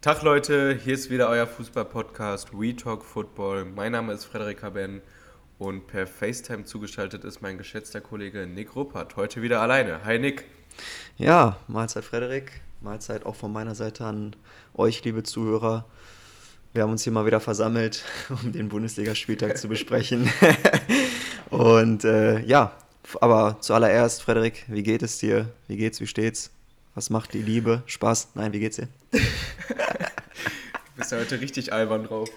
[0.00, 3.66] Tag Leute, hier ist wieder euer Fußball-Podcast We Talk Football.
[3.66, 5.02] Mein Name ist Frederik Haben
[5.58, 9.16] und per FaceTime zugeschaltet ist mein geschätzter Kollege Nick Ruppert.
[9.16, 10.02] Heute wieder alleine.
[10.02, 10.46] Hi Nick.
[11.18, 12.62] Ja, Mahlzeit Frederik.
[12.80, 14.34] Mahlzeit auch von meiner Seite an
[14.72, 15.84] euch, liebe Zuhörer.
[16.72, 20.32] Wir haben uns hier mal wieder versammelt, um den Bundesligaspieltag zu besprechen.
[21.50, 22.72] und äh, ja,
[23.20, 25.50] aber zuallererst, Frederik, wie geht es dir?
[25.68, 26.00] Wie geht's?
[26.00, 26.52] Wie steht's?
[26.94, 27.82] Was macht die Liebe?
[27.84, 28.30] Spaß?
[28.34, 28.88] Nein, wie geht's dir?
[31.10, 32.30] Bist ja heute richtig albern drauf.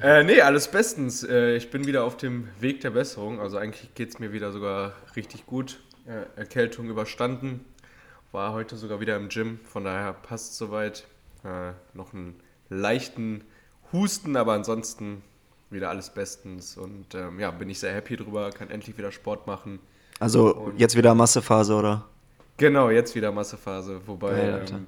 [0.00, 1.24] Äh, nee, alles bestens.
[1.24, 3.40] Äh, ich bin wieder auf dem Weg der Besserung.
[3.40, 5.80] Also eigentlich geht es mir wieder sogar richtig gut.
[6.06, 7.64] Äh, Erkältung überstanden.
[8.30, 9.58] War heute sogar wieder im Gym.
[9.64, 11.06] Von daher passt soweit.
[11.44, 12.36] Äh, noch einen
[12.68, 13.42] leichten
[13.92, 15.22] Husten, aber ansonsten
[15.70, 16.76] wieder alles bestens.
[16.76, 18.50] Und ähm, ja, bin ich sehr happy drüber.
[18.50, 19.80] Kann endlich wieder Sport machen.
[20.20, 22.04] Also Und jetzt wieder Massephase, oder?
[22.58, 24.00] Genau, jetzt wieder Massephase.
[24.06, 24.86] Wobei ähm,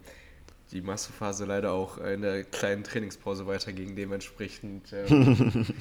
[0.73, 3.95] die Massephase leider auch in der kleinen Trainingspause weiterging.
[3.95, 5.66] Dementsprechend ähm,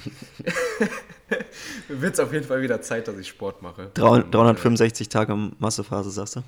[1.88, 3.90] wird es auf jeden Fall wieder Zeit, dass ich Sport mache.
[3.94, 6.42] 365 Und, äh, Tage Massephase, sagst du?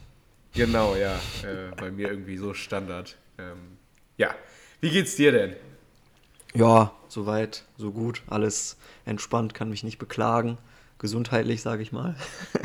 [0.55, 1.17] Genau, ja.
[1.43, 3.17] Äh, bei mir irgendwie so Standard.
[3.39, 3.79] Ähm,
[4.17, 4.35] ja.
[4.81, 5.57] Wie geht's dir denn?
[6.55, 8.23] Ja, soweit, so gut.
[8.29, 10.59] Alles entspannt, kann mich nicht beklagen
[10.99, 12.17] gesundheitlich, sage ich mal.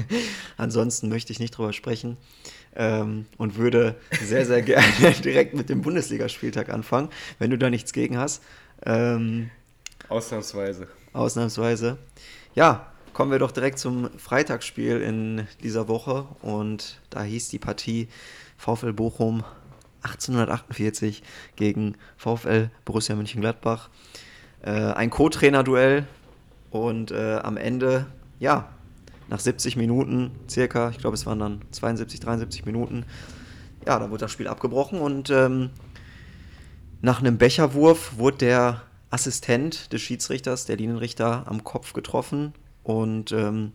[0.58, 2.18] Ansonsten möchte ich nicht drüber sprechen
[2.76, 7.94] ähm, und würde sehr, sehr gerne direkt mit dem Bundesligaspieltag anfangen, wenn du da nichts
[7.94, 8.44] gegen hast.
[8.86, 9.50] Ähm,
[10.10, 10.88] ausnahmsweise.
[11.14, 11.98] Ausnahmsweise.
[12.56, 18.08] Ja, kommen wir doch direkt zum Freitagsspiel in dieser Woche und da hieß die Partie
[18.58, 19.44] VfL Bochum
[20.04, 21.24] 1848
[21.56, 23.90] gegen VfL Borussia Mönchengladbach.
[24.62, 26.08] Äh, ein Co-Trainer-Duell
[26.72, 28.08] und äh, am Ende
[28.40, 28.70] ja,
[29.30, 33.06] nach 70 Minuten circa, ich glaube es waren dann 72, 73 Minuten,
[33.86, 35.70] ja, da wurde das Spiel abgebrochen und ähm,
[37.02, 43.72] nach einem Becherwurf wurde der Assistent des Schiedsrichters, der Linienrichter, am Kopf getroffen und ähm,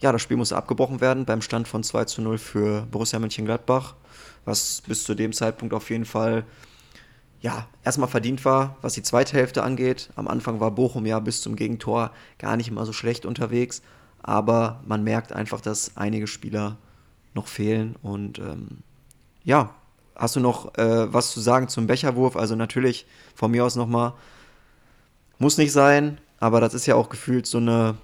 [0.00, 3.94] ja, das Spiel musste abgebrochen werden beim Stand von 2 zu 0 für Borussia Mönchengladbach,
[4.44, 6.44] was bis zu dem Zeitpunkt auf jeden Fall
[7.40, 10.10] ja, erstmal verdient war, was die zweite Hälfte angeht.
[10.16, 13.82] Am Anfang war Bochum ja bis zum Gegentor gar nicht immer so schlecht unterwegs,
[14.26, 16.76] aber man merkt einfach, dass einige Spieler
[17.34, 17.94] noch fehlen.
[18.02, 18.78] Und ähm,
[19.44, 19.72] ja,
[20.16, 22.36] hast du noch äh, was zu sagen zum Becherwurf?
[22.36, 24.14] Also natürlich von mir aus nochmal,
[25.38, 27.94] muss nicht sein, aber das ist ja auch gefühlt so eine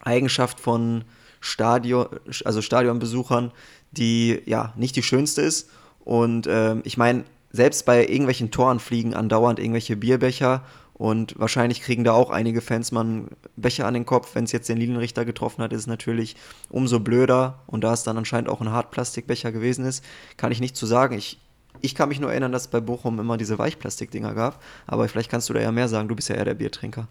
[0.00, 1.04] Eigenschaft von
[1.40, 2.08] Stadion,
[2.44, 3.52] also Stadionbesuchern,
[3.90, 5.70] die ja nicht die schönste ist.
[6.04, 10.62] Und ähm, ich meine, selbst bei irgendwelchen Toren fliegen andauernd irgendwelche Bierbecher
[10.94, 14.34] und wahrscheinlich kriegen da auch einige Fans mal einen Becher an den Kopf.
[14.34, 16.36] Wenn es jetzt den Linienrichter getroffen hat, ist es natürlich
[16.68, 17.60] umso blöder.
[17.66, 20.04] Und da es dann anscheinend auch ein Hartplastikbecher gewesen ist,
[20.36, 21.16] kann ich nicht zu sagen.
[21.16, 21.40] Ich,
[21.80, 24.62] ich kann mich nur erinnern, dass es bei Bochum immer diese Weichplastikdinger gab.
[24.86, 26.08] Aber vielleicht kannst du da ja mehr sagen.
[26.08, 27.08] Du bist ja eher der Biertrinker.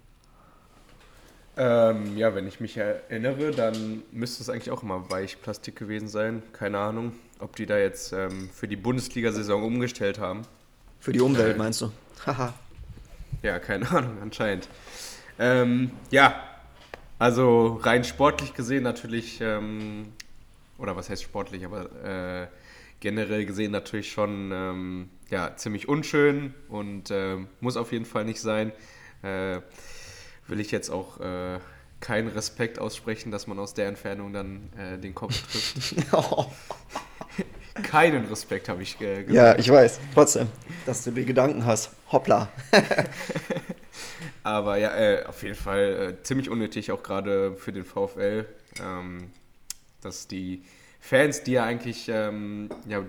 [1.58, 6.44] Ähm, ja, wenn ich mich erinnere, dann müsste es eigentlich auch immer Weichplastik gewesen sein.
[6.54, 10.44] Keine Ahnung, ob die da jetzt ähm, für die Bundesliga-Saison umgestellt haben.
[11.00, 11.92] Für die Umwelt, äh, meinst du?
[12.26, 12.54] Haha.
[13.44, 14.68] Ja, keine Ahnung, anscheinend.
[15.40, 16.44] Ähm, ja,
[17.20, 20.14] also rein sportlich gesehen natürlich, ähm,
[20.78, 22.48] oder was heißt sportlich, aber äh,
[23.00, 28.42] generell gesehen natürlich schon ähm, ja, ziemlich unschön und äh, muss auf jeden Fall nicht
[28.42, 28.72] sein.
[29.24, 29.62] Äh,
[30.48, 31.60] will ich jetzt auch äh,
[32.00, 35.96] keinen Respekt aussprechen, dass man aus der Entfernung dann äh, den Kopf trifft.
[37.74, 39.32] Keinen Respekt habe ich äh, gesagt.
[39.32, 40.00] Ja, ich weiß.
[40.14, 40.48] Trotzdem,
[40.86, 41.92] dass du die Gedanken hast.
[42.12, 42.50] Hoppla.
[44.44, 48.46] Aber ja, äh, auf jeden Fall äh, ziemlich unnötig, auch gerade für den VfL,
[48.82, 49.32] ähm,
[50.02, 50.64] dass die
[51.00, 53.04] Fans, die ja eigentlich ähm, ja,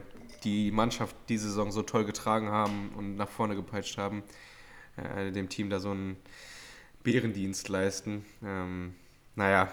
[0.44, 4.22] die Mannschaft diese Saison so toll getragen haben und nach vorne gepeitscht haben,
[4.96, 6.16] äh, dem Team da so ein
[7.02, 8.24] Bärendienst leisten.
[8.44, 8.94] Ähm,
[9.34, 9.68] naja,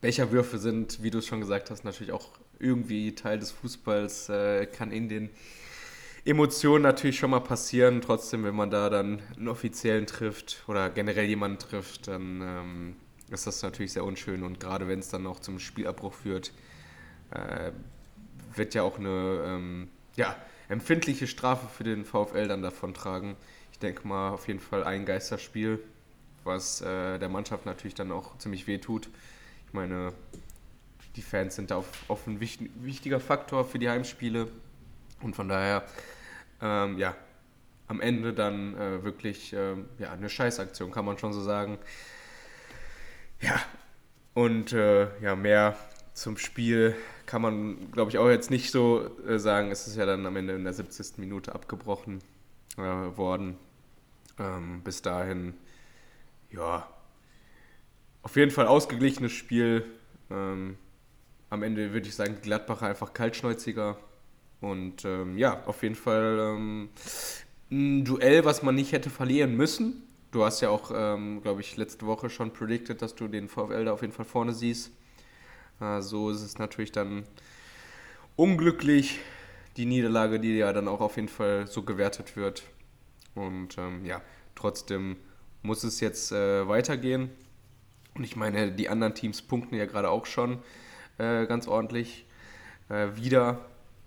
[0.00, 2.30] Becherwürfe sind, wie du es schon gesagt hast, natürlich auch
[2.62, 5.30] irgendwie Teil des Fußballs, äh, kann in den
[6.24, 8.00] Emotionen natürlich schon mal passieren.
[8.00, 12.96] Trotzdem, wenn man da dann einen Offiziellen trifft oder generell jemanden trifft, dann ähm,
[13.30, 14.42] ist das natürlich sehr unschön.
[14.42, 16.52] Und gerade wenn es dann auch zum Spielabbruch führt,
[17.30, 17.72] äh,
[18.54, 20.36] wird ja auch eine ähm, ja,
[20.68, 23.36] empfindliche Strafe für den VfL dann davon tragen.
[23.72, 25.80] Ich denke mal auf jeden Fall ein Geisterspiel
[26.44, 29.08] was äh, der Mannschaft natürlich dann auch ziemlich weh tut.
[29.66, 30.12] Ich meine,
[31.16, 34.48] die Fans sind da auf, auf ein wichtig, wichtiger Faktor für die Heimspiele
[35.20, 35.84] und von daher,
[36.60, 37.14] ähm, ja,
[37.88, 41.78] am Ende dann äh, wirklich äh, ja, eine Scheißaktion, kann man schon so sagen.
[43.40, 43.60] Ja,
[44.34, 45.76] und äh, ja, mehr
[46.14, 46.94] zum Spiel
[47.26, 49.70] kann man, glaube ich, auch jetzt nicht so äh, sagen.
[49.70, 51.18] Es ist ja dann am Ende in der 70.
[51.18, 52.20] Minute abgebrochen.
[52.76, 53.58] äh, worden.
[54.38, 55.54] Ähm, bis dahin,
[56.50, 56.88] ja,
[58.22, 59.84] auf jeden Fall ausgeglichenes Spiel.
[60.30, 60.78] Ähm,
[61.52, 63.98] am Ende würde ich sagen, Gladbacher einfach kaltschnäuziger.
[64.62, 66.88] Und ähm, ja, auf jeden Fall ähm,
[67.70, 70.02] ein Duell, was man nicht hätte verlieren müssen.
[70.30, 73.84] Du hast ja auch, ähm, glaube ich, letzte Woche schon predicted, dass du den VfL
[73.84, 74.92] da auf jeden Fall vorne siehst.
[75.78, 77.24] Äh, so ist es natürlich dann
[78.36, 79.20] unglücklich,
[79.76, 82.62] die Niederlage, die ja dann auch auf jeden Fall so gewertet wird.
[83.34, 84.22] Und ähm, ja,
[84.54, 85.16] trotzdem
[85.60, 87.28] muss es jetzt äh, weitergehen.
[88.14, 90.62] Und ich meine, die anderen Teams punkten ja gerade auch schon
[91.22, 92.26] äh, ganz ordentlich
[92.88, 93.60] äh, wieder.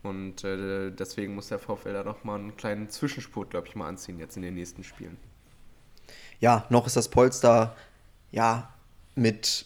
[0.04, 4.20] Und äh, deswegen muss der VfL da nochmal einen kleinen Zwischenspurt, glaube ich, mal anziehen
[4.20, 5.18] jetzt in den nächsten Spielen.
[6.40, 7.76] Ja, noch ist das Polster
[8.32, 8.70] ja
[9.16, 9.66] mit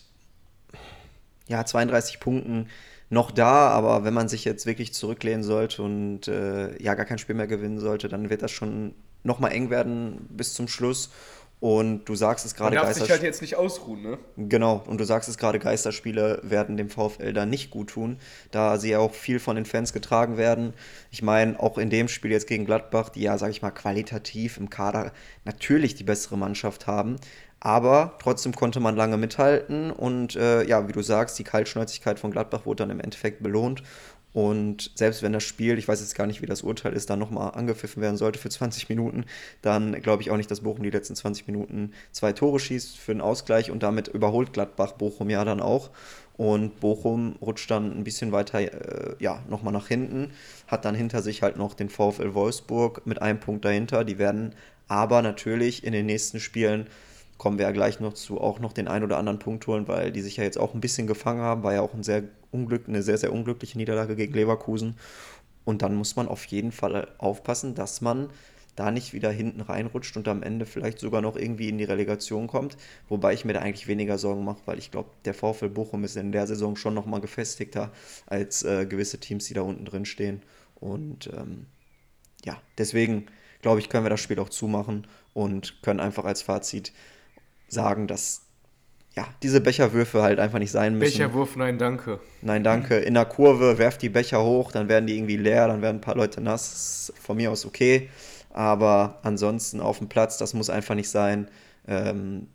[1.48, 2.70] ja, 32 Punkten
[3.10, 7.18] noch da, aber wenn man sich jetzt wirklich zurücklehnen sollte und äh, ja gar kein
[7.18, 8.94] Spiel mehr gewinnen sollte, dann wird das schon
[9.24, 11.10] nochmal eng werden bis zum Schluss.
[11.60, 14.18] Und du sagst es gerade, darf sich halt jetzt nicht ausruhen, ne?
[14.38, 18.18] Genau, und du sagst es gerade, Geisterspiele werden dem VfL da nicht gut tun,
[18.52, 20.74] da sie ja auch viel von den Fans getragen werden.
[21.12, 24.56] Ich meine, auch in dem Spiel jetzt gegen Gladbach, die ja, sag ich mal, qualitativ
[24.56, 25.12] im Kader
[25.44, 27.18] natürlich die bessere Mannschaft haben,
[27.60, 32.32] aber trotzdem konnte man lange mithalten und äh, ja, wie du sagst, die Kaltschnäuzigkeit von
[32.32, 33.84] Gladbach wurde dann im Endeffekt belohnt.
[34.32, 37.20] Und selbst wenn das Spiel, ich weiß jetzt gar nicht, wie das Urteil ist, dann
[37.20, 39.26] nochmal angepfiffen werden sollte für 20 Minuten,
[39.62, 43.14] dann glaube ich auch nicht, dass Bochum die letzten 20 Minuten zwei Tore schießt für
[43.14, 45.90] den Ausgleich und damit überholt Gladbach Bochum ja dann auch.
[46.38, 50.32] Und Bochum rutscht dann ein bisschen weiter, äh, ja, nochmal nach hinten,
[50.68, 54.06] hat dann hinter sich halt noch den VfL Wolfsburg mit einem Punkt dahinter.
[54.06, 54.56] Die werden
[54.88, 56.88] aber natürlich in den nächsten Spielen
[57.38, 60.12] kommen wir ja gleich noch zu, auch noch den ein oder anderen Punkt holen, weil
[60.12, 62.88] die sich ja jetzt auch ein bisschen gefangen haben, war ja auch ein sehr Unglück,
[62.88, 64.96] eine sehr, sehr unglückliche Niederlage gegen Leverkusen.
[65.66, 68.30] Und dann muss man auf jeden Fall aufpassen, dass man
[68.76, 72.48] da nicht wieder hinten reinrutscht und am Ende vielleicht sogar noch irgendwie in die Relegation
[72.48, 72.78] kommt.
[73.10, 76.16] Wobei ich mir da eigentlich weniger Sorgen mache, weil ich glaube, der VfL Bochum ist
[76.16, 77.92] in der Saison schon nochmal gefestigter
[78.26, 80.42] als äh, gewisse Teams, die da unten drin stehen.
[80.76, 81.66] Und ähm,
[82.46, 83.26] ja, deswegen
[83.62, 86.94] glaube ich, können wir das Spiel auch zumachen und können einfach als Fazit
[87.68, 88.46] sagen, dass
[89.16, 91.18] ja, diese Becherwürfe halt einfach nicht sein müssen.
[91.18, 92.20] Becherwurf, nein, danke.
[92.42, 92.98] Nein, danke.
[92.98, 96.02] In der Kurve werft die Becher hoch, dann werden die irgendwie leer, dann werden ein
[96.02, 97.12] paar Leute nass.
[97.20, 98.10] Von mir aus okay.
[98.52, 101.50] Aber ansonsten auf dem Platz, das muss einfach nicht sein.
[101.88, 102.48] Ähm,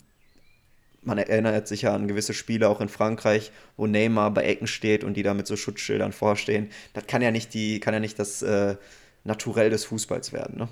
[1.03, 5.03] man erinnert sich ja an gewisse Spiele auch in Frankreich, wo Neymar bei Ecken steht
[5.03, 6.71] und die da mit so Schutzschildern vorstehen.
[6.93, 8.75] Das kann ja nicht, die, kann ja nicht das äh,
[9.23, 10.57] Naturell des Fußballs werden.
[10.57, 10.69] Ne?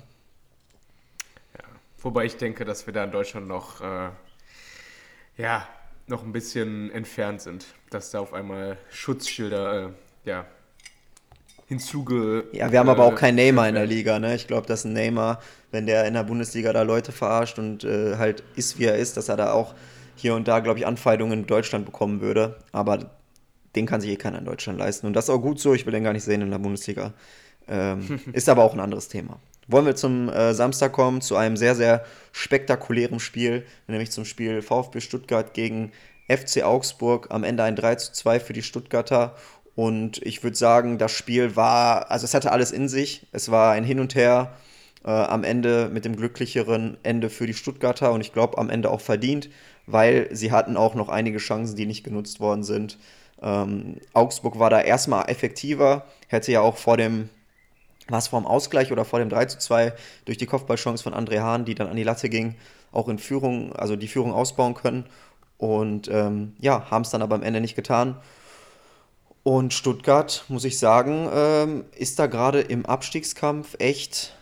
[1.56, 1.64] Ja,
[2.00, 4.08] wobei ich denke, dass wir da in Deutschland noch äh
[5.36, 5.66] ja,
[6.06, 9.88] noch ein bisschen entfernt sind, dass da auf einmal Schutzschilder, äh,
[10.28, 10.46] ja,
[11.66, 12.44] hinzuge...
[12.52, 14.34] Ja, wir haben äh, aber auch keinen Neymar in der Liga, ne?
[14.34, 15.40] Ich glaube, dass ein Neymar,
[15.70, 19.16] wenn der in der Bundesliga da Leute verarscht und äh, halt ist, wie er ist,
[19.16, 19.74] dass er da auch
[20.16, 22.58] hier und da, glaube ich, Anfeindungen in Deutschland bekommen würde.
[22.72, 23.10] Aber
[23.74, 25.06] den kann sich eh keiner in Deutschland leisten.
[25.06, 27.12] Und das ist auch gut so, ich will den gar nicht sehen in der Bundesliga.
[27.66, 31.56] Ähm, ist aber auch ein anderes Thema wollen wir zum äh, Samstag kommen, zu einem
[31.56, 35.92] sehr, sehr spektakulären Spiel, nämlich zum Spiel VfB Stuttgart gegen
[36.28, 37.28] FC Augsburg.
[37.30, 39.34] Am Ende ein 3 zu 2 für die Stuttgarter.
[39.74, 43.26] Und ich würde sagen, das Spiel war, also es hatte alles in sich.
[43.32, 44.54] Es war ein Hin und Her.
[45.04, 48.90] Äh, am Ende mit dem glücklicheren Ende für die Stuttgarter und ich glaube am Ende
[48.90, 49.50] auch verdient,
[49.86, 52.98] weil sie hatten auch noch einige Chancen, die nicht genutzt worden sind.
[53.42, 57.28] Ähm, Augsburg war da erstmal effektiver, hätte ja auch vor dem
[58.08, 59.94] war es vor dem Ausgleich oder vor dem 3 zu 2
[60.24, 62.56] durch die Kopfballchance von André Hahn, die dann an die Latte ging,
[62.92, 65.06] auch in Führung, also die Führung ausbauen können.
[65.56, 68.16] Und ähm, ja, haben es dann aber am Ende nicht getan.
[69.42, 74.34] Und Stuttgart, muss ich sagen, ähm, ist da gerade im Abstiegskampf echt,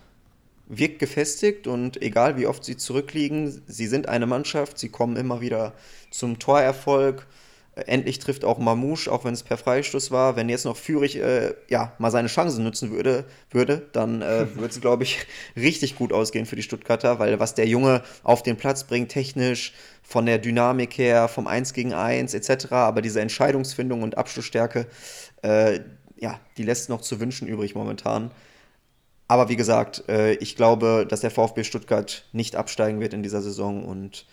[0.69, 5.41] wirkt gefestigt und egal wie oft sie zurückliegen, sie sind eine Mannschaft, sie kommen immer
[5.41, 5.73] wieder
[6.11, 7.27] zum Torerfolg.
[7.75, 10.37] Endlich trifft auch Mamouche, auch wenn es per Freistoß war.
[10.37, 14.69] Wenn jetzt noch Führig äh, ja, mal seine Chancen nutzen würde, würde dann äh, würde
[14.69, 15.27] es, glaube ich,
[15.57, 19.73] richtig gut ausgehen für die Stuttgarter, weil was der Junge auf den Platz bringt, technisch,
[20.03, 24.87] von der Dynamik her, vom 1 gegen 1 etc., aber diese Entscheidungsfindung und Abschlussstärke,
[25.43, 25.81] äh,
[26.17, 28.31] ja, die lässt noch zu wünschen übrig momentan.
[29.29, 33.41] Aber wie gesagt, äh, ich glaube, dass der VfB Stuttgart nicht absteigen wird in dieser
[33.41, 34.27] Saison und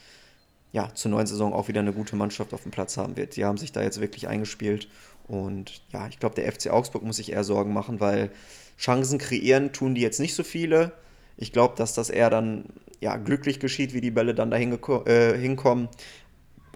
[0.72, 3.36] ja, zur neuen Saison auch wieder eine gute Mannschaft auf dem Platz haben wird.
[3.36, 4.88] Die haben sich da jetzt wirklich eingespielt.
[5.28, 8.32] Und ja, ich glaube, der FC Augsburg muss sich eher Sorgen machen, weil
[8.78, 10.92] Chancen kreieren tun die jetzt nicht so viele.
[11.38, 12.66] Ich glaube, dass das eher dann
[13.00, 15.90] ja, glücklich geschieht, wie die Bälle dann dahin äh, hinkommen.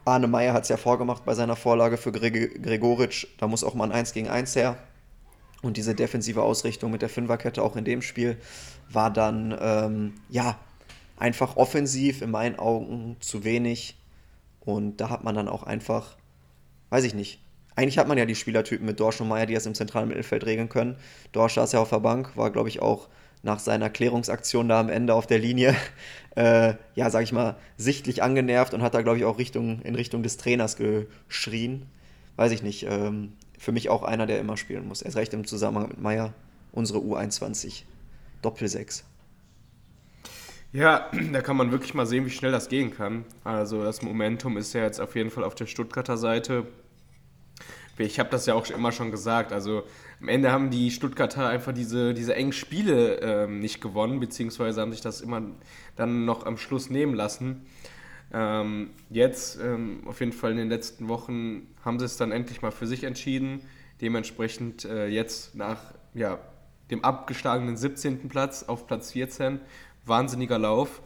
[0.05, 3.27] Arne Meyer hat es ja vorgemacht bei seiner Vorlage für Gre Gregoritsch.
[3.37, 4.77] Da muss auch mal ein 1 gegen 1 her.
[5.61, 8.37] Und diese defensive Ausrichtung mit der Fünferkette auch in dem Spiel
[8.91, 10.57] war dann, ähm, ja,
[11.17, 13.97] einfach offensiv in meinen Augen zu wenig.
[14.59, 16.17] Und da hat man dann auch einfach,
[16.89, 17.39] weiß ich nicht,
[17.75, 20.45] eigentlich hat man ja die Spielertypen mit Dorsch und Meier, die das im zentralen Mittelfeld
[20.45, 20.95] regeln können.
[21.31, 23.09] Dorsch saß ja auf der Bank, war, glaube ich, auch
[23.41, 25.75] nach seiner Klärungsaktion da am Ende auf der Linie,
[26.35, 29.95] äh, ja, sag ich mal, sichtlich angenervt und hat da, glaube ich, auch Richtung, in
[29.95, 31.87] Richtung des Trainers geschrien.
[32.35, 32.85] Weiß ich nicht.
[32.89, 35.01] Ähm, für mich auch einer, der immer spielen muss.
[35.01, 36.33] Erst recht im Zusammenhang mit Meier,
[36.73, 37.83] unsere U21.
[38.41, 39.05] Doppel 6.
[40.73, 43.25] Ja, da kann man wirklich mal sehen, wie schnell das gehen kann.
[43.43, 46.65] Also das Momentum ist ja jetzt auf jeden Fall auf der Stuttgarter Seite.
[47.99, 49.53] Ich habe das ja auch immer schon gesagt.
[49.53, 49.83] Also
[50.19, 54.91] am Ende haben die Stuttgarter einfach diese, diese engen Spiele ähm, nicht gewonnen, beziehungsweise haben
[54.91, 55.43] sich das immer
[55.95, 57.67] dann noch am Schluss nehmen lassen.
[58.33, 62.63] Ähm, jetzt, ähm, auf jeden Fall in den letzten Wochen, haben sie es dann endlich
[62.63, 63.61] mal für sich entschieden.
[64.01, 66.39] Dementsprechend äh, jetzt nach ja,
[66.89, 68.27] dem abgeschlagenen 17.
[68.27, 69.59] Platz auf Platz 14
[70.05, 71.01] wahnsinniger Lauf.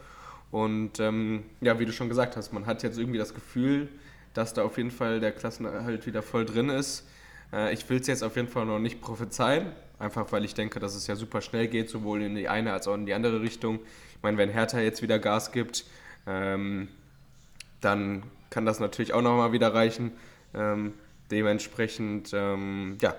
[0.52, 3.90] Und ähm, ja, wie du schon gesagt hast, man hat jetzt irgendwie das Gefühl,
[4.34, 7.08] dass da auf jeden Fall der Klassenerhalt wieder voll drin ist.
[7.52, 10.80] Äh, ich will es jetzt auf jeden Fall noch nicht prophezeien, einfach weil ich denke,
[10.80, 13.42] dass es ja super schnell geht, sowohl in die eine als auch in die andere
[13.42, 13.80] Richtung.
[14.16, 15.86] Ich meine, wenn Hertha jetzt wieder Gas gibt,
[16.26, 16.88] ähm,
[17.82, 20.12] dann kann das natürlich auch nochmal wieder reichen.
[20.54, 20.94] Ähm,
[21.30, 23.16] dementsprechend, ähm, ja,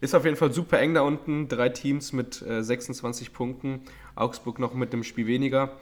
[0.00, 1.48] ist auf jeden Fall super eng da unten.
[1.48, 3.82] Drei Teams mit äh, 26 Punkten.
[4.16, 5.76] Augsburg noch mit einem Spiel weniger.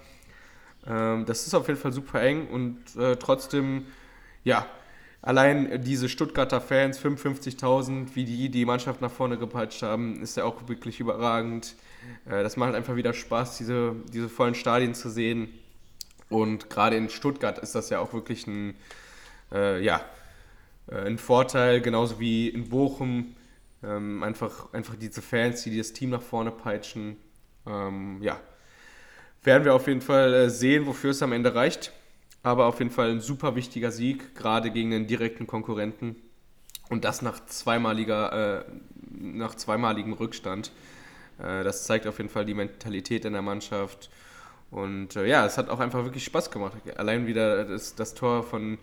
[0.86, 3.86] Ähm, das ist auf jeden Fall super eng und äh, trotzdem,
[4.44, 4.66] ja,
[5.22, 10.44] allein diese Stuttgarter Fans, 55.000, wie die die Mannschaft nach vorne gepeitscht haben, ist ja
[10.44, 11.74] auch wirklich überragend.
[12.26, 15.48] Äh, das macht einfach wieder Spaß, diese, diese vollen Stadien zu sehen.
[16.28, 18.74] Und gerade in Stuttgart ist das ja auch wirklich ein,
[19.52, 20.00] äh, ja,
[20.88, 23.36] äh, ein Vorteil, genauso wie in Bochum
[23.82, 27.16] ähm, einfach, einfach diese Fans, die das Team nach vorne peitschen.
[27.66, 28.40] Ähm, ja,
[29.42, 31.92] werden wir auf jeden Fall äh, sehen, wofür es am Ende reicht.
[32.42, 36.16] Aber auf jeden Fall ein super wichtiger Sieg, gerade gegen den direkten Konkurrenten.
[36.90, 38.64] Und das nach zweimaliger, äh,
[39.10, 40.70] nach zweimaligem Rückstand.
[41.38, 44.10] Äh, das zeigt auf jeden Fall die Mentalität in der Mannschaft.
[44.70, 46.74] Und äh, ja, es hat auch einfach wirklich Spaß gemacht.
[46.96, 48.78] Allein wieder das, das Tor von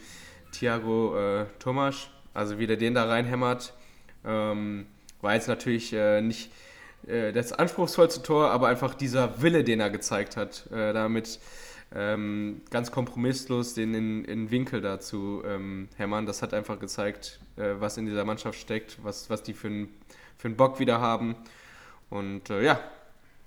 [0.51, 3.73] Thiago äh, Tomasch, also wie der den da reinhämmert.
[4.25, 4.87] Ähm,
[5.21, 6.51] war jetzt natürlich äh, nicht
[7.07, 11.39] äh, das anspruchsvollste Tor, aber einfach dieser Wille, den er gezeigt hat, äh, damit
[11.93, 16.25] ähm, ganz kompromisslos den in, in Winkel da zu ähm, hämmern.
[16.25, 19.89] Das hat einfach gezeigt, äh, was in dieser Mannschaft steckt, was, was die für einen
[20.37, 21.35] für Bock wieder haben.
[22.09, 22.79] Und äh, ja,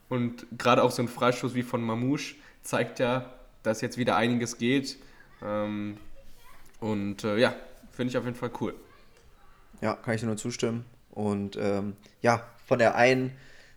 [0.08, 3.32] und gerade auch so ein Freistoß wie von Mamouche zeigt ja,
[3.62, 4.98] dass jetzt wieder einiges geht.
[5.42, 5.96] Ähm,
[6.80, 7.54] und äh, ja,
[7.90, 8.74] finde ich auf jeden Fall cool.
[9.80, 10.84] Ja, kann ich dir nur zustimmen.
[11.10, 13.32] Und ähm, ja, von der einen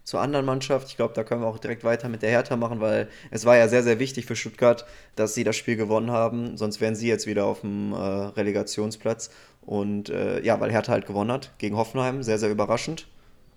[0.07, 0.87] zur anderen Mannschaft.
[0.87, 3.57] Ich glaube, da können wir auch direkt weiter mit der Hertha machen, weil es war
[3.57, 4.85] ja sehr, sehr wichtig für Stuttgart,
[5.17, 6.55] dass sie das Spiel gewonnen haben.
[6.55, 9.31] Sonst wären sie jetzt wieder auf dem äh, Relegationsplatz.
[9.61, 13.07] Und äh, ja, weil Hertha halt gewonnen hat gegen Hoffenheim, sehr, sehr überraschend.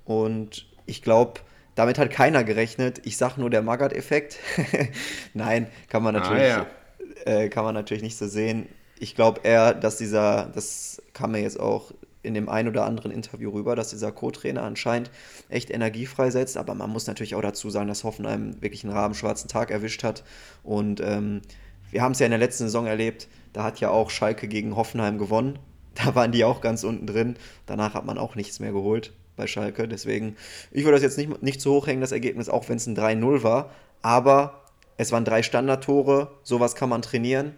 [0.05, 1.41] Und ich glaube,
[1.77, 3.01] damit hat keiner gerechnet.
[3.05, 4.37] Ich sage nur der Magath-Effekt.
[5.35, 6.67] Nein, kann man ah, natürlich, ah,
[7.27, 7.33] ja.
[7.33, 8.69] äh, kann man natürlich nicht so sehen.
[8.99, 13.11] Ich glaube eher, dass dieser, das kam mir jetzt auch in dem ein oder anderen
[13.11, 15.11] Interview rüber, dass dieser Co-Trainer anscheinend
[15.49, 16.57] echt Energie freisetzt.
[16.57, 20.23] Aber man muss natürlich auch dazu sagen, dass Hoffenheim wirklich einen rabenschwarzen Tag erwischt hat.
[20.63, 21.41] Und ähm,
[21.91, 24.77] wir haben es ja in der letzten Saison erlebt, da hat ja auch Schalke gegen
[24.77, 25.59] Hoffenheim gewonnen.
[25.97, 27.37] Da waren die auch ganz unten drin.
[27.67, 29.89] Danach hat man auch nichts mehr geholt bei Schalke.
[29.89, 30.37] Deswegen,
[30.71, 32.97] ich würde das jetzt nicht, nicht zu hoch hängen, das Ergebnis, auch wenn es ein
[32.97, 33.73] 3-0 war.
[34.01, 34.63] Aber
[34.99, 36.31] es waren drei Standardtore.
[36.45, 37.55] Sowas kann man trainieren.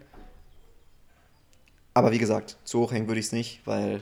[1.93, 4.01] Aber wie gesagt, zu hoch hängen würde ich es nicht, weil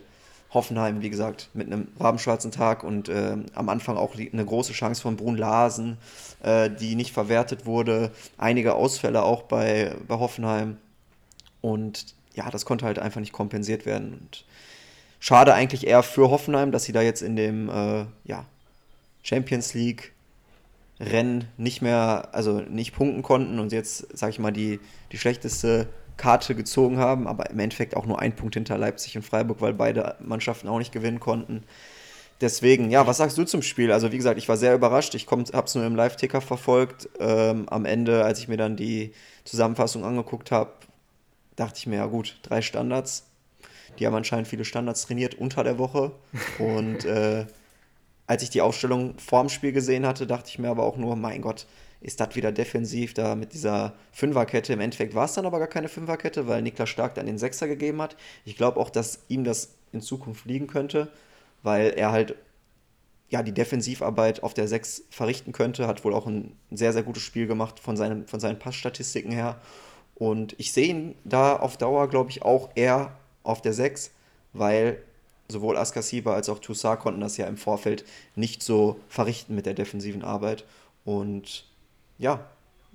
[0.53, 5.01] Hoffenheim, wie gesagt, mit einem rabenschwarzen Tag und äh, am Anfang auch eine große Chance
[5.01, 5.97] von Brun Larsen,
[6.43, 8.11] äh, die nicht verwertet wurde.
[8.37, 10.77] Einige Ausfälle auch bei, bei Hoffenheim.
[11.61, 14.13] Und ja, das konnte halt einfach nicht kompensiert werden.
[14.19, 14.43] Und
[15.21, 18.45] schade eigentlich eher für Hoffenheim, dass sie da jetzt in dem äh, ja,
[19.23, 20.11] Champions League
[20.99, 24.79] Rennen nicht mehr, also nicht punkten konnten und jetzt, sag ich mal, die,
[25.11, 25.87] die schlechteste
[26.17, 29.73] Karte gezogen haben, aber im Endeffekt auch nur ein Punkt hinter Leipzig und Freiburg, weil
[29.73, 31.63] beide Mannschaften auch nicht gewinnen konnten.
[32.41, 33.91] Deswegen, ja, was sagst du zum Spiel?
[33.91, 35.13] Also wie gesagt, ich war sehr überrascht.
[35.13, 37.07] Ich habe es nur im Live-Ticker verfolgt.
[37.19, 39.13] Ähm, am Ende, als ich mir dann die
[39.45, 40.71] Zusammenfassung angeguckt habe,
[41.55, 43.27] dachte ich mir, ja gut, drei Standards.
[43.99, 46.13] Die haben anscheinend viele Standards trainiert unter der Woche.
[46.57, 47.45] Und äh,
[48.25, 51.41] als ich die Aufstellung vorm Spiel gesehen hatte, dachte ich mir aber auch nur, mein
[51.41, 51.67] Gott,
[52.01, 54.73] ist das wieder defensiv da mit dieser Fünferkette.
[54.73, 57.67] Im Endeffekt war es dann aber gar keine Fünferkette, weil Niklas Stark dann den Sechser
[57.67, 58.17] gegeben hat.
[58.43, 61.11] Ich glaube auch, dass ihm das in Zukunft liegen könnte,
[61.61, 62.35] weil er halt
[63.29, 65.87] ja, die Defensivarbeit auf der 6 verrichten könnte.
[65.87, 69.61] Hat wohl auch ein sehr, sehr gutes Spiel gemacht von seinen, von seinen Passstatistiken her.
[70.15, 74.11] Und ich sehe ihn da auf Dauer, glaube ich, auch eher auf der 6,
[74.53, 75.01] weil
[75.47, 78.05] sowohl Askasiba als auch Toussaint konnten das ja im Vorfeld
[78.35, 80.65] nicht so verrichten mit der defensiven Arbeit.
[81.05, 81.65] Und
[82.21, 82.47] ja,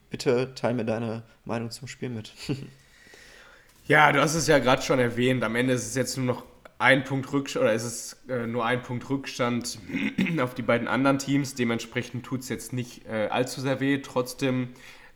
[0.09, 2.33] bitte teil mir deine Meinung zum Spiel mit.
[3.87, 5.43] ja, du hast es ja gerade schon erwähnt.
[5.43, 6.45] Am Ende ist es jetzt nur noch
[6.79, 9.79] ein Punkt Rückstand oder ist es äh, nur ein Punkt Rückstand
[10.41, 11.57] auf die beiden anderen Teams.
[11.57, 13.99] Dementsprechend tut es jetzt nicht äh, allzu sehr weh.
[13.99, 14.69] Trotzdem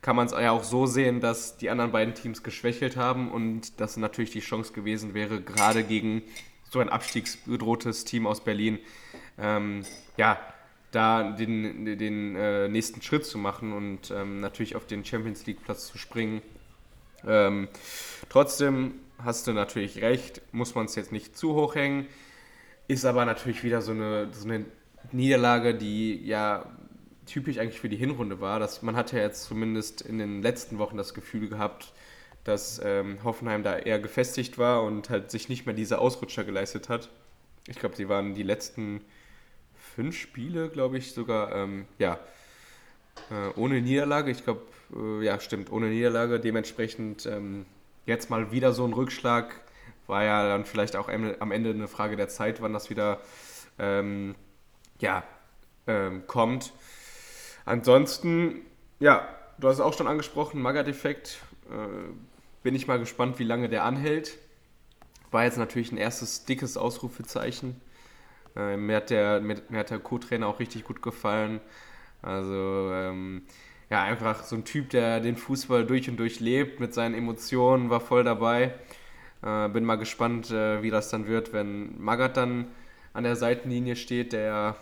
[0.03, 3.81] kann man es ja auch so sehen, dass die anderen beiden Teams geschwächelt haben und
[3.81, 6.23] das natürlich die Chance gewesen wäre, gerade gegen
[6.69, 8.79] so ein abstiegsbedrohtes Team aus Berlin,
[9.39, 9.85] ähm,
[10.17, 10.39] ja,
[10.91, 15.63] da den, den äh, nächsten Schritt zu machen und ähm, natürlich auf den Champions League
[15.65, 16.43] Platz zu springen.
[17.27, 17.69] Ähm,
[18.29, 22.07] trotzdem hast du natürlich recht, muss man es jetzt nicht zu hoch hängen,
[22.89, 24.65] ist aber natürlich wieder so eine, so eine
[25.13, 26.67] Niederlage, die ja
[27.27, 28.59] typisch eigentlich für die Hinrunde war.
[28.59, 31.93] Dass man hat ja jetzt zumindest in den letzten Wochen das Gefühl gehabt,
[32.45, 36.89] dass ähm, Hoffenheim da eher gefestigt war und halt sich nicht mehr diese Ausrutscher geleistet
[36.89, 37.11] hat.
[37.69, 39.03] Ich glaube, sie waren die letzten
[39.95, 42.19] fünf Spiele, glaube ich, sogar, ähm, ja,
[43.31, 44.31] äh, ohne Niederlage.
[44.31, 44.63] Ich glaube,
[44.95, 46.41] äh, ja, stimmt, ohne Niederlage.
[46.41, 47.67] Dementsprechend ähm,
[48.07, 49.61] jetzt mal wieder so ein Rückschlag.
[50.07, 53.21] War ja dann vielleicht auch am Ende eine Frage der Zeit, wann das wieder
[53.79, 54.35] ähm,
[54.99, 55.23] ja,
[55.87, 56.73] ähm, kommt.
[57.65, 58.63] Ansonsten,
[58.99, 59.29] ja,
[59.59, 61.39] du hast es auch schon angesprochen, Maga-Defekt.
[61.71, 62.13] Äh,
[62.63, 64.37] bin ich mal gespannt, wie lange der anhält.
[65.31, 67.81] War jetzt natürlich ein erstes dickes Ausrufezeichen.
[68.57, 71.61] Äh, mir hat der, mir, mir der Co-Trainer auch richtig gut gefallen.
[72.23, 73.43] Also, ähm,
[73.91, 77.91] ja, einfach so ein Typ, der den Fußball durch und durch lebt, mit seinen Emotionen,
[77.91, 78.75] war voll dabei.
[79.43, 82.69] Äh, bin mal gespannt, äh, wie das dann wird, wenn Magath dann
[83.13, 84.77] an der Seitenlinie steht, der,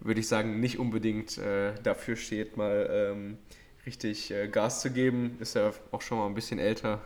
[0.00, 3.38] würde ich sagen, nicht unbedingt äh, dafür steht, mal ähm,
[3.86, 5.36] richtig äh, Gas zu geben.
[5.40, 7.00] Ist er auch schon mal ein bisschen älter.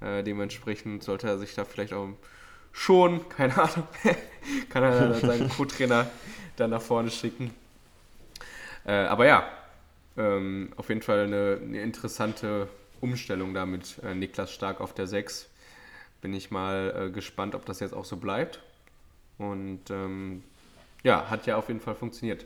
[0.00, 2.08] Äh, dementsprechend sollte er sich da vielleicht auch
[2.74, 3.88] schon, keine Ahnung,
[4.68, 6.10] kann er seinen Co-Trainer
[6.56, 7.54] dann nach vorne schicken.
[8.84, 9.48] Äh, aber ja,
[10.18, 12.68] ähm, auf jeden Fall eine, eine, interessante
[13.00, 15.48] Umstellung da mit äh, Niklas Stark auf der 6.
[16.20, 18.60] Bin ich mal äh, gespannt, ob das jetzt auch so bleibt.
[19.38, 20.42] Und ähm,
[21.02, 22.44] ja, hat ja auf jeden Fall funktioniert.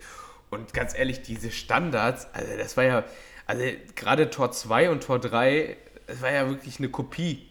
[0.50, 3.04] Und ganz ehrlich, diese Standards, also das war ja,
[3.46, 3.64] also
[3.96, 7.48] gerade Tor 2 und Tor 3, das war ja wirklich eine Kopie.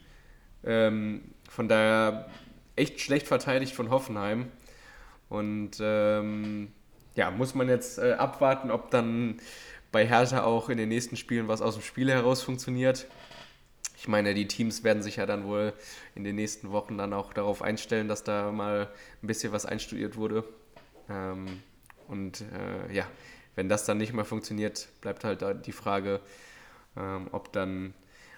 [0.64, 2.28] Ähm, von daher
[2.78, 4.50] echt schlecht verteidigt von Hoffenheim.
[5.28, 6.72] Und ähm,
[7.14, 9.40] ja, muss man jetzt äh, abwarten, ob dann
[9.92, 13.06] bei Hertha auch in den nächsten Spielen was aus dem Spiel heraus funktioniert.
[13.96, 15.72] Ich meine, die Teams werden sich ja dann wohl
[16.14, 18.88] in den nächsten Wochen dann auch darauf einstellen, dass da mal
[19.22, 20.44] ein bisschen was einstudiert wurde.
[21.10, 21.62] Ähm,
[22.06, 23.06] und äh, ja,
[23.56, 26.20] wenn das dann nicht mehr funktioniert, bleibt halt da die Frage,
[26.96, 27.92] ähm, ob dann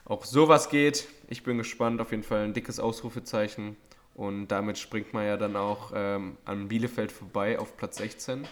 [0.07, 1.09] auch sowas geht.
[1.29, 3.76] Ich bin gespannt, auf jeden Fall ein dickes Ausrufezeichen.
[4.14, 8.46] Und damit springt man ja dann auch ähm, an Bielefeld vorbei auf Platz 16.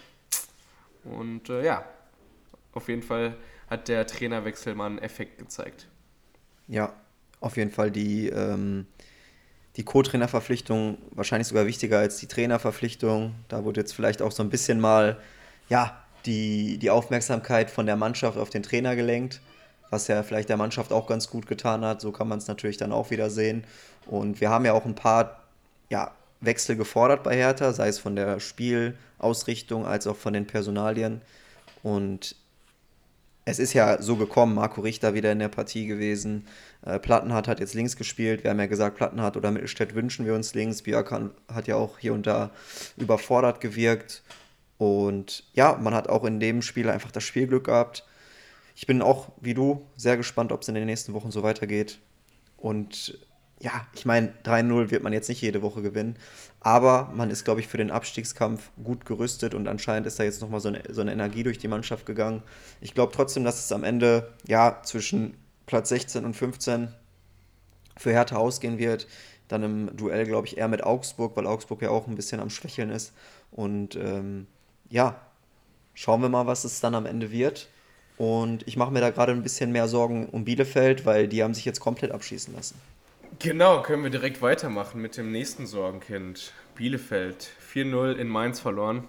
[1.05, 1.85] Und äh, ja,
[2.73, 3.37] auf jeden Fall
[3.69, 5.89] hat der Trainerwechsel mal einen Effekt gezeigt.
[6.69, 6.93] Ja,
[7.41, 8.87] auf jeden Fall die, ähm,
[9.77, 13.35] die Co-Trainerverpflichtung wahrscheinlich sogar wichtiger als die Trainerverpflichtung.
[13.49, 15.21] Da wurde jetzt vielleicht auch so ein bisschen mal,
[15.69, 19.41] ja, die, die Aufmerksamkeit von der Mannschaft auf den Trainer gelenkt,
[19.91, 22.01] was ja vielleicht der Mannschaft auch ganz gut getan hat.
[22.01, 23.65] So kann man es natürlich dann auch wieder sehen.
[24.07, 25.48] Und wir haben ja auch ein paar
[25.91, 31.21] ja, Wechsel gefordert bei Hertha, sei es von der Spielausrichtung als auch von den Personalien.
[31.83, 32.37] Und
[33.45, 36.47] es ist ja so gekommen, Marco Richter wieder in der Partie gewesen.
[36.85, 38.45] Äh, Plattenhardt hat jetzt links gespielt.
[38.45, 40.83] Wir haben ja gesagt, Plattenhardt oder Mittelstädt wünschen wir uns links.
[40.83, 41.13] Björk
[41.53, 42.51] hat ja auch hier und da
[42.97, 44.23] überfordert gewirkt.
[44.77, 48.05] Und ja, man hat auch in dem Spiel einfach das Spielglück gehabt.
[48.77, 51.99] Ich bin auch, wie du, sehr gespannt, ob es in den nächsten Wochen so weitergeht.
[52.59, 53.19] Und
[53.61, 56.17] ja, ich meine, 3-0 wird man jetzt nicht jede Woche gewinnen.
[56.61, 60.41] Aber man ist, glaube ich, für den Abstiegskampf gut gerüstet und anscheinend ist da jetzt
[60.41, 62.43] nochmal so eine, so eine Energie durch die Mannschaft gegangen.
[62.81, 65.35] Ich glaube trotzdem, dass es am Ende ja zwischen
[65.67, 66.89] Platz 16 und 15
[67.97, 69.07] für Hertha ausgehen wird.
[69.49, 72.51] Dann im Duell, glaube ich, eher mit Augsburg, weil Augsburg ja auch ein bisschen am
[72.51, 73.13] Schwächeln ist.
[73.51, 74.47] Und ähm,
[74.91, 75.21] ja,
[75.95, 77.69] schauen wir mal, was es dann am Ende wird.
[78.19, 81.55] Und ich mache mir da gerade ein bisschen mehr Sorgen um Bielefeld, weil die haben
[81.55, 82.75] sich jetzt komplett abschießen lassen.
[83.39, 86.53] Genau, können wir direkt weitermachen mit dem nächsten Sorgenkind.
[86.75, 89.07] Bielefeld, 4-0 in Mainz verloren.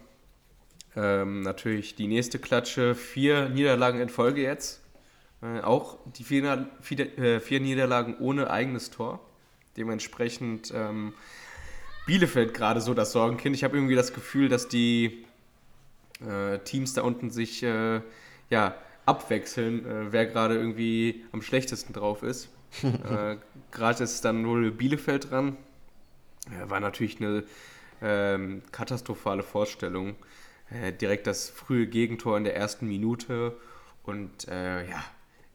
[0.95, 4.82] Ähm, natürlich die nächste Klatsche, vier Niederlagen in Folge jetzt.
[5.41, 9.19] Äh, auch die vier, vier, äh, vier, Niederlagen ohne eigenes Tor.
[9.77, 11.13] Dementsprechend ähm,
[12.05, 13.55] Bielefeld gerade so das Sorgenkind.
[13.55, 15.25] Ich habe irgendwie das Gefühl, dass die
[16.27, 18.01] äh, Teams da unten sich äh,
[18.49, 22.49] ja, abwechseln, äh, wer gerade irgendwie am schlechtesten drauf ist.
[22.84, 23.38] Äh,
[23.71, 25.58] gerade ist dann wohl Bielefeld dran.
[26.65, 27.43] war natürlich eine
[28.01, 30.15] ähm, katastrophale Vorstellung.
[30.71, 33.58] Äh, direkt das frühe Gegentor in der ersten Minute
[34.03, 35.03] und äh, ja,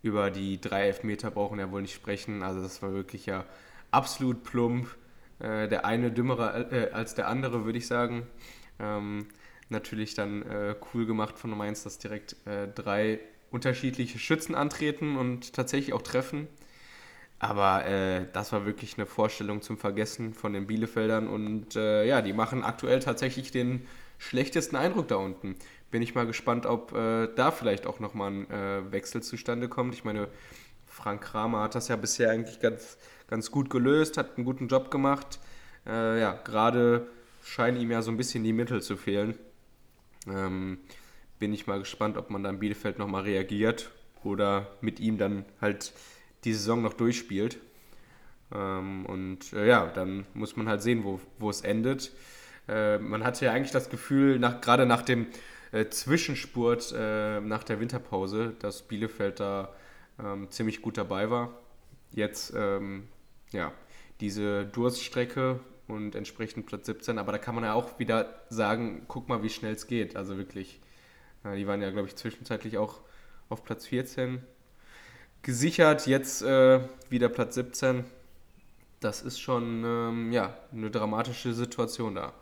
[0.02, 2.42] über die drei Elfmeter brauchen wir ja wohl nicht sprechen.
[2.42, 3.44] Also das war wirklich ja
[3.90, 4.88] absolut plump.
[5.38, 8.26] Äh, der eine dümmerer äh, als der andere, würde ich sagen.
[8.78, 9.26] Ähm,
[9.68, 15.52] natürlich dann äh, cool gemacht von Mainz, dass direkt äh, drei unterschiedliche Schützen antreten und
[15.52, 16.48] tatsächlich auch treffen.
[17.44, 22.22] Aber äh, das war wirklich eine Vorstellung zum Vergessen von den Bielefeldern und äh, ja,
[22.22, 25.54] die machen aktuell tatsächlich den schlechtesten Eindruck da unten.
[25.90, 29.92] Bin ich mal gespannt, ob äh, da vielleicht auch nochmal ein äh, Wechsel zustande kommt.
[29.92, 30.28] Ich meine,
[30.86, 32.96] Frank Kramer hat das ja bisher eigentlich ganz,
[33.28, 35.38] ganz gut gelöst, hat einen guten Job gemacht.
[35.86, 37.08] Äh, ja, gerade
[37.42, 39.38] scheinen ihm ja so ein bisschen die Mittel zu fehlen.
[40.26, 40.78] Ähm,
[41.38, 43.90] bin ich mal gespannt, ob man dann Bielefeld nochmal reagiert
[44.22, 45.92] oder mit ihm dann halt
[46.44, 47.58] die Saison noch durchspielt.
[48.52, 52.12] Ähm, und äh, ja, dann muss man halt sehen, wo, wo es endet.
[52.68, 55.26] Äh, man hatte ja eigentlich das Gefühl, nach, gerade nach dem
[55.72, 59.74] äh, Zwischenspurt äh, nach der Winterpause, dass Bielefeld da
[60.22, 61.50] ähm, ziemlich gut dabei war.
[62.12, 63.08] Jetzt, ähm,
[63.52, 63.72] ja,
[64.20, 69.28] diese Durststrecke und entsprechend Platz 17, aber da kann man ja auch wieder sagen, guck
[69.28, 70.16] mal, wie schnell es geht.
[70.16, 70.80] Also wirklich,
[71.44, 73.00] äh, die waren ja, glaube ich, zwischenzeitlich auch
[73.48, 74.42] auf Platz 14
[75.44, 78.04] gesichert, jetzt äh, wieder Platz 17.
[78.98, 82.32] Das ist schon ähm, ja, eine dramatische Situation da.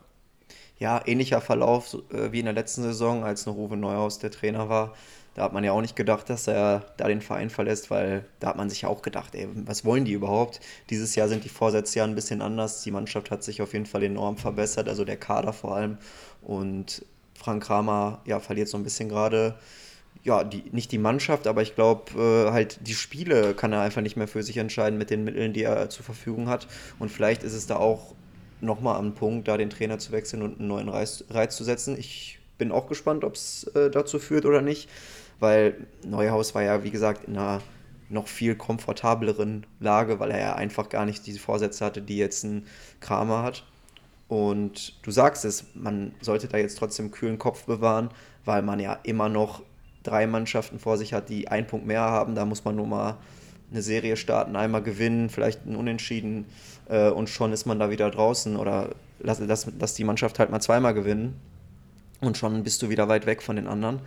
[0.79, 4.69] Ja, ähnlicher Verlauf äh, wie in der letzten Saison, als noch Uwe Neuhaus der Trainer
[4.69, 4.95] war.
[5.35, 8.49] Da hat man ja auch nicht gedacht, dass er da den Verein verlässt, weil da
[8.49, 10.61] hat man sich ja auch gedacht, ey, was wollen die überhaupt?
[10.91, 12.83] Dieses Jahr sind die Vorsätze ja ein bisschen anders.
[12.83, 15.99] Die Mannschaft hat sich auf jeden Fall enorm verbessert, also der Kader vor allem.
[16.43, 19.55] Und Frank Kramer ja, verliert so ein bisschen gerade
[20.25, 24.03] ja, die, nicht die Mannschaft, aber ich glaube, äh, halt die Spiele kann er einfach
[24.03, 26.69] nicht mehr für sich entscheiden mit den Mitteln, die er zur Verfügung hat.
[26.99, 28.15] Und vielleicht ist es da auch
[28.61, 31.99] nochmal am Punkt, da den Trainer zu wechseln und einen neuen Reiz, Reiz zu setzen.
[31.99, 34.89] Ich bin auch gespannt, ob es äh, dazu führt oder nicht,
[35.41, 37.61] weil Neuhaus war ja, wie gesagt, in einer
[38.09, 42.45] noch viel komfortableren Lage, weil er ja einfach gar nicht diese Vorsätze hatte, die jetzt
[42.45, 42.67] ein
[43.01, 43.65] Kramer hat.
[44.29, 48.11] Und du sagst es, man sollte da jetzt trotzdem kühlen Kopf bewahren,
[48.45, 49.63] weil man ja immer noch
[50.03, 52.35] drei Mannschaften vor sich hat, die einen Punkt mehr haben.
[52.35, 53.17] Da muss man nur mal
[53.71, 56.47] eine Serie starten, einmal gewinnen, vielleicht ein Unentschieden
[56.89, 58.57] äh, und schon ist man da wieder draußen.
[58.57, 61.41] Oder lass, lass, lass die Mannschaft halt mal zweimal gewinnen
[62.21, 64.01] und schon bist du wieder weit weg von den anderen.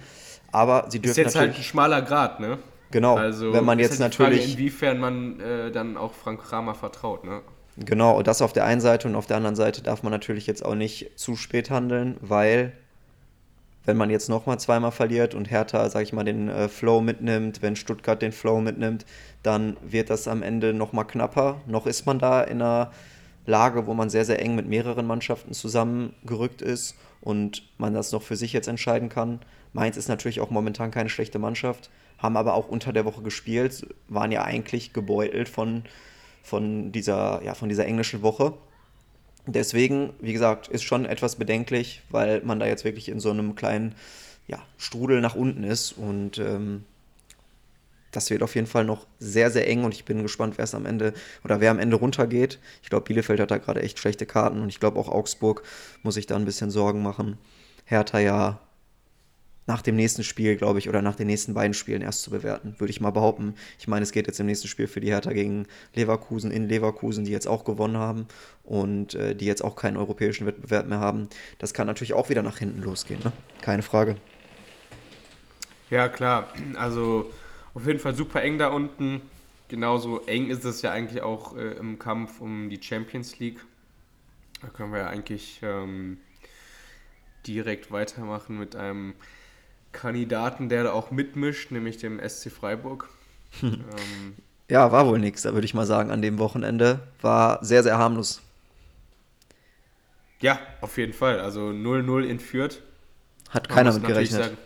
[0.52, 2.60] Aber sie dürfen ist jetzt halt ein schmaler Grad, ne?
[2.92, 3.16] Genau.
[3.16, 7.24] Also wenn man jetzt halt natürlich Frage, inwiefern man äh, dann auch Frank Kramer vertraut,
[7.24, 7.42] ne?
[7.78, 10.64] Genau, das auf der einen Seite und auf der anderen Seite darf man natürlich jetzt
[10.64, 12.72] auch nicht zu spät handeln, weil
[13.86, 17.62] wenn man jetzt nochmal zweimal verliert und Hertha, sag ich mal, den äh, Flow mitnimmt,
[17.62, 19.06] wenn Stuttgart den Flow mitnimmt,
[19.44, 21.62] dann wird das am Ende nochmal knapper.
[21.68, 22.92] Noch ist man da in einer
[23.46, 28.22] Lage, wo man sehr, sehr eng mit mehreren Mannschaften zusammengerückt ist und man das noch
[28.22, 29.40] für sich jetzt entscheiden kann.
[29.74, 33.88] Mainz ist natürlich auch momentan keine schlechte Mannschaft, haben aber auch unter der Woche gespielt,
[34.08, 35.84] waren ja eigentlich gebeutelt von,
[36.42, 38.54] von, dieser, ja, von dieser englischen Woche.
[39.48, 43.56] Deswegen, wie gesagt, ist schon etwas bedenklich, weil man da jetzt wirklich in so einem
[43.56, 43.96] kleinen
[44.48, 45.92] ja, Strudel nach unten ist.
[45.92, 46.84] Und ähm,
[48.12, 50.74] das wird auf jeden Fall noch sehr, sehr eng und ich bin gespannt, wer es
[50.74, 52.60] am Ende oder wer am Ende runtergeht.
[52.82, 55.64] Ich glaube, Bielefeld hat da gerade echt schlechte Karten und ich glaube auch Augsburg
[56.02, 57.38] muss sich da ein bisschen Sorgen machen.
[57.86, 58.60] Hertha ja
[59.68, 62.76] nach dem nächsten Spiel, glaube ich, oder nach den nächsten beiden Spielen erst zu bewerten,
[62.78, 63.56] würde ich mal behaupten.
[63.80, 67.26] Ich meine, es geht jetzt im nächsten Spiel für die Hertha gegen Leverkusen in Leverkusen,
[67.26, 68.28] die jetzt auch gewonnen haben
[68.64, 71.30] und äh, die jetzt auch keinen europäischen Wettbewerb mehr haben.
[71.58, 73.32] Das kann natürlich auch wieder nach hinten losgehen, ne?
[73.62, 74.18] Keine Frage.
[75.90, 76.50] Ja, klar.
[76.76, 77.32] Also
[77.74, 79.22] auf jeden Fall super eng da unten.
[79.68, 83.60] Genauso eng ist es ja eigentlich auch äh, im Kampf um die Champions League.
[84.62, 86.18] Da können wir ja eigentlich ähm,
[87.48, 89.16] direkt weitermachen mit einem
[89.96, 93.10] Kandidaten, der da auch mitmischt, nämlich dem SC Freiburg.
[93.64, 94.36] ähm,
[94.70, 97.00] ja, war wohl nichts, da würde ich mal sagen, an dem Wochenende.
[97.22, 98.42] War sehr, sehr harmlos.
[100.42, 101.40] Ja, auf jeden Fall.
[101.40, 102.82] Also 0-0 in Fürth.
[103.50, 104.44] Hat keiner mit gerechnet.
[104.44, 104.58] Sagen.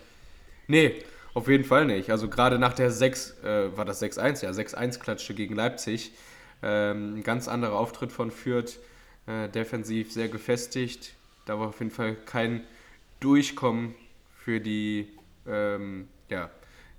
[0.67, 2.09] Nee, auf jeden Fall nicht.
[2.09, 6.11] Also gerade nach der 6, äh, war das 6-1, ja, 6-1-Klatsche gegen Leipzig.
[6.63, 8.79] Ähm, ein ganz anderer Auftritt von Fürth.
[9.27, 11.13] Äh, defensiv sehr gefestigt.
[11.45, 12.63] Da war auf jeden Fall kein
[13.19, 13.95] Durchkommen
[14.43, 15.07] für die
[15.47, 16.49] ähm, ja,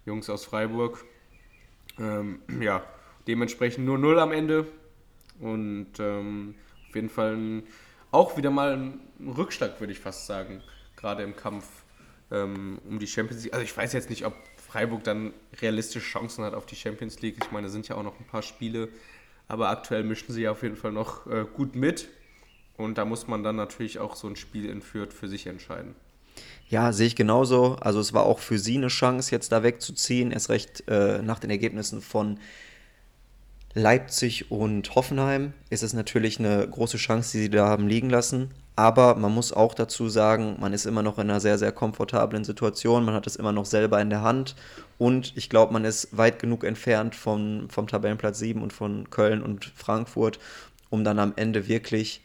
[0.06, 1.04] Jungs aus Freiburg.
[1.98, 2.84] Ähm, ja,
[3.26, 4.66] dementsprechend nur 0 am Ende.
[5.40, 6.54] Und ähm,
[6.88, 7.62] auf jeden Fall ein,
[8.10, 9.00] auch wieder mal ein
[9.36, 10.62] Rückschlag, würde ich fast sagen,
[10.96, 11.66] gerade im Kampf
[12.30, 13.52] ähm, um die Champions League.
[13.54, 17.36] Also ich weiß jetzt nicht, ob Freiburg dann realistische Chancen hat auf die Champions League.
[17.42, 18.88] Ich meine, es sind ja auch noch ein paar Spiele,
[19.48, 22.08] aber aktuell mischen sie auf jeden Fall noch äh, gut mit.
[22.76, 25.94] Und da muss man dann natürlich auch so ein Spiel in Fürth für sich entscheiden.
[26.68, 27.76] Ja, sehe ich genauso.
[27.80, 30.30] Also es war auch für sie eine Chance, jetzt da wegzuziehen.
[30.30, 32.38] Erst recht äh, nach den Ergebnissen von
[33.74, 38.50] Leipzig und Hoffenheim ist es natürlich eine große Chance, die sie da haben liegen lassen.
[38.74, 42.44] Aber man muss auch dazu sagen, man ist immer noch in einer sehr, sehr komfortablen
[42.44, 43.04] Situation.
[43.04, 44.56] Man hat es immer noch selber in der Hand.
[44.96, 49.42] Und ich glaube, man ist weit genug entfernt vom, vom Tabellenplatz 7 und von Köln
[49.42, 50.38] und Frankfurt,
[50.88, 52.22] um dann am Ende wirklich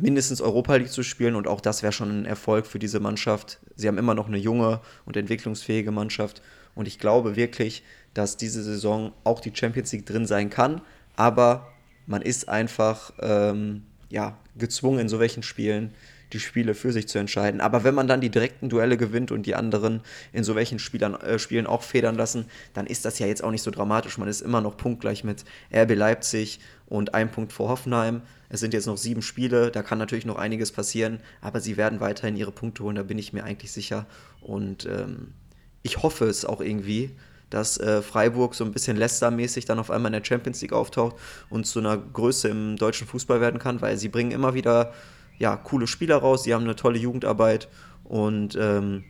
[0.00, 1.34] mindestens Europa League zu spielen.
[1.34, 3.60] Und auch das wäre schon ein Erfolg für diese Mannschaft.
[3.76, 6.42] Sie haben immer noch eine junge und entwicklungsfähige Mannschaft.
[6.74, 7.82] Und ich glaube wirklich,
[8.14, 10.80] dass diese Saison auch die Champions League drin sein kann.
[11.16, 11.68] Aber
[12.06, 15.92] man ist einfach ähm, ja, gezwungen, in so welchen Spielen
[16.32, 17.60] die Spiele für sich zu entscheiden.
[17.60, 20.00] Aber wenn man dann die direkten Duelle gewinnt und die anderen
[20.32, 23.50] in so welchen Spielern, äh, Spielen auch federn lassen, dann ist das ja jetzt auch
[23.50, 24.18] nicht so dramatisch.
[24.18, 28.22] Man ist immer noch punktgleich mit RB Leipzig und ein Punkt vor Hoffenheim.
[28.48, 32.00] Es sind jetzt noch sieben Spiele, da kann natürlich noch einiges passieren, aber sie werden
[32.00, 34.06] weiterhin ihre Punkte holen, da bin ich mir eigentlich sicher.
[34.40, 35.34] Und ähm,
[35.82, 37.10] ich hoffe es auch irgendwie,
[37.48, 41.16] dass äh, Freiburg so ein bisschen Leicester-mäßig dann auf einmal in der Champions League auftaucht
[41.48, 44.92] und zu einer Größe im deutschen Fußball werden kann, weil sie bringen immer wieder
[45.40, 47.68] ja, coole Spieler raus, sie haben eine tolle Jugendarbeit
[48.04, 49.04] und ähm,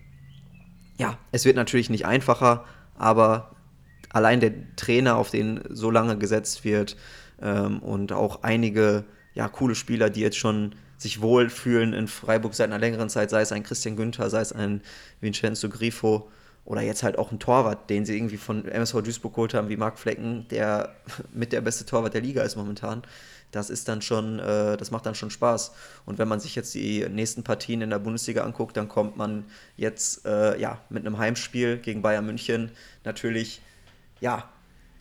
[0.96, 2.64] ja, es wird natürlich nicht einfacher,
[2.96, 3.50] aber
[4.10, 6.96] allein der Trainer, auf den so lange gesetzt wird
[7.42, 12.68] ähm, und auch einige ja, coole Spieler, die jetzt schon sich wohlfühlen in Freiburg seit
[12.68, 14.82] einer längeren Zeit, sei es ein Christian Günther, sei es ein
[15.20, 16.30] Vincenzo Grifo,
[16.64, 19.76] oder jetzt halt auch ein Torwart, den sie irgendwie von MSV Duisburg geholt haben, wie
[19.76, 20.94] Marc Flecken, der
[21.32, 23.02] mit der beste Torwart der Liga ist momentan.
[23.50, 25.72] Das ist dann schon, äh, das macht dann schon Spaß.
[26.06, 29.44] Und wenn man sich jetzt die nächsten Partien in der Bundesliga anguckt, dann kommt man
[29.76, 32.70] jetzt äh, ja mit einem Heimspiel gegen Bayern München
[33.04, 33.60] natürlich,
[34.20, 34.48] ja,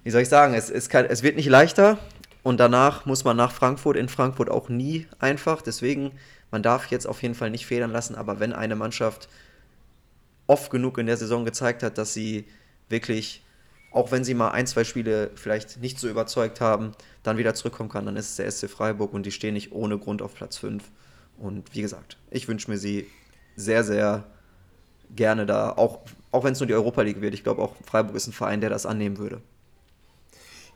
[0.03, 1.99] wie soll ich sagen, es, es, kann, es wird nicht leichter.
[2.41, 5.61] Und danach muss man nach Frankfurt, in Frankfurt auch nie einfach.
[5.61, 6.11] Deswegen,
[6.51, 8.15] man darf jetzt auf jeden Fall nicht federn lassen.
[8.15, 9.27] Aber wenn eine Mannschaft
[10.47, 12.45] oft genug in der Saison gezeigt hat, dass sie
[12.87, 13.43] wirklich,
[13.91, 16.91] auch wenn sie mal ein, zwei Spiele vielleicht nicht so überzeugt haben,
[17.23, 19.97] dann wieder zurückkommen kann, dann ist es der SC Freiburg und die stehen nicht ohne
[19.97, 20.83] Grund auf Platz 5.
[21.37, 23.07] Und wie gesagt, ich wünsche mir sie
[23.55, 24.25] sehr, sehr
[25.15, 25.99] gerne da, auch,
[26.31, 27.33] auch wenn es nur die Europa League wird.
[27.33, 29.41] Ich glaube, auch Freiburg ist ein Verein, der das annehmen würde.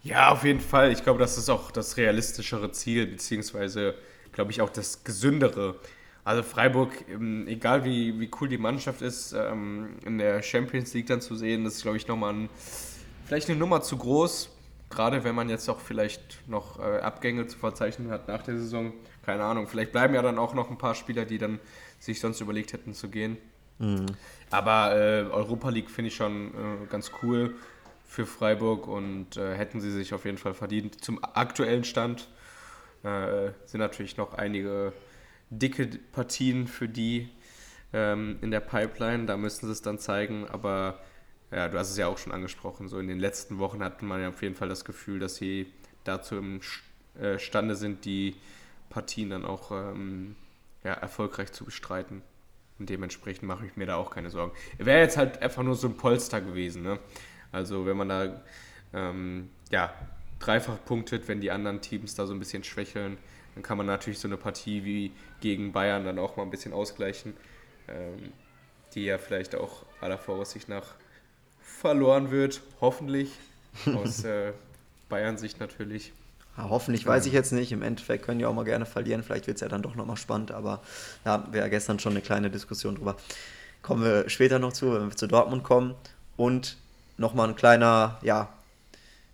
[0.04, 0.92] Ja, auf jeden Fall.
[0.92, 3.96] Ich glaube, das ist auch das realistischere Ziel, beziehungsweise,
[4.34, 5.76] glaube ich, auch das gesündere.
[6.26, 11.08] Also Freiburg, ähm, egal wie, wie cool die Mannschaft ist, ähm, in der Champions League
[11.08, 12.50] dann zu sehen, ist, glaube ich, nochmal ein,
[13.26, 14.50] vielleicht eine Nummer zu groß.
[14.90, 18.94] Gerade wenn man jetzt auch vielleicht noch äh, Abgänge zu verzeichnen hat nach der Saison.
[19.26, 21.60] Keine Ahnung, vielleicht bleiben ja dann auch noch ein paar Spieler, die dann
[22.00, 23.38] sich sonst überlegt hätten zu gehen.
[23.80, 24.06] Mhm.
[24.52, 27.56] Aber äh, Europa League finde ich schon äh, ganz cool
[28.06, 31.04] für Freiburg und äh, hätten sie sich auf jeden Fall verdient.
[31.04, 32.28] Zum aktuellen Stand
[33.04, 34.94] äh, sind natürlich noch einige
[35.50, 37.30] dicke Partien für die
[37.92, 39.26] ähm, in der Pipeline.
[39.26, 40.48] Da müssen sie es dann zeigen.
[40.48, 41.00] Aber
[41.54, 42.88] ja, du hast es ja auch schon angesprochen.
[42.88, 45.72] So in den letzten Wochen hat man ja auf jeden Fall das Gefühl, dass sie
[46.04, 48.36] dazu imstande äh, sind, die
[48.90, 50.36] Partien dann auch ähm,
[50.84, 52.22] ja, erfolgreich zu bestreiten.
[52.80, 54.52] Und dementsprechend mache ich mir da auch keine Sorgen.
[54.78, 56.82] Wäre jetzt halt einfach nur so ein Polster gewesen.
[56.82, 57.00] Ne?
[57.52, 58.42] Also wenn man da
[58.94, 59.94] ähm, ja,
[60.40, 63.18] dreifach punktet, wenn die anderen Teams da so ein bisschen schwächeln,
[63.54, 66.74] dann kann man natürlich so eine Partie wie gegen Bayern dann auch mal ein bisschen
[66.74, 67.36] ausgleichen,
[67.88, 68.34] ähm,
[68.96, 70.96] die ja vielleicht auch aller Voraussicht nach
[71.84, 73.30] verloren wird, hoffentlich,
[73.94, 74.54] aus äh,
[75.10, 76.14] Bayern-Sicht natürlich.
[76.58, 77.74] Ja, hoffentlich weiß ich jetzt nicht.
[77.74, 79.22] Im Endeffekt können die auch mal gerne verlieren.
[79.22, 80.82] Vielleicht wird es ja dann doch nochmal spannend, aber
[81.26, 83.18] da hatten wir ja gestern schon eine kleine Diskussion drüber.
[83.82, 85.94] Kommen wir später noch zu, wenn wir zu Dortmund kommen.
[86.38, 86.78] Und
[87.18, 88.48] nochmal ein kleiner, ja,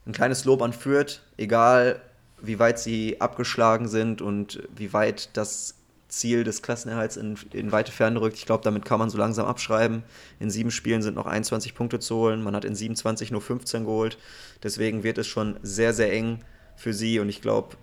[0.08, 1.22] ein kleines Lob an Fürth.
[1.38, 2.02] Egal,
[2.42, 5.76] wie weit sie abgeschlagen sind und wie weit das
[6.10, 8.38] Ziel des Klassenerhalts in, in weite Ferne rückt.
[8.38, 10.04] Ich glaube, damit kann man so langsam abschreiben.
[10.39, 12.43] In sieben Spielen sind noch 21 Punkte zu holen.
[12.43, 14.17] Man hat in 27 nur 15 geholt.
[14.63, 16.43] Deswegen wird es schon sehr, sehr eng
[16.76, 17.19] für sie.
[17.19, 17.78] Und ich glaube,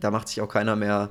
[0.00, 1.10] da macht sich auch keiner mehr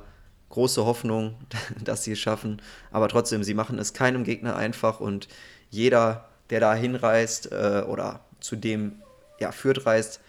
[0.50, 1.34] große Hoffnung,
[1.84, 2.62] dass sie es schaffen.
[2.92, 5.00] Aber trotzdem, sie machen es keinem Gegner einfach.
[5.00, 5.28] Und
[5.68, 9.02] jeder, der da hinreist äh, oder zu dem
[9.40, 10.20] ja, Fürth reist,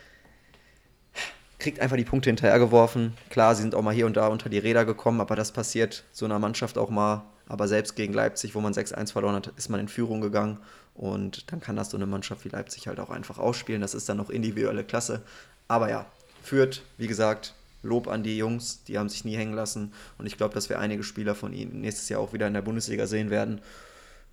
[1.63, 3.13] kriegt einfach die Punkte hinterhergeworfen.
[3.29, 6.03] Klar, sie sind auch mal hier und da unter die Räder gekommen, aber das passiert
[6.11, 7.23] so einer Mannschaft auch mal.
[7.47, 10.59] Aber selbst gegen Leipzig, wo man 6-1 verloren hat, ist man in Führung gegangen.
[10.93, 13.81] Und dann kann das so eine Mannschaft wie Leipzig halt auch einfach ausspielen.
[13.81, 15.21] Das ist dann noch individuelle Klasse.
[15.69, 16.05] Aber ja,
[16.43, 19.93] führt, wie gesagt, Lob an die Jungs, die haben sich nie hängen lassen.
[20.17, 22.61] Und ich glaube, dass wir einige Spieler von ihnen nächstes Jahr auch wieder in der
[22.61, 23.61] Bundesliga sehen werden.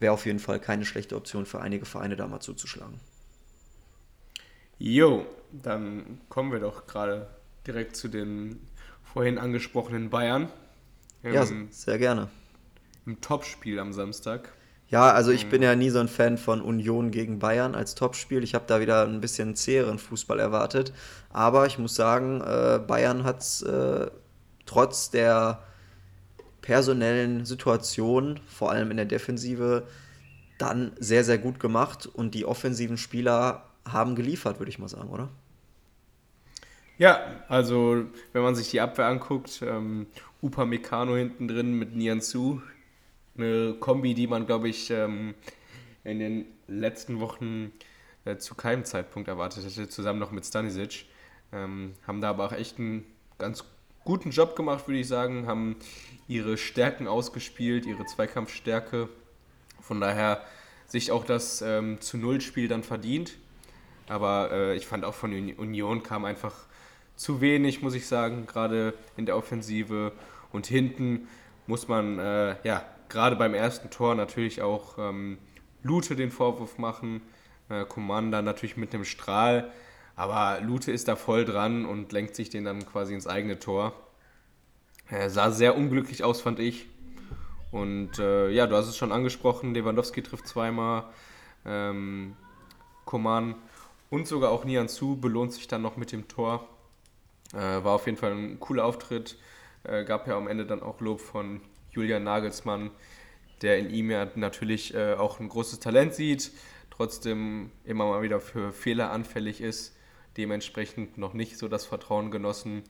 [0.00, 2.98] wäre auf jeden Fall keine schlechte Option für einige Vereine da mal zuzuschlagen.
[4.82, 7.28] Jo, dann kommen wir doch gerade
[7.66, 8.66] direkt zu den
[9.02, 10.48] vorhin angesprochenen Bayern.
[11.22, 12.28] Ja, sehr gerne.
[13.04, 14.54] Im Topspiel am Samstag.
[14.88, 18.42] Ja, also ich bin ja nie so ein Fan von Union gegen Bayern als Topspiel.
[18.42, 20.94] Ich habe da wieder ein bisschen zäheren Fußball erwartet.
[21.28, 24.10] Aber ich muss sagen, äh, Bayern hat es äh,
[24.64, 25.62] trotz der
[26.62, 29.86] personellen Situation, vor allem in der Defensive,
[30.56, 32.06] dann sehr, sehr gut gemacht.
[32.06, 35.28] Und die offensiven Spieler haben geliefert, würde ich mal sagen, oder?
[36.98, 40.06] Ja, also wenn man sich die Abwehr anguckt, ähm,
[40.42, 42.62] Upa Meccano hinten drin mit Nianzu,
[43.36, 45.34] eine Kombi, die man, glaube ich, ähm,
[46.04, 47.72] in den letzten Wochen
[48.24, 51.06] äh, zu keinem Zeitpunkt erwartet hätte, zusammen noch mit Stanisic.
[51.52, 53.04] Ähm, haben da aber auch echt einen
[53.38, 53.64] ganz
[54.04, 55.76] guten Job gemacht, würde ich sagen, haben
[56.28, 59.08] ihre Stärken ausgespielt, ihre Zweikampfstärke.
[59.80, 60.44] Von daher
[60.86, 63.36] sich auch das ähm, zu Null-Spiel dann verdient.
[64.10, 66.52] Aber äh, ich fand auch von Union kam einfach
[67.14, 70.10] zu wenig, muss ich sagen, gerade in der Offensive.
[70.50, 71.28] Und hinten
[71.68, 75.38] muss man äh, ja gerade beim ersten Tor natürlich auch ähm,
[75.84, 77.22] Lute den Vorwurf machen.
[77.68, 79.70] Äh, Commander natürlich mit einem Strahl.
[80.16, 83.92] Aber Lute ist da voll dran und lenkt sich den dann quasi ins eigene Tor.
[85.08, 86.88] Er sah sehr unglücklich aus, fand ich.
[87.70, 91.04] Und äh, ja, du hast es schon angesprochen, Lewandowski trifft zweimal.
[91.64, 92.34] Ähm,
[93.04, 93.54] Coman
[94.10, 96.68] und sogar auch Nian Su belohnt sich dann noch mit dem Tor.
[97.52, 99.38] Äh, war auf jeden Fall ein cooler Auftritt.
[99.84, 101.60] Äh, gab ja am Ende dann auch Lob von
[101.92, 102.90] Julian Nagelsmann,
[103.62, 106.52] der in ihm ja natürlich äh, auch ein großes Talent sieht,
[106.90, 109.96] trotzdem immer mal wieder für Fehler anfällig ist,
[110.36, 112.82] dementsprechend noch nicht so das Vertrauen genossen.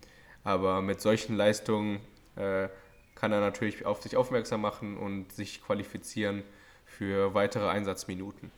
[0.42, 2.00] Aber mit solchen Leistungen
[2.36, 2.68] äh,
[3.14, 6.42] kann er natürlich auf sich aufmerksam machen und sich qualifizieren
[6.86, 8.50] für weitere Einsatzminuten.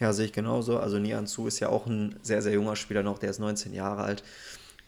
[0.00, 0.78] Ja, sehe ich genauso.
[0.78, 3.74] Also Nian Zu ist ja auch ein sehr, sehr junger Spieler noch, der ist 19
[3.74, 4.22] Jahre alt.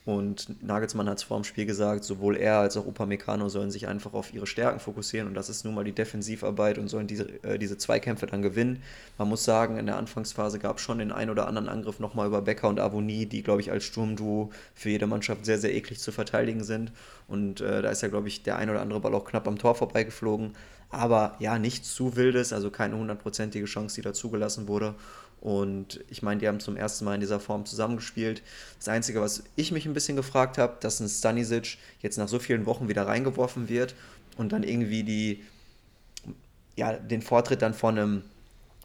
[0.05, 3.87] Und Nagelsmann hat es vor dem Spiel gesagt, sowohl er als auch Upamecano sollen sich
[3.87, 7.29] einfach auf ihre Stärken fokussieren und das ist nun mal die Defensivarbeit und sollen diese,
[7.45, 8.83] äh, diese Zweikämpfe dann gewinnen.
[9.17, 12.27] Man muss sagen, in der Anfangsphase gab es schon den ein oder anderen Angriff nochmal
[12.27, 16.01] über Becker und Avonie, die, glaube ich, als Sturmduo für jede Mannschaft sehr, sehr eklig
[16.01, 16.91] zu verteidigen sind.
[17.29, 19.59] Und äh, da ist ja, glaube ich, der ein oder andere Ball auch knapp am
[19.59, 20.53] Tor vorbeigeflogen.
[20.93, 24.95] Aber ja, nichts zu wildes, also keine hundertprozentige Chance, die da zugelassen wurde.
[25.41, 28.43] Und ich meine, die haben zum ersten Mal in dieser Form zusammengespielt.
[28.79, 32.39] Das Einzige, was ich mich ein bisschen gefragt habe, dass ein Stanisic jetzt nach so
[32.39, 33.97] vielen Wochen wieder reingeworfen wird
[34.37, 35.43] und dann irgendwie die,
[36.77, 38.23] ja, den Vortritt dann von einem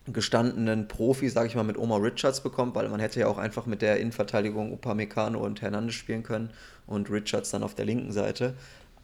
[0.07, 3.65] gestandenen Profi, sage ich mal, mit Omar Richards bekommt, weil man hätte ja auch einfach
[3.65, 6.51] mit der Innenverteidigung Upamecano und Hernandez spielen können
[6.87, 8.55] und Richards dann auf der linken Seite.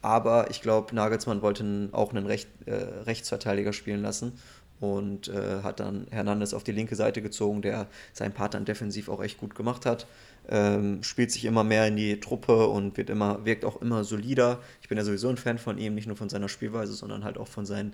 [0.03, 4.33] Aber ich glaube, Nagelsmann wollte auch einen Recht, äh, Rechtsverteidiger spielen lassen
[4.81, 9.07] und äh, hat dann Hernandez auf die linke Seite gezogen, der seinen Part dann defensiv
[9.07, 10.05] auch echt gut gemacht hat.
[10.49, 14.59] Ähm, spielt sich immer mehr in die Truppe und wird immer, wirkt auch immer solider.
[14.81, 17.37] Ich bin ja sowieso ein Fan von ihm, nicht nur von seiner Spielweise, sondern halt
[17.37, 17.93] auch von seinen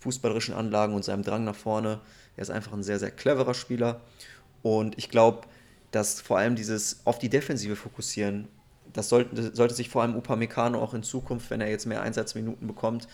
[0.00, 2.00] fußballerischen Anlagen und seinem Drang nach vorne.
[2.38, 4.00] Er ist einfach ein sehr, sehr cleverer Spieler.
[4.62, 5.42] Und ich glaube,
[5.90, 8.48] dass vor allem dieses auf die Defensive fokussieren,
[8.92, 12.66] das sollte, sollte sich vor allem Upamecano auch in Zukunft, wenn er jetzt mehr Einsatzminuten
[12.66, 13.08] bekommt,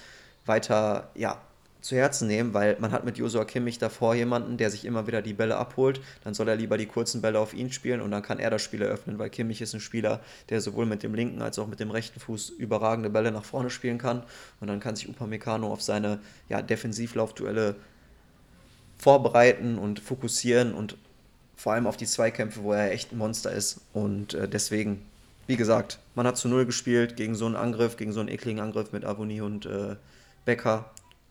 [0.44, 1.40] weiter ja,
[1.86, 5.22] zu Herzen nehmen, weil man hat mit Josua Kimmich davor jemanden, der sich immer wieder
[5.22, 6.00] die Bälle abholt.
[6.24, 8.62] Dann soll er lieber die kurzen Bälle auf ihn spielen und dann kann er das
[8.62, 11.78] Spiel eröffnen, weil Kimmich ist ein Spieler, der sowohl mit dem linken als auch mit
[11.78, 14.22] dem rechten Fuß überragende Bälle nach vorne spielen kann.
[14.60, 17.76] Und dann kann sich Upamecano auf seine ja, Defensivlaufduelle
[18.98, 20.96] vorbereiten und fokussieren und
[21.56, 23.80] vor allem auf die Zweikämpfe, wo er echt ein Monster ist.
[23.92, 25.02] Und äh, deswegen,
[25.46, 28.60] wie gesagt, man hat zu Null gespielt gegen so einen Angriff, gegen so einen ekligen
[28.60, 29.96] Angriff mit Avoni und äh,
[30.44, 30.90] Becker.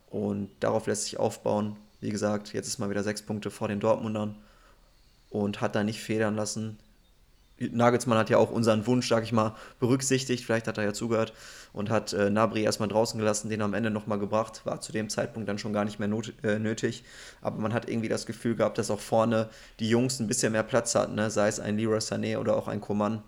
[0.09, 1.75] Und darauf lässt sich aufbauen.
[1.99, 4.35] Wie gesagt, jetzt ist mal wieder sechs Punkte vor den Dortmundern
[5.29, 6.77] und hat da nicht federn lassen.
[7.57, 10.43] Nagelsmann hat ja auch unseren Wunsch, sag ich mal, berücksichtigt.
[10.43, 11.33] Vielleicht hat er ja zugehört
[11.71, 14.61] und hat äh, Nabri erstmal draußen gelassen, den am Ende nochmal gebracht.
[14.65, 17.05] War zu dem Zeitpunkt dann schon gar nicht mehr not, äh, nötig.
[17.41, 20.63] Aber man hat irgendwie das Gefühl gehabt, dass auch vorne die Jungs ein bisschen mehr
[20.63, 21.15] Platz hatten.
[21.15, 21.29] Ne?
[21.29, 23.23] Sei es ein Leroy Sané oder auch ein Coman.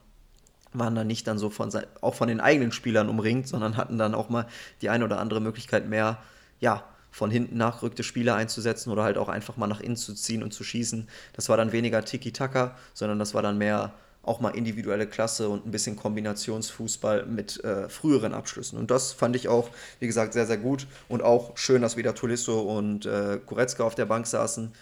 [0.77, 1.71] Waren dann nicht dann so von,
[2.01, 4.47] auch von den eigenen Spielern umringt, sondern hatten dann auch mal
[4.81, 6.17] die eine oder andere Möglichkeit mehr,
[6.59, 10.43] ja, von hinten nachgerückte Spieler einzusetzen oder halt auch einfach mal nach innen zu ziehen
[10.43, 11.07] und zu schießen.
[11.33, 13.93] Das war dann weniger Tiki-Taka, sondern das war dann mehr
[14.27, 18.77] auch mal individuelle Klasse und ein bisschen Kombinationsfußball mit äh, früheren Abschlüssen.
[18.77, 19.69] Und das fand ich auch,
[19.99, 20.85] wie gesagt, sehr, sehr gut.
[21.07, 24.73] Und auch schön, dass wieder Tulisso und äh, Goretzka auf der Bank saßen.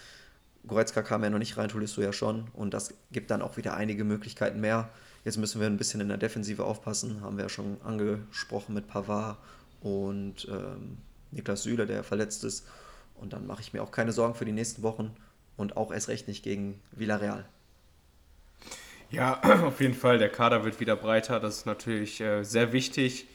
[0.66, 2.48] Goretzka kam ja noch nicht rein, Tulisso ja schon.
[2.54, 4.88] Und das gibt dann auch wieder einige Möglichkeiten mehr.
[5.26, 8.86] Jetzt müssen wir ein bisschen in der Defensive aufpassen, haben wir ja schon angesprochen mit
[8.86, 9.36] Pavard
[9.80, 10.98] und ähm,
[11.32, 12.64] Niklas Süle, der verletzt ist.
[13.16, 15.16] Und dann mache ich mir auch keine Sorgen für die nächsten Wochen
[15.56, 17.44] und auch erst recht nicht gegen Villarreal.
[19.10, 20.18] Ja, auf jeden Fall.
[20.18, 21.40] Der Kader wird wieder breiter.
[21.40, 23.26] Das ist natürlich äh, sehr wichtig.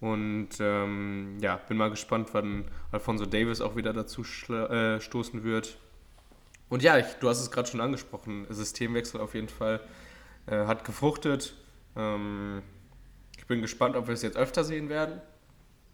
[0.00, 5.76] Und ähm, ja, bin mal gespannt, wann Alfonso Davis auch wieder dazu äh, stoßen wird.
[6.70, 8.46] Und ja, ich, du hast es gerade schon angesprochen.
[8.48, 9.80] Systemwechsel auf jeden Fall
[10.50, 11.54] äh, hat gefruchtet.
[11.96, 12.62] Ähm,
[13.38, 15.20] ich bin gespannt, ob wir es jetzt öfter sehen werden.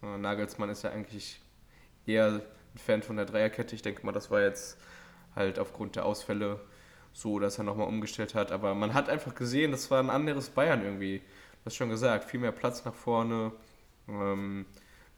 [0.03, 1.41] Äh, Nagelsmann ist ja eigentlich
[2.07, 2.41] eher
[2.75, 3.75] ein Fan von der Dreierkette.
[3.75, 4.79] Ich denke mal, das war jetzt
[5.35, 6.61] halt aufgrund der Ausfälle
[7.13, 8.53] so, dass er nochmal umgestellt hat.
[8.53, 11.19] Aber man hat einfach gesehen, das war ein anderes Bayern irgendwie.
[11.19, 13.53] Du hast schon gesagt, viel mehr Platz nach vorne.
[14.09, 14.67] Ähm,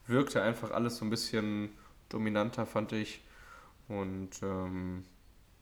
[0.07, 1.71] wirkte einfach alles so ein bisschen
[2.09, 3.23] dominanter, fand ich.
[3.89, 5.05] Und ähm,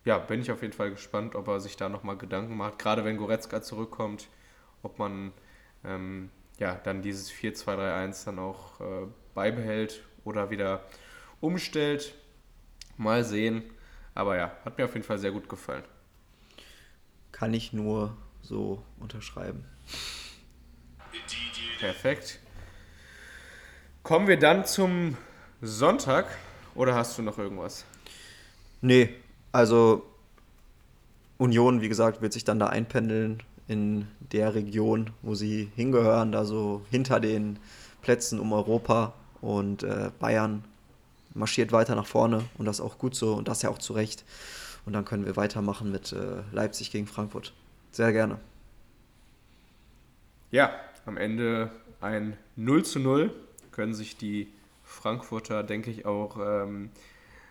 [0.07, 2.78] ja, bin ich auf jeden Fall gespannt, ob er sich da nochmal Gedanken macht.
[2.78, 4.28] Gerade wenn Goretzka zurückkommt,
[4.84, 5.32] ob man
[5.84, 10.84] ähm, ja, dann dieses 4-2-3-1 dann auch äh, beibehält oder wieder
[11.40, 12.14] umstellt.
[12.96, 13.64] Mal sehen.
[14.14, 15.82] Aber ja, hat mir auf jeden Fall sehr gut gefallen.
[17.32, 19.64] Kann ich nur so unterschreiben.
[21.80, 22.38] Perfekt.
[24.04, 25.16] Kommen wir dann zum
[25.61, 26.26] Sonntag
[26.76, 27.84] oder hast du noch irgendwas?
[28.80, 29.16] Nee,
[29.57, 30.02] also
[31.38, 36.44] Union, wie gesagt, wird sich dann da einpendeln in der Region, wo sie hingehören, da
[36.44, 37.59] so hinter den
[38.02, 40.62] Plätzen um Europa und äh, Bayern
[41.32, 44.24] marschiert weiter nach vorne und das auch gut so und das ja auch zu Recht.
[44.84, 47.54] Und dann können wir weitermachen mit äh, Leipzig gegen Frankfurt.
[47.92, 48.38] Sehr gerne.
[50.50, 50.70] Ja,
[51.07, 51.70] am Ende
[52.02, 53.32] ein 0 zu 0
[53.72, 54.48] können sich die
[54.84, 56.90] Frankfurter, denke ich, auch ähm,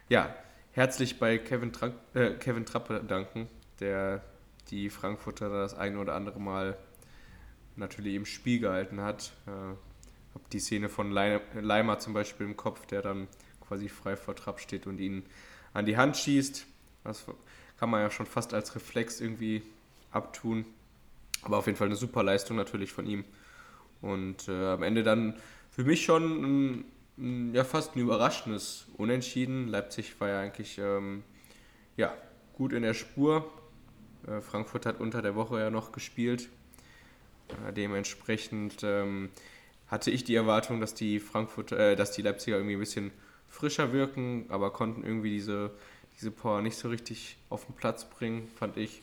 [0.08, 0.34] ja,
[0.76, 3.48] herzlich bei Kevin, Tra äh, Kevin Trapp bedanken,
[3.80, 4.22] der
[4.70, 6.78] die Frankfurter das ein oder andere Mal
[7.78, 9.32] natürlich im Spiel gehalten hat.
[9.48, 13.30] Äh, habe die Szene von Leimer zum Beispiel im Kopf, der dann
[13.66, 15.24] quasi frei vor Trapp steht und ihn
[15.74, 16.66] an die Hand schießt.
[17.06, 17.26] Das
[17.80, 19.64] kann man ja schon fast als Reflex irgendwie
[20.12, 20.66] abtun.
[21.42, 23.24] Aber auf jeden Fall eine super Leistung natürlich von ihm.
[24.02, 25.36] Und äh, am Ende dann
[25.72, 26.86] für mich schon ein,
[27.18, 29.68] ja, fast ein überraschendes Unentschieden.
[29.68, 31.24] Leipzig war ja eigentlich ähm,
[31.96, 32.14] ja,
[32.54, 33.50] gut in der Spur.
[34.28, 36.50] Äh, Frankfurt hat unter der Woche ja noch gespielt.
[37.68, 39.30] Äh, dementsprechend ähm,
[39.88, 43.12] hatte ich die Erwartung, dass die Frankfurt, äh, dass die Leipziger irgendwie ein bisschen
[43.48, 45.72] frischer wirken, aber konnten irgendwie diese,
[46.18, 49.02] diese Power nicht so richtig auf den Platz bringen, fand ich.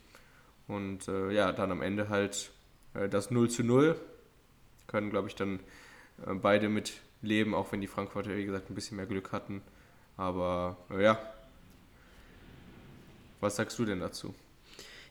[0.68, 2.50] Und äh, ja, dann am Ende halt
[2.94, 3.96] äh, das 0 zu 0.
[4.86, 5.60] Können, glaube ich, dann
[6.26, 6.92] äh, beide mit
[7.22, 9.62] leben, auch wenn die Frankfurter, wie gesagt, ein bisschen mehr Glück hatten.
[10.16, 11.18] Aber ja.
[13.40, 14.34] Was sagst du denn dazu?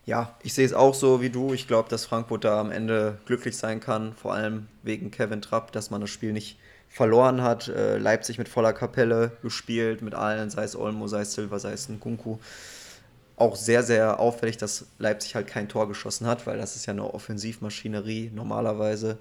[0.06, 1.54] Ja, ich sehe es auch so wie du.
[1.54, 5.72] Ich glaube, dass Frankfurt da am Ende glücklich sein kann, vor allem wegen Kevin Trapp,
[5.72, 6.58] dass man das Spiel nicht
[6.90, 7.68] verloren hat.
[7.68, 11.74] Äh, Leipzig mit voller Kapelle gespielt, mit allen, sei es Olmo, sei es Silva, sei
[11.74, 12.40] es Nkunku.
[13.36, 16.94] Auch sehr, sehr auffällig, dass Leipzig halt kein Tor geschossen hat, weil das ist ja
[16.94, 19.18] eine Offensivmaschinerie normalerweise.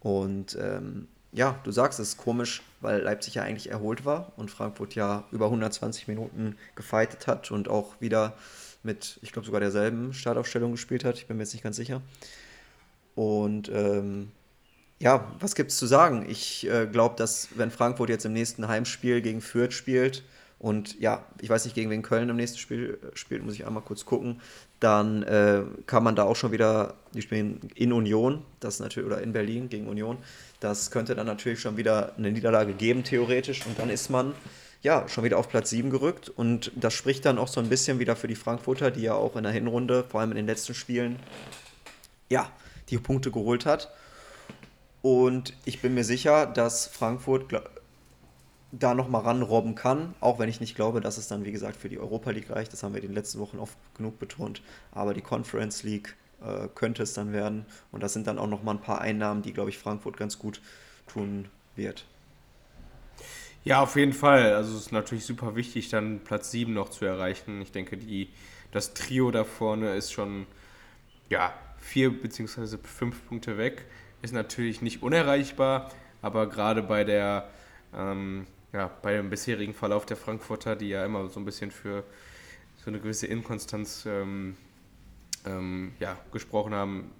[0.00, 4.50] Und ähm, ja, du sagst, es ist komisch, weil Leipzig ja eigentlich erholt war und
[4.50, 8.32] Frankfurt ja über 120 Minuten gefeitet hat und auch wieder
[8.82, 11.18] mit, ich glaube, sogar derselben Startaufstellung gespielt hat.
[11.18, 12.00] Ich bin mir jetzt nicht ganz sicher.
[13.14, 14.32] Und ähm,
[14.98, 16.24] ja, was gibt es zu sagen?
[16.26, 20.24] Ich äh, glaube, dass wenn Frankfurt jetzt im nächsten Heimspiel gegen Fürth spielt
[20.58, 23.66] und ja, ich weiß nicht, gegen wen Köln im nächsten Spiel äh, spielt, muss ich
[23.66, 24.40] einmal kurz gucken,
[24.80, 29.20] dann äh, kann man da auch schon wieder, die spielen in Union, das natürlich, oder
[29.20, 30.18] in Berlin gegen Union,
[30.60, 34.34] das könnte dann natürlich schon wieder eine Niederlage geben, theoretisch, und dann ist man
[34.82, 36.28] ja schon wieder auf Platz 7 gerückt.
[36.28, 39.36] Und das spricht dann auch so ein bisschen wieder für die Frankfurter, die ja auch
[39.36, 41.18] in der Hinrunde, vor allem in den letzten Spielen,
[42.28, 42.50] ja,
[42.88, 43.92] die Punkte geholt hat.
[45.02, 47.48] Und ich bin mir sicher, dass Frankfurt
[48.72, 51.88] da nochmal ranrobben kann, auch wenn ich nicht glaube, dass es dann, wie gesagt, für
[51.88, 52.72] die Europa League reicht.
[52.72, 54.62] Das haben wir in den letzten Wochen oft genug betont.
[54.92, 57.66] Aber die Conference League äh, könnte es dann werden.
[57.92, 60.60] Und das sind dann auch nochmal ein paar Einnahmen, die, glaube ich, Frankfurt ganz gut
[61.06, 62.04] tun wird.
[63.64, 64.54] Ja, auf jeden Fall.
[64.54, 67.60] Also es ist natürlich super wichtig, dann Platz 7 noch zu erreichen.
[67.60, 68.28] Ich denke, die,
[68.72, 70.46] das Trio da vorne ist schon
[71.28, 72.78] ja, vier bzw.
[72.82, 73.84] fünf Punkte weg.
[74.22, 75.90] Ist natürlich nicht unerreichbar,
[76.22, 77.48] aber gerade bei der
[77.94, 78.46] ähm,
[78.76, 82.04] ja, bei dem bisherigen Verlauf der Frankfurter, die ja immer so ein bisschen für
[82.84, 84.54] so eine gewisse Inkonstanz ähm,
[85.46, 87.10] ähm, ja, gesprochen haben,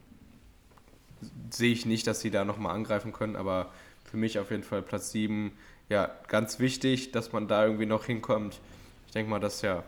[1.49, 3.73] sehe ich nicht, dass sie da nochmal angreifen können, aber
[4.05, 5.51] für mich auf jeden Fall Platz 7,
[5.89, 8.61] ja, ganz wichtig, dass man da irgendwie noch hinkommt.
[9.07, 9.83] Ich denke mal, dass ja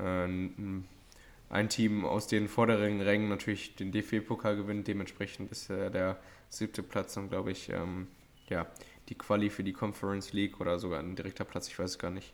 [0.00, 6.18] äh, ein Team aus den vorderen Rängen natürlich den DFB-Pokal gewinnt, dementsprechend ist äh, der
[6.50, 8.06] siebte Platz dann, glaube ich, ähm,
[8.50, 8.66] ja,
[9.10, 12.10] die Quali für die Conference League oder sogar ein direkter Platz, ich weiß es gar
[12.10, 12.32] nicht.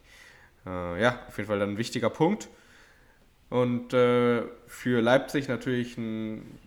[0.67, 2.49] äh, ja, auf jeden Fall dann ein wichtiger Punkt.
[3.49, 6.59] Und äh, für Leipzig natürlich ein,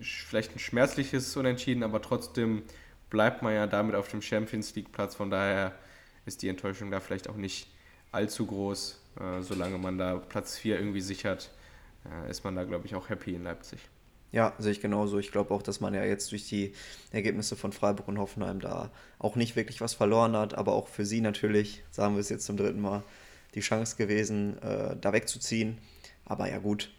[0.00, 2.62] vielleicht ein schmerzliches Unentschieden, aber trotzdem
[3.10, 5.14] bleibt man ja damit auf dem Champions League Platz.
[5.14, 5.74] Von daher
[6.26, 7.68] ist die Enttäuschung da vielleicht auch nicht
[8.12, 9.00] allzu groß.
[9.20, 11.50] Äh, solange man da Platz 4 irgendwie sichert,
[12.04, 13.80] äh, ist man da, glaube ich, auch happy in Leipzig.
[14.30, 15.18] Ja, sehe ich genauso.
[15.18, 16.74] Ich glaube auch, dass man ja jetzt durch die
[17.12, 21.06] Ergebnisse von Freiburg und Hoffenheim da auch nicht wirklich was verloren hat, aber auch für
[21.06, 23.02] sie natürlich, sagen wir es jetzt zum dritten Mal,
[23.54, 25.78] die Chance gewesen, äh, da wegzuziehen.
[26.26, 26.90] Aber ja gut,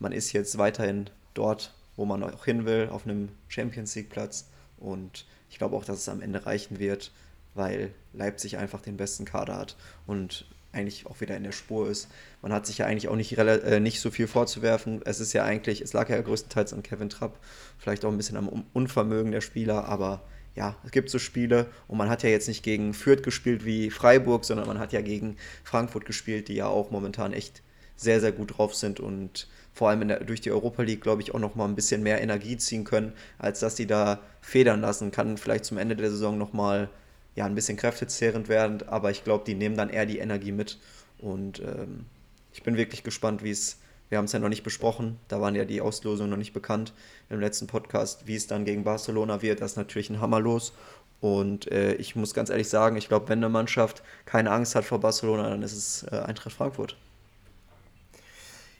[0.00, 4.48] man ist jetzt weiterhin dort, wo man auch hin will, auf einem Champions League Platz.
[4.76, 7.12] Und ich glaube auch, dass es am Ende reichen wird,
[7.54, 10.46] weil Leipzig einfach den besten Kader hat und
[10.76, 12.08] eigentlich auch wieder in der Spur ist.
[12.42, 15.00] Man hat sich ja eigentlich auch nicht, äh, nicht so viel vorzuwerfen.
[15.04, 17.38] Es ist ja eigentlich, es lag ja größtenteils an Kevin Trapp,
[17.78, 20.22] vielleicht auch ein bisschen am Unvermögen der Spieler, aber
[20.54, 23.90] ja, es gibt so Spiele und man hat ja jetzt nicht gegen Fürth gespielt wie
[23.90, 27.62] Freiburg, sondern man hat ja gegen Frankfurt gespielt, die ja auch momentan echt
[27.96, 31.34] sehr, sehr gut drauf sind und vor allem der, durch die Europa League, glaube ich,
[31.34, 35.10] auch noch mal ein bisschen mehr Energie ziehen können, als dass sie da federn lassen.
[35.10, 36.88] Kann vielleicht zum Ende der Saison noch mal
[37.36, 40.78] ja, ein bisschen kräftezehrend werden, aber ich glaube, die nehmen dann eher die Energie mit.
[41.18, 42.06] Und ähm,
[42.52, 43.78] ich bin wirklich gespannt, wie es,
[44.08, 46.94] wir haben es ja noch nicht besprochen, da waren ja die Auslosungen noch nicht bekannt
[47.28, 49.60] im letzten Podcast, wie es dann gegen Barcelona wird.
[49.60, 50.72] Das ist natürlich ein Hammer los.
[51.20, 54.84] Und äh, ich muss ganz ehrlich sagen, ich glaube, wenn eine Mannschaft keine Angst hat
[54.84, 56.96] vor Barcelona, dann ist es äh, Eintracht Frankfurt.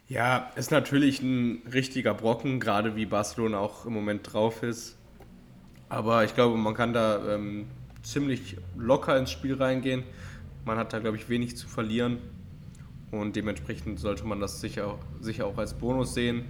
[0.08, 4.96] Ja, ist natürlich ein richtiger Brocken, gerade wie Barcelona auch im Moment drauf ist.
[5.88, 7.66] Aber ich glaube, man kann da ähm,
[8.06, 10.04] ziemlich locker ins Spiel reingehen.
[10.64, 12.18] Man hat da, glaube ich, wenig zu verlieren.
[13.10, 16.44] Und dementsprechend sollte man das sicher, sicher auch als Bonus sehen.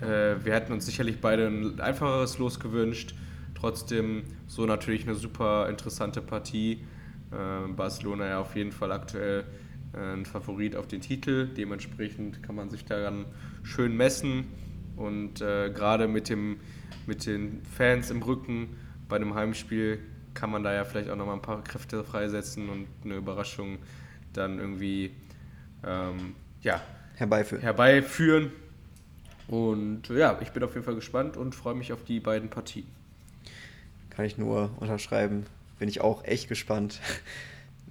[0.00, 3.14] Äh, wir hätten uns sicherlich beide ein einfacheres Los gewünscht.
[3.54, 6.84] Trotzdem so natürlich eine super interessante Partie.
[7.30, 9.44] Äh, Barcelona ja auf jeden Fall aktuell
[9.92, 11.48] äh, ein Favorit auf den Titel.
[11.48, 13.24] Dementsprechend kann man sich daran
[13.62, 14.46] schön messen
[14.96, 16.32] und äh, gerade mit,
[17.06, 18.76] mit den Fans im Rücken
[19.08, 20.00] bei einem Heimspiel
[20.38, 23.78] kann man da ja vielleicht auch nochmal ein paar Kräfte freisetzen und eine Überraschung
[24.32, 25.10] dann irgendwie
[25.84, 26.80] ähm, ja,
[27.16, 27.62] herbeiführen.
[27.62, 28.52] herbeiführen.
[29.48, 32.86] Und ja, ich bin auf jeden Fall gespannt und freue mich auf die beiden Partien.
[34.10, 35.46] Kann ich nur unterschreiben.
[35.78, 37.00] Bin ich auch echt gespannt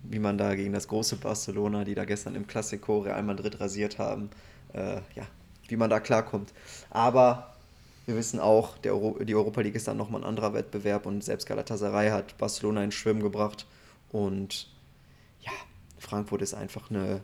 [0.09, 3.99] wie man da gegen das große Barcelona, die da gestern im Classico Real Madrid rasiert
[3.99, 4.29] haben,
[4.73, 5.27] äh, ja,
[5.67, 6.53] wie man da klarkommt.
[6.89, 7.56] Aber
[8.07, 11.45] wir wissen auch, Euro die Europa League ist dann nochmal ein anderer Wettbewerb und selbst
[11.45, 13.67] Galatasaray hat Barcelona ins Schwimmen gebracht.
[14.09, 14.69] Und
[15.41, 15.51] ja,
[15.99, 17.21] Frankfurt ist einfach eine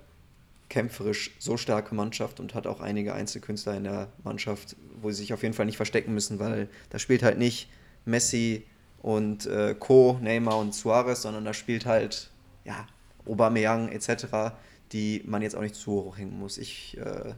[0.68, 5.34] kämpferisch so starke Mannschaft und hat auch einige Einzelkünstler in der Mannschaft, wo sie sich
[5.34, 7.70] auf jeden Fall nicht verstecken müssen, weil da spielt halt nicht
[8.04, 8.66] Messi
[9.02, 12.30] und äh, Co., Neymar und Suarez, sondern da spielt halt
[12.66, 12.88] ja,
[13.26, 14.54] Aubameyang etc.,
[14.92, 16.58] die man jetzt auch nicht zu hoch hängen muss.
[16.58, 17.36] Ich, äh,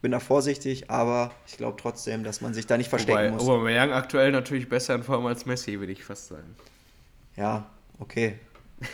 [0.00, 3.30] ich bin da vorsichtig, aber ich glaube trotzdem, dass man sich da nicht verstecken Wobei,
[3.32, 3.42] muss.
[3.42, 6.56] Aubameyang aktuell natürlich besser in Form als Messi, würde ich fast sagen.
[7.36, 7.66] Ja,
[7.98, 8.38] okay.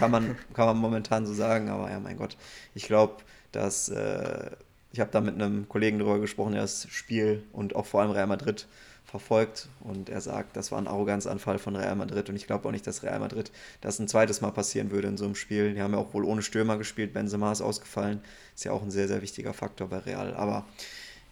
[0.00, 2.36] Kann man, kann man momentan so sagen, aber ja, mein Gott.
[2.74, 4.50] Ich glaube, dass äh,
[4.90, 8.10] ich habe da mit einem Kollegen darüber gesprochen, der das Spiel und auch vor allem
[8.10, 8.66] Real Madrid
[9.04, 12.72] verfolgt und er sagt, das war ein Arroganzanfall von Real Madrid und ich glaube auch
[12.72, 15.72] nicht, dass Real Madrid das ein zweites Mal passieren würde in so einem Spiel.
[15.72, 18.20] Die haben ja auch wohl ohne Stürmer gespielt, Benzema ist ausgefallen,
[18.56, 20.64] ist ja auch ein sehr, sehr wichtiger Faktor bei Real, aber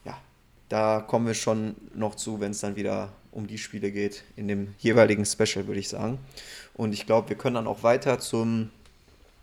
[0.05, 0.17] ja,
[0.69, 4.47] da kommen wir schon noch zu, wenn es dann wieder um die Spiele geht, in
[4.47, 6.19] dem jeweiligen Special, würde ich sagen.
[6.75, 8.71] Und ich glaube, wir können dann auch weiter zum,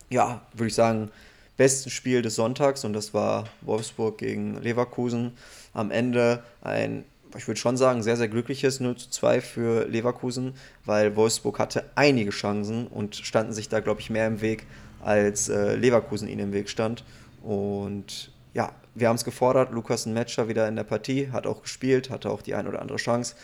[0.09, 1.11] ja, würde ich sagen,
[1.57, 5.33] besten Spiel des Sonntags und das war Wolfsburg gegen Leverkusen.
[5.73, 7.03] Am Ende ein
[7.37, 10.53] ich würde schon sagen, sehr, sehr glückliches 0 zu 2 für Leverkusen,
[10.83, 14.65] weil Wolfsburg hatte einige Chancen und standen sich da, glaube ich, mehr im Weg,
[15.01, 17.03] als äh, Leverkusen ihnen im Weg stand.
[17.41, 19.71] Und ja, wir haben es gefordert.
[19.71, 22.81] Lukas ein Matcher wieder in der Partie, hat auch gespielt, hatte auch die ein oder
[22.81, 23.35] andere Chance.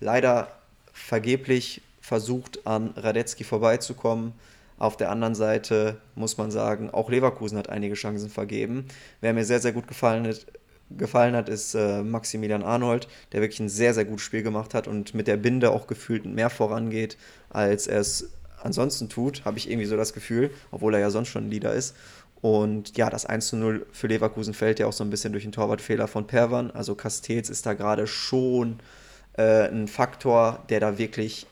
[0.00, 0.48] Leider
[0.92, 4.32] vergeblich versucht, an Radetzky vorbeizukommen.
[4.78, 8.86] Auf der anderen Seite muss man sagen, auch Leverkusen hat einige Chancen vergeben.
[9.20, 10.46] Wer mir sehr, sehr gut gefallen hat,
[10.90, 14.88] gefallen hat, ist äh, Maximilian Arnold, der wirklich ein sehr, sehr gutes Spiel gemacht hat
[14.88, 17.16] und mit der Binde auch gefühlt mehr vorangeht,
[17.50, 18.30] als er es
[18.64, 21.72] ansonsten tut, habe ich irgendwie so das Gefühl, obwohl er ja sonst schon ein Leader
[21.72, 21.94] ist.
[22.42, 25.44] Und ja, das 1 zu 0 für Leverkusen fällt ja auch so ein bisschen durch
[25.44, 26.72] den Torwartfehler von Perwan.
[26.72, 28.80] Also Castells ist da gerade schon
[29.38, 31.46] äh, ein Faktor, der da wirklich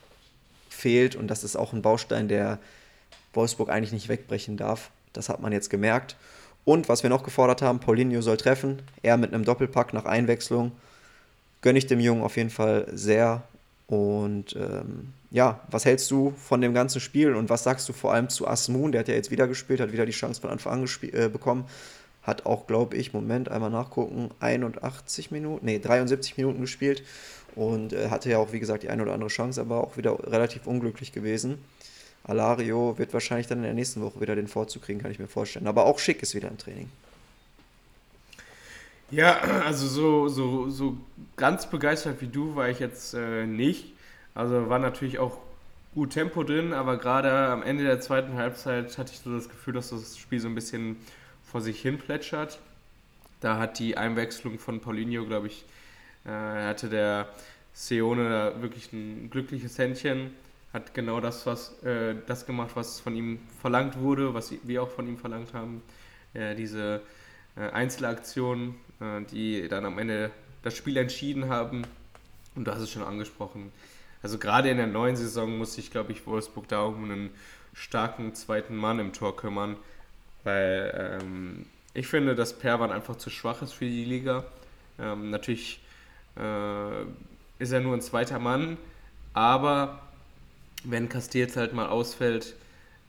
[0.69, 1.15] fehlt.
[1.15, 2.59] Und das ist auch ein Baustein, der
[3.33, 4.91] Wolfsburg eigentlich nicht wegbrechen darf.
[5.13, 6.17] Das hat man jetzt gemerkt.
[6.65, 8.81] Und was wir noch gefordert haben, Paulinho soll treffen.
[9.01, 10.73] Er mit einem Doppelpack nach Einwechslung.
[11.61, 13.43] Gönne ich dem Jungen auf jeden Fall sehr.
[13.91, 18.13] Und ähm, ja, was hältst du von dem ganzen Spiel und was sagst du vor
[18.13, 18.93] allem zu Asmun?
[18.93, 21.65] Der hat ja jetzt wieder gespielt, hat wieder die Chance von Anfang an äh, bekommen.
[22.23, 27.03] Hat auch, glaube ich, Moment, einmal nachgucken, 81 Minuten, nee, 73 Minuten gespielt
[27.53, 30.17] und äh, hatte ja auch, wie gesagt, die eine oder andere Chance, aber auch wieder
[30.31, 31.57] relativ unglücklich gewesen.
[32.23, 35.27] Alario wird wahrscheinlich dann in der nächsten Woche wieder den Vorzug kriegen, kann ich mir
[35.27, 35.67] vorstellen.
[35.67, 36.89] Aber auch Schick ist wieder im Training.
[39.11, 40.97] Ja, also so, so, so
[41.35, 43.93] ganz begeistert wie du war ich jetzt äh, nicht.
[44.33, 45.37] Also war natürlich auch
[45.93, 49.73] gut Tempo drin, aber gerade am Ende der zweiten Halbzeit hatte ich so das Gefühl,
[49.73, 50.97] dass das Spiel so ein bisschen
[51.43, 52.59] vor sich hin plätschert.
[53.41, 55.65] Da hat die Einwechslung von Paulinho, glaube ich,
[56.25, 57.27] äh, hatte der
[57.73, 60.31] Seone da wirklich ein glückliches Händchen,
[60.73, 64.89] hat genau das, was, äh, das gemacht, was von ihm verlangt wurde, was wir auch
[64.91, 65.81] von ihm verlangt haben.
[66.33, 67.01] Äh, diese
[67.57, 68.90] äh, Einzelaktionen, äh,
[69.31, 70.31] die dann am Ende
[70.63, 71.83] das Spiel entschieden haben.
[72.55, 73.71] Und du hast es schon angesprochen.
[74.23, 77.29] Also gerade in der neuen Saison muss sich, glaube ich, Wolfsburg da um einen
[77.73, 79.77] starken zweiten Mann im Tor kümmern,
[80.43, 84.43] weil ähm, ich finde, dass Perwan einfach zu schwach ist für die Liga.
[84.99, 85.81] Ähm, natürlich
[86.37, 87.01] äh,
[87.59, 88.77] ist er nur ein zweiter Mann,
[89.33, 90.01] aber
[90.83, 92.55] wenn Castells halt mal ausfällt,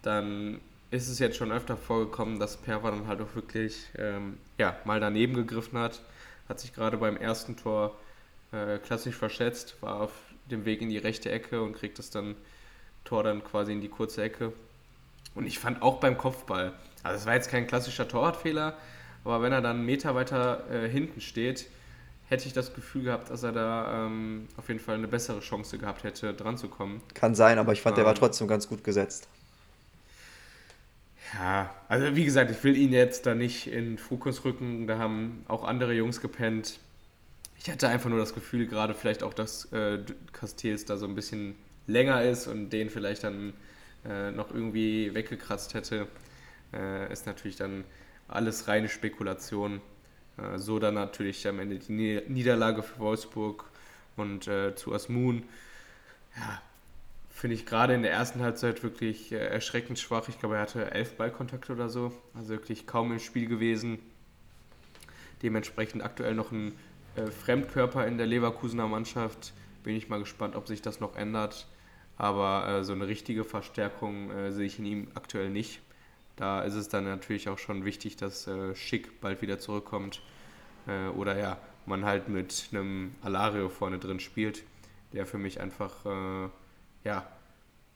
[0.03, 5.01] dann ist es jetzt schon öfter vorgekommen, dass Perwan halt auch wirklich ähm, ja, mal
[5.01, 6.01] daneben gegriffen hat.
[6.49, 7.97] Hat sich gerade beim ersten Tor
[8.53, 10.13] äh, klassisch verschätzt, war auf
[10.51, 12.37] dem Weg in die rechte Ecke und kriegt das dann
[13.05, 14.53] Tor dann quasi in die kurze Ecke.
[15.35, 18.77] Und ich fand auch beim Kopfball, also es war jetzt kein klassischer Torwartfehler,
[19.25, 21.67] aber wenn er dann einen Meter weiter äh, hinten steht,
[22.27, 25.79] hätte ich das Gefühl gehabt, dass er da ähm, auf jeden Fall eine bessere Chance
[25.79, 27.03] gehabt hätte, dran zu kommen.
[27.15, 29.29] Kann sein, aber ich fand, ähm, der war ähm, trotzdem ganz gut gesetzt.
[31.33, 34.87] Ja, also wie gesagt, ich will ihn jetzt da nicht in Fokus rücken.
[34.87, 36.79] Da haben auch andere Jungs gepennt.
[37.59, 40.01] Ich hatte einfach nur das Gefühl, gerade vielleicht auch, dass äh,
[40.33, 41.55] Castells da so ein bisschen
[41.87, 43.55] länger ist und den vielleicht dann
[44.05, 46.09] äh, noch irgendwie weggekratzt hätte.
[46.73, 47.85] Äh, ist natürlich dann
[48.29, 49.81] alles reine Spekulation.
[50.39, 53.71] Äh, so dann natürlich am Ende die Niederlage für Wolfsburg
[54.17, 55.45] und äh, zu Asmun.
[56.37, 56.63] Ja,
[57.43, 60.29] finde ich gerade in der ersten Halbzeit wirklich äh, erschreckend schwach.
[60.29, 63.99] Ich glaube, er hatte elf Ballkontakte oder so, also wirklich kaum im Spiel gewesen.
[65.43, 66.73] Dementsprechend aktuell noch ein
[67.17, 69.55] äh, Fremdkörper in der Leverkusener Mannschaft.
[69.83, 71.67] Bin ich mal gespannt, ob sich das noch ändert.
[72.17, 75.81] Aber äh, so eine richtige Verstärkung äh, sehe ich in ihm aktuell nicht.
[76.37, 80.23] Da ist es dann natürlich auch schon wichtig, dass äh, Schick bald wieder zurückkommt.
[80.87, 84.63] Äh, oder ja, man halt mit einem Alario vorne drin spielt,
[85.13, 86.07] der für mich einfach
[87.05, 87.27] ja,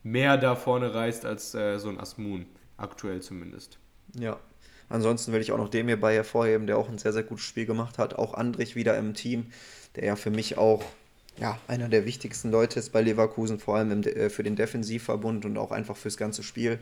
[0.02, 2.46] mehr da vorne reist als äh, so ein Asmun,
[2.76, 3.78] aktuell zumindest.
[4.18, 4.38] Ja.
[4.88, 7.66] Ansonsten will ich auch noch dem hierbei hervorheben, der auch ein sehr, sehr gutes Spiel
[7.66, 8.14] gemacht hat.
[8.14, 9.46] Auch Andrich wieder im Team,
[9.96, 10.84] der ja für mich auch
[11.38, 15.44] ja, einer der wichtigsten Leute ist bei Leverkusen, vor allem im, äh, für den Defensivverbund
[15.44, 16.78] und auch einfach fürs ganze Spiel,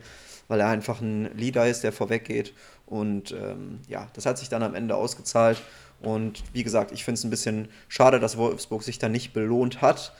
[0.47, 2.53] weil er einfach ein Leader ist, der vorweggeht.
[2.85, 5.61] Und ähm, ja, das hat sich dann am Ende ausgezahlt.
[6.01, 9.81] Und wie gesagt, ich finde es ein bisschen schade, dass Wolfsburg sich da nicht belohnt
[9.81, 10.13] hat.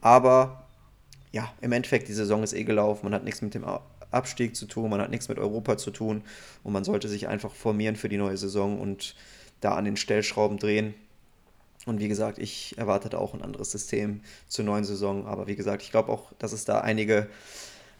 [0.00, 0.61] Aber
[1.32, 3.64] ja, im Endeffekt, die Saison ist eh gelaufen, man hat nichts mit dem
[4.10, 6.22] Abstieg zu tun, man hat nichts mit Europa zu tun
[6.62, 9.16] und man sollte sich einfach formieren für die neue Saison und
[9.60, 10.94] da an den Stellschrauben drehen.
[11.86, 15.82] Und wie gesagt, ich erwartete auch ein anderes System zur neuen Saison, aber wie gesagt,
[15.82, 17.28] ich glaube auch, dass es da einige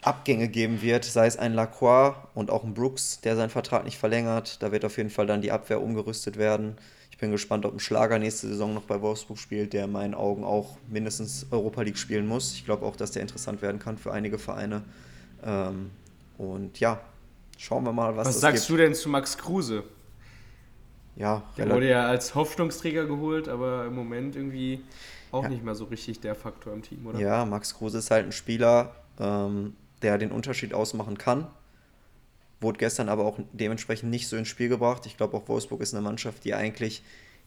[0.03, 3.99] Abgänge geben wird, sei es ein Lacroix und auch ein Brooks, der seinen Vertrag nicht
[3.99, 4.63] verlängert.
[4.63, 6.77] Da wird auf jeden Fall dann die Abwehr umgerüstet werden
[7.23, 10.43] bin gespannt, ob ein Schlager nächste Saison noch bei Wolfsburg spielt, der in meinen Augen
[10.43, 12.53] auch mindestens Europa League spielen muss.
[12.55, 14.83] Ich glaube auch, dass der interessant werden kann für einige Vereine.
[15.45, 15.93] Ähm,
[16.37, 17.01] und ja,
[17.57, 18.71] schauen wir mal, was, was sagst gibt.
[18.71, 19.85] du denn zu Max Kruse?
[21.15, 24.83] Ja, der wurde ja als Hoffnungsträger geholt, aber im Moment irgendwie
[25.31, 25.49] auch ja.
[25.49, 27.21] nicht mehr so richtig der Faktor im Team, oder?
[27.21, 31.47] Ja, Max Kruse ist halt ein Spieler, ähm, der den Unterschied ausmachen kann.
[32.63, 35.05] Wurde gestern aber auch dementsprechend nicht so ins Spiel gebracht.
[35.07, 37.03] Ich glaube, auch Wolfsburg ist eine Mannschaft, die eigentlich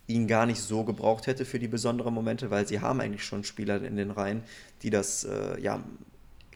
[0.07, 3.43] ihn gar nicht so gebraucht hätte für die besonderen Momente, weil sie haben eigentlich schon
[3.43, 4.43] Spieler in den Reihen,
[4.83, 5.83] die das äh, ja,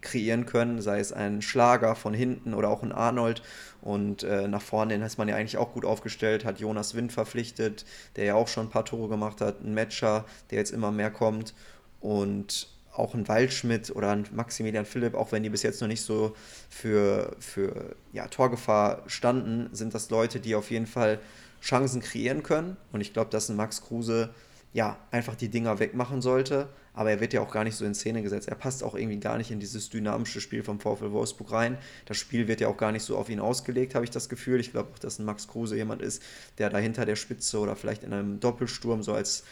[0.02, 3.42] kreieren können, sei es ein Schlager von hinten oder auch ein Arnold.
[3.82, 7.86] Und äh, nach vorne ist man ja eigentlich auch gut aufgestellt, hat Jonas Wind verpflichtet,
[8.16, 11.12] der ja auch schon ein paar Tore gemacht hat, ein Matcher, der jetzt immer mehr
[11.12, 11.54] kommt.
[12.02, 16.02] Und auch ein Waldschmidt oder ein Maximilian Philipp, auch wenn die bis jetzt noch nicht
[16.02, 16.36] so
[16.70, 21.20] für, für ja, Torgefahr standen, sind das Leute, die auf jeden Fall
[21.62, 22.78] Chancen kreieren können.
[22.92, 24.30] Und ich glaube, dass ein Max Kruse
[24.74, 26.70] ja einfach die Dinger wegmachen sollte.
[26.94, 28.50] Aber er wird ja auch gar nicht so in Szene gesetzt.
[28.50, 31.78] Er passt auch irgendwie gar nicht in dieses dynamische Spiel vom VfL Wolfsburg rein.
[32.06, 34.60] Das Spiel wird ja auch gar nicht so auf ihn ausgelegt, habe ich das Gefühl.
[34.60, 36.22] Ich glaube auch, dass ein Max Kruse jemand ist,
[36.58, 39.44] der da hinter der Spitze oder vielleicht in einem Doppelsturm so als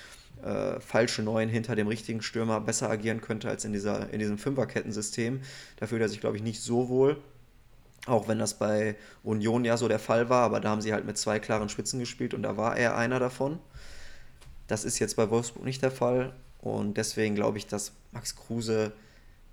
[0.43, 4.37] äh, falsche Neun hinter dem richtigen Stürmer besser agieren könnte als in, dieser, in diesem
[4.37, 5.41] Fünferkettensystem.
[5.77, 7.17] Da fühlt er sich, glaube ich, nicht so wohl.
[8.05, 11.05] Auch wenn das bei Union ja so der Fall war, aber da haben sie halt
[11.05, 13.59] mit zwei klaren Spitzen gespielt und da war er einer davon.
[14.67, 18.93] Das ist jetzt bei Wolfsburg nicht der Fall und deswegen glaube ich, dass Max Kruse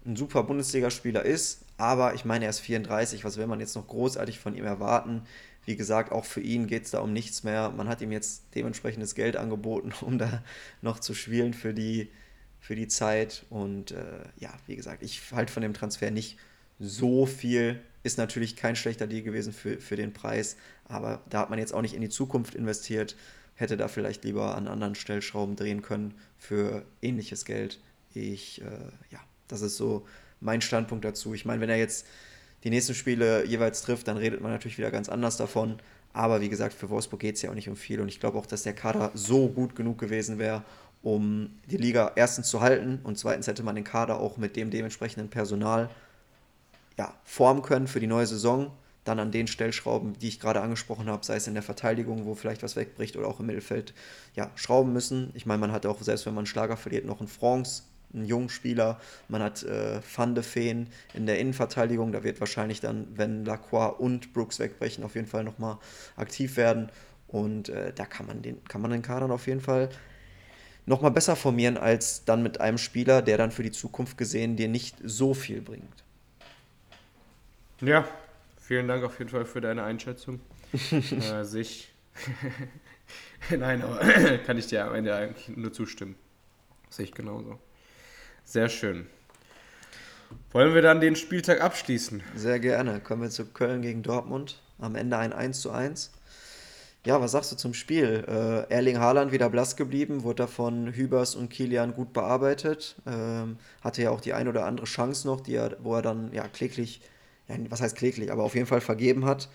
[0.06, 3.88] ein super Bundesligaspieler ist, aber ich meine, er ist 34, was will man jetzt noch
[3.88, 5.22] großartig von ihm erwarten?
[5.66, 7.70] Wie gesagt, auch für ihn geht es da um nichts mehr.
[7.70, 10.42] Man hat ihm jetzt dementsprechendes Geld angeboten, um da
[10.82, 12.10] noch zu spielen für die,
[12.60, 13.44] für die Zeit.
[13.50, 16.38] Und äh, ja, wie gesagt, ich halte von dem Transfer nicht
[16.78, 17.80] so viel.
[18.02, 21.72] Ist natürlich kein schlechter Deal gewesen für, für den Preis, aber da hat man jetzt
[21.72, 23.16] auch nicht in die Zukunft investiert.
[23.54, 27.80] Hätte da vielleicht lieber an anderen Stellschrauben drehen können für ähnliches Geld.
[28.12, 30.06] Ich, äh, ja, das ist so
[30.40, 31.32] mein Standpunkt dazu.
[31.34, 32.06] Ich meine, wenn er jetzt
[32.64, 35.76] die nächsten Spiele jeweils trifft, dann redet man natürlich wieder ganz anders davon.
[36.14, 38.00] Aber wie gesagt, für Wolfsburg geht es ja auch nicht um viel.
[38.00, 40.62] Und ich glaube auch, dass der Kader so gut genug gewesen wäre,
[41.02, 44.70] um die Liga erstens zu halten und zweitens hätte man den Kader auch mit dem
[44.70, 45.90] dementsprechenden Personal
[46.96, 48.70] ja, formen können für die neue Saison.
[49.04, 52.34] Dann an den Stellschrauben, die ich gerade angesprochen habe, sei es in der Verteidigung, wo
[52.34, 53.92] vielleicht was wegbricht oder auch im Mittelfeld,
[54.34, 55.30] ja, schrauben müssen.
[55.34, 57.82] Ich meine, man hat auch, selbst wenn man einen Schlager verliert, noch einen France,
[58.14, 59.00] einen jungen Spieler.
[59.28, 62.12] Man hat äh, Van de Feen in der Innenverteidigung.
[62.12, 65.78] Da wird wahrscheinlich dann, wenn Lacroix und Brooks wegbrechen, auf jeden Fall nochmal
[66.16, 66.90] aktiv werden.
[67.28, 69.88] Und äh, da kann man, den, kann man den Kader auf jeden Fall
[70.86, 74.68] nochmal besser formieren, als dann mit einem Spieler, der dann für die Zukunft gesehen dir
[74.68, 76.04] nicht so viel bringt.
[77.80, 78.06] Ja,
[78.60, 80.40] vielen Dank auf jeden Fall für deine Einschätzung.
[80.90, 81.92] äh, sich.
[83.50, 83.98] Nein, aber
[84.46, 86.16] kann ich dir am Ende eigentlich nur zustimmen.
[86.90, 87.58] Sehe ich genauso.
[88.44, 89.06] Sehr schön.
[90.52, 92.22] Wollen wir dann den Spieltag abschließen?
[92.36, 93.00] Sehr gerne.
[93.00, 94.60] Kommen wir zu Köln gegen Dortmund.
[94.78, 96.12] Am Ende ein 1 zu 1.
[97.06, 98.24] Ja, was sagst du zum Spiel?
[98.26, 102.96] Äh, Erling Haaland wieder blass geblieben, wurde da von Hübers und Kilian gut bearbeitet.
[103.06, 106.32] Ähm, hatte ja auch die ein oder andere Chance noch, die er, wo er dann
[106.32, 107.02] ja kläglich,
[107.48, 109.48] ja, was heißt kläglich, aber auf jeden Fall vergeben hat.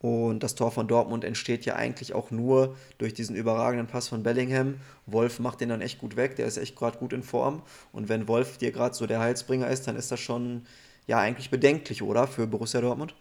[0.00, 4.22] Und das Tor von Dortmund entsteht ja eigentlich auch nur durch diesen überragenden Pass von
[4.22, 4.80] Bellingham.
[5.06, 7.62] Wolf macht den dann echt gut weg, der ist echt gerade gut in Form.
[7.92, 10.66] Und wenn Wolf dir gerade so der Heilsbringer ist, dann ist das schon
[11.06, 12.26] ja eigentlich bedenklich, oder?
[12.26, 13.14] Für Borussia Dortmund?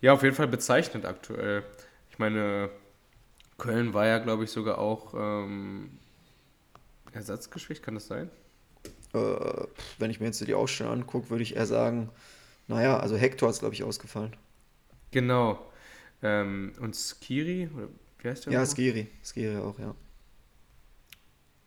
[0.00, 1.64] Ja, auf jeden Fall bezeichnend aktuell.
[2.10, 2.70] Ich meine,
[3.58, 5.98] Köln war ja, glaube ich, sogar auch ähm,
[7.12, 8.30] Ersatzgeschwächt, kann das sein?
[9.14, 9.18] Äh,
[9.98, 12.10] wenn ich mir jetzt die Ausstellung angucke, würde ich eher sagen,
[12.68, 14.34] naja, also Hector ist, glaube ich, ausgefallen.
[15.16, 15.58] Genau.
[16.22, 17.88] Ähm, und Skiri, oder
[18.18, 18.52] wie heißt der?
[18.52, 19.06] Ja, Skiri.
[19.24, 19.94] Skiri auch, ja.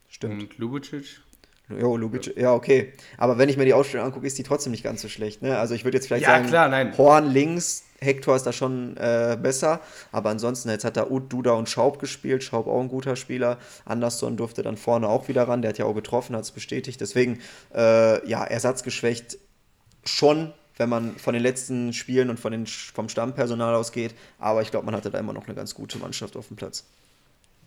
[0.08, 0.44] Stimmt.
[0.44, 1.22] Und Lubicic?
[1.68, 2.94] Jo, Lubicic, ja, okay.
[3.18, 5.42] Aber wenn ich mir die Ausstellung angucke, ist die trotzdem nicht ganz so schlecht.
[5.42, 5.58] Ne?
[5.58, 6.96] Also ich würde jetzt vielleicht ja, sagen, klar, nein.
[6.96, 9.82] Horn links, Hector ist da schon äh, besser.
[10.12, 12.44] Aber ansonsten, jetzt hat da Ud, Duda und Schaub gespielt.
[12.44, 13.58] Schaub auch ein guter Spieler.
[13.84, 15.64] Anderson durfte dann vorne auch wieder ran.
[15.64, 17.02] Der hat ja auch getroffen, hat es bestätigt.
[17.02, 17.40] Deswegen,
[17.74, 19.40] äh, ja, ersatzgeschwächt
[20.06, 24.16] schon wenn man von den letzten Spielen und von den, vom Stammpersonal ausgeht.
[24.40, 26.86] Aber ich glaube, man hatte da immer noch eine ganz gute Mannschaft auf dem Platz.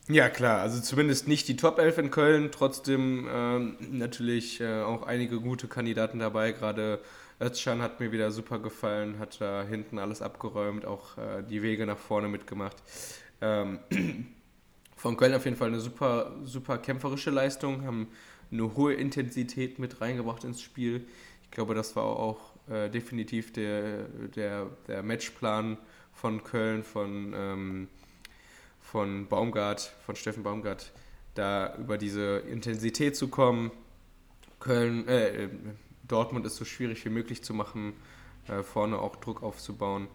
[0.09, 5.03] Ja, klar, also zumindest nicht die Top 11 in Köln, trotzdem ähm, natürlich äh, auch
[5.03, 6.51] einige gute Kandidaten dabei.
[6.51, 6.99] Gerade
[7.39, 11.85] Özcan hat mir wieder super gefallen, hat da hinten alles abgeräumt, auch äh, die Wege
[11.85, 12.75] nach vorne mitgemacht.
[13.41, 13.79] Ähm,
[14.97, 18.07] von Köln auf jeden Fall eine super, super kämpferische Leistung, haben
[18.51, 21.05] eine hohe Intensität mit reingebracht ins Spiel.
[21.43, 24.03] Ich glaube, das war auch äh, definitiv der,
[24.35, 25.77] der, der Matchplan
[26.13, 27.87] von Köln, von, ähm,
[28.79, 30.93] von Baumgart, von Steffen Baumgart,
[31.35, 33.71] da über diese Intensität zu kommen.
[34.59, 35.49] Köln, äh,
[36.07, 37.93] Dortmund ist so schwierig wie möglich zu machen,
[38.47, 40.07] äh, vorne auch Druck aufzubauen.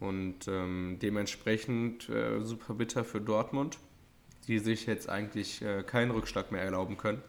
[0.00, 3.78] Und ähm, dementsprechend äh, super bitter für Dortmund,
[4.48, 7.22] die sich jetzt eigentlich äh, keinen Rückschlag mehr erlauben können.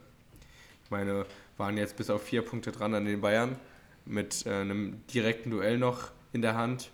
[0.83, 1.25] Ich meine,
[1.57, 3.57] waren jetzt bis auf vier Punkte dran an den Bayern
[4.05, 6.91] mit äh, einem direkten Duell noch in der Hand.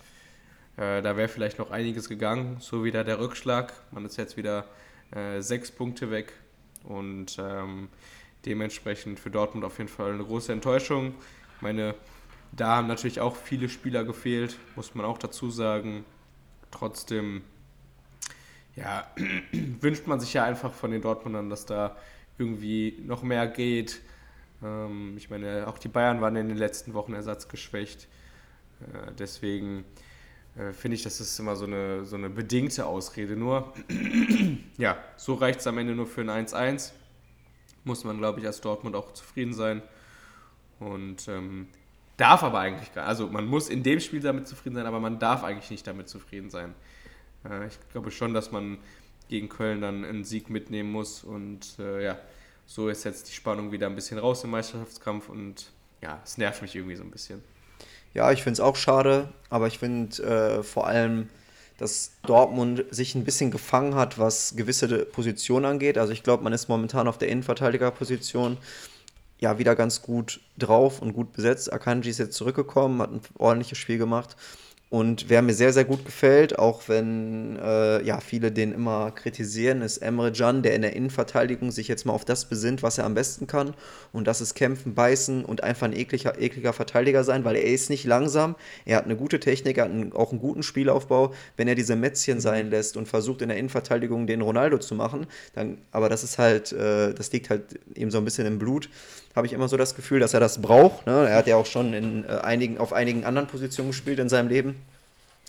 [0.77, 3.73] Äh, da wäre vielleicht noch einiges gegangen, so wieder der Rückschlag.
[3.91, 4.65] Man ist jetzt wieder
[5.11, 6.33] äh, sechs Punkte weg
[6.83, 7.89] und ähm,
[8.45, 11.15] dementsprechend für Dortmund auf jeden Fall eine große Enttäuschung.
[11.55, 11.95] Ich meine,
[12.51, 16.05] da haben natürlich auch viele Spieler gefehlt, muss man auch dazu sagen.
[16.71, 17.41] Trotzdem,
[18.75, 19.07] ja,
[19.81, 21.97] wünscht man sich ja einfach von den Dortmundern, dass da
[22.37, 24.01] irgendwie noch mehr geht,
[25.17, 28.07] ich meine, auch die Bayern waren in den letzten Wochen ersatzgeschwächt.
[28.81, 29.85] Äh, deswegen
[30.57, 33.35] äh, finde ich, das ist immer so eine, so eine bedingte Ausrede.
[33.35, 33.73] Nur,
[34.77, 36.91] ja, so reicht es am Ende nur für ein 1-1.
[37.83, 39.81] Muss man, glaube ich, als Dortmund auch zufrieden sein.
[40.79, 41.67] Und ähm,
[42.17, 45.19] darf aber eigentlich gar Also man muss in dem Spiel damit zufrieden sein, aber man
[45.19, 46.73] darf eigentlich nicht damit zufrieden sein.
[47.47, 48.79] Äh, ich glaube schon, dass man
[49.29, 51.23] gegen Köln dann einen Sieg mitnehmen muss.
[51.23, 52.17] Und äh, ja,
[52.67, 55.71] so ist jetzt die Spannung wieder ein bisschen raus im Meisterschaftskampf und
[56.03, 57.41] ja, es nervt mich irgendwie so ein bisschen.
[58.13, 61.29] Ja, ich finde es auch schade, aber ich finde äh, vor allem,
[61.77, 65.97] dass Dortmund sich ein bisschen gefangen hat, was gewisse Positionen angeht.
[65.97, 68.57] Also ich glaube, man ist momentan auf der Innenverteidigerposition
[69.39, 71.71] ja wieder ganz gut drauf und gut besetzt.
[71.71, 74.35] Akanji ist jetzt zurückgekommen, hat ein ordentliches Spiel gemacht.
[74.89, 79.81] Und wer mir sehr, sehr gut gefällt, auch wenn äh, ja, viele den immer kritisieren,
[79.81, 83.03] ist Emre Can, der in der Innenverteidigung sich jetzt mal auf das besinnt, was er
[83.03, 83.73] am besten kann.
[84.13, 87.89] Und das ist kämpfen, beißen und einfach ein ekliger, ekliger Verteidiger sein, weil er ist
[87.89, 88.55] nicht langsam.
[88.85, 91.33] Er hat eine gute Technik, er hat einen, auch einen guten Spielaufbau.
[91.57, 95.27] Wenn er diese Mätzchen sein lässt und versucht in der Innenverteidigung den Ronaldo zu machen,
[95.53, 98.89] dann, aber das ist halt, äh, das liegt halt ihm so ein bisschen im Blut
[99.37, 101.05] habe ich immer so das Gefühl, dass er das braucht.
[101.05, 101.29] Ne?
[101.29, 104.49] Er hat ja auch schon in, äh, einigen, auf einigen anderen Positionen gespielt in seinem
[104.49, 104.75] Leben.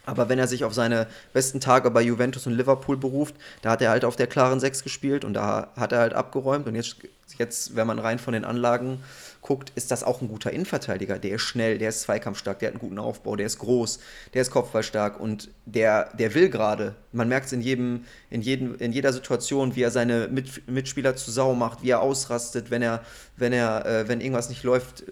[0.07, 3.83] Aber wenn er sich auf seine besten Tage bei Juventus und Liverpool beruft, da hat
[3.83, 6.67] er halt auf der klaren Sechs gespielt und da hat er halt abgeräumt.
[6.67, 6.97] Und jetzt,
[7.37, 9.03] jetzt wenn man rein von den Anlagen
[9.49, 11.19] guckt, ist das auch ein guter Innenverteidiger.
[11.19, 13.99] Der ist schnell, der ist zweikampfstark, der hat einen guten Aufbau, der ist groß,
[14.35, 16.97] der ist kopfballstark und der, der will gerade.
[17.13, 21.17] Man merkt es in, jedem, in, jedem, in jeder Situation, wie er seine Mit, Mitspieler
[21.17, 23.03] zu Sau macht, wie er ausrastet, wenn er,
[23.39, 25.05] wenn er, äh, wenn irgendwas nicht läuft,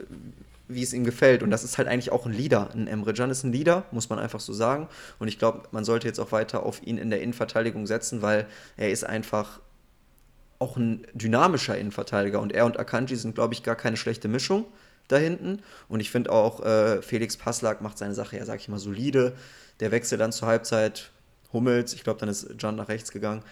[0.69, 1.43] wie es ihm gefällt.
[1.43, 2.69] Und das ist halt eigentlich auch ein Leader.
[2.75, 4.87] Ein Emre Can ist ein Leader, muss man einfach so sagen.
[5.19, 8.47] Und ich glaube, man sollte jetzt auch weiter auf ihn in der Innenverteidigung setzen, weil
[8.77, 9.61] er ist einfach
[10.59, 14.67] auch ein dynamischer Innenverteidiger und er und Akanji sind, glaube ich, gar keine schlechte Mischung
[15.09, 15.63] da hinten.
[15.89, 19.35] Und ich finde auch, äh, Felix Passlack macht seine Sache ja, sag ich mal, solide.
[19.81, 21.11] Der Wechsel dann zur Halbzeit,
[21.53, 23.43] Hummels, ich glaube, dann ist John nach rechts gegangen,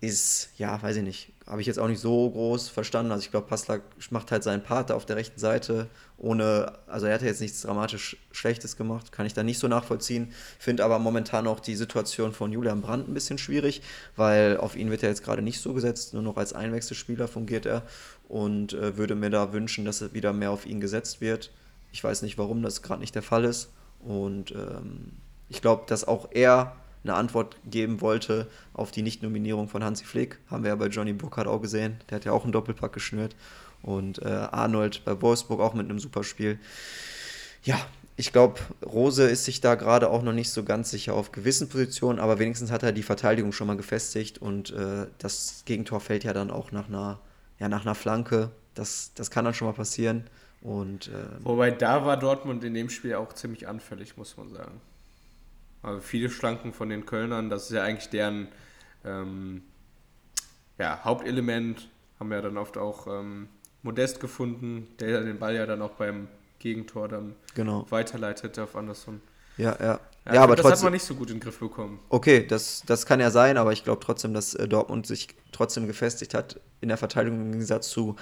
[0.00, 3.12] ist, ja, weiß ich nicht, habe ich jetzt auch nicht so groß verstanden.
[3.12, 7.14] Also ich glaube, Passlack macht halt seinen Part auf der rechten Seite, ohne, also er
[7.14, 10.32] hat ja jetzt nichts dramatisch Schlechtes gemacht, kann ich da nicht so nachvollziehen.
[10.58, 13.82] Finde aber momentan auch die Situation von Julian Brandt ein bisschen schwierig,
[14.16, 17.66] weil auf ihn wird er jetzt gerade nicht so gesetzt, nur noch als Einwechselspieler fungiert
[17.66, 17.82] er
[18.28, 21.50] und äh, würde mir da wünschen, dass er wieder mehr auf ihn gesetzt wird.
[21.92, 23.68] Ich weiß nicht, warum das gerade nicht der Fall ist
[24.00, 25.12] und ähm,
[25.50, 26.74] ich glaube, dass auch er
[27.04, 30.38] eine Antwort geben wollte auf die Nicht-Nominierung von Hansi Flick.
[30.50, 31.98] Haben wir ja bei Johnny Burkhardt auch gesehen.
[32.08, 33.36] Der hat ja auch einen Doppelpack geschnürt.
[33.82, 36.58] Und äh, Arnold bei Wolfsburg auch mit einem Superspiel.
[37.62, 37.78] Ja,
[38.16, 41.68] ich glaube, Rose ist sich da gerade auch noch nicht so ganz sicher auf gewissen
[41.68, 46.24] Positionen, aber wenigstens hat er die Verteidigung schon mal gefestigt und äh, das Gegentor fällt
[46.24, 47.20] ja dann auch nach einer,
[47.58, 48.50] ja, nach einer Flanke.
[48.74, 50.24] Das, das kann dann schon mal passieren.
[50.62, 54.80] Und, äh, Wobei da war Dortmund in dem Spiel auch ziemlich anfällig, muss man sagen.
[55.84, 58.48] Also viele Schlanken von den Kölnern, das ist ja eigentlich deren
[59.04, 59.62] ähm,
[60.78, 61.88] ja, Hauptelement.
[62.18, 63.48] Haben wir ja dann oft auch ähm,
[63.82, 66.28] Modest gefunden, der den Ball ja dann auch beim
[66.58, 67.86] Gegentor dann genau.
[67.90, 69.20] weiterleitet auf Anderson.
[69.56, 70.00] Ja, ja.
[70.26, 72.00] Ja, ja aber das trotzdem, hat man nicht so gut in den Griff bekommen.
[72.08, 75.86] Okay, das, das kann ja sein, aber ich glaube trotzdem, dass äh, Dortmund sich trotzdem
[75.86, 78.16] gefestigt hat in der Verteidigung im Gegensatz zu,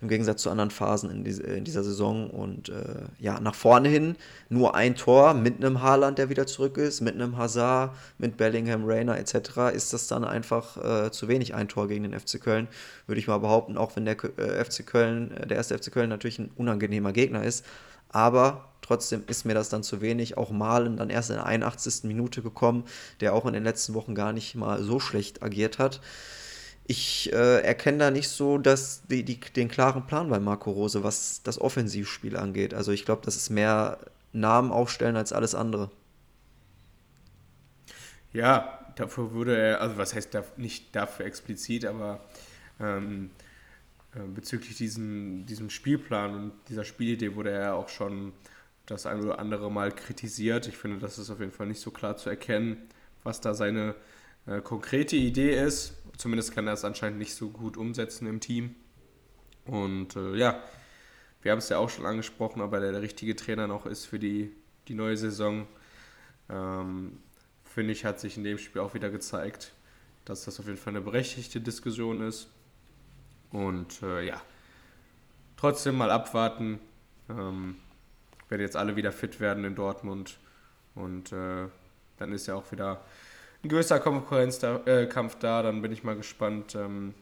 [0.00, 2.30] im Gegensatz zu anderen Phasen in, diese, in dieser Saison.
[2.30, 4.16] Und äh, ja, nach vorne hin
[4.48, 8.84] nur ein Tor mit einem Haaland, der wieder zurück ist, mit einem Hazard, mit Bellingham,
[8.84, 9.74] Rayner etc.
[9.74, 12.68] ist das dann einfach äh, zu wenig ein Tor gegen den FC Köln,
[13.08, 16.08] würde ich mal behaupten, auch wenn der äh, FC Köln, äh, der erste FC Köln
[16.08, 17.64] natürlich ein unangenehmer Gegner ist.
[18.10, 20.36] Aber trotzdem ist mir das dann zu wenig.
[20.36, 22.04] Auch Malen dann erst in der 81.
[22.04, 22.84] Minute gekommen,
[23.20, 26.00] der auch in den letzten Wochen gar nicht mal so schlecht agiert hat.
[26.86, 31.04] Ich äh, erkenne da nicht so dass die, die, den klaren Plan bei Marco Rose,
[31.04, 32.72] was das Offensivspiel angeht.
[32.72, 33.98] Also ich glaube, das ist mehr
[34.32, 35.90] Namen aufstellen als alles andere.
[38.32, 42.20] Ja, dafür würde er, also was heißt nicht dafür explizit, aber
[42.80, 43.30] ähm,
[44.14, 48.32] äh, bezüglich diesen, diesem Spielplan und dieser Spielidee wurde er auch schon
[48.88, 50.66] das ein oder andere Mal kritisiert.
[50.66, 52.88] Ich finde, das ist auf jeden Fall nicht so klar zu erkennen,
[53.22, 53.94] was da seine
[54.46, 55.94] äh, konkrete Idee ist.
[56.16, 58.74] Zumindest kann er es anscheinend nicht so gut umsetzen im Team.
[59.66, 60.62] Und äh, ja,
[61.42, 64.06] wir haben es ja auch schon angesprochen, ob er der, der richtige Trainer noch ist
[64.06, 64.52] für die,
[64.88, 65.66] die neue Saison.
[66.48, 67.18] Ähm,
[67.64, 69.72] finde ich, hat sich in dem Spiel auch wieder gezeigt,
[70.24, 72.48] dass das auf jeden Fall eine berechtigte Diskussion ist.
[73.50, 74.40] Und äh, ja,
[75.56, 76.80] trotzdem mal abwarten,
[77.28, 77.76] ähm,
[78.48, 80.38] wenn jetzt alle wieder fit werden in Dortmund.
[80.94, 81.68] Und äh,
[82.16, 83.02] dann ist ja auch wieder
[83.62, 85.62] ein gewisser Konkurrenzkampf da, da.
[85.62, 87.14] Dann bin ich mal gespannt, ähm,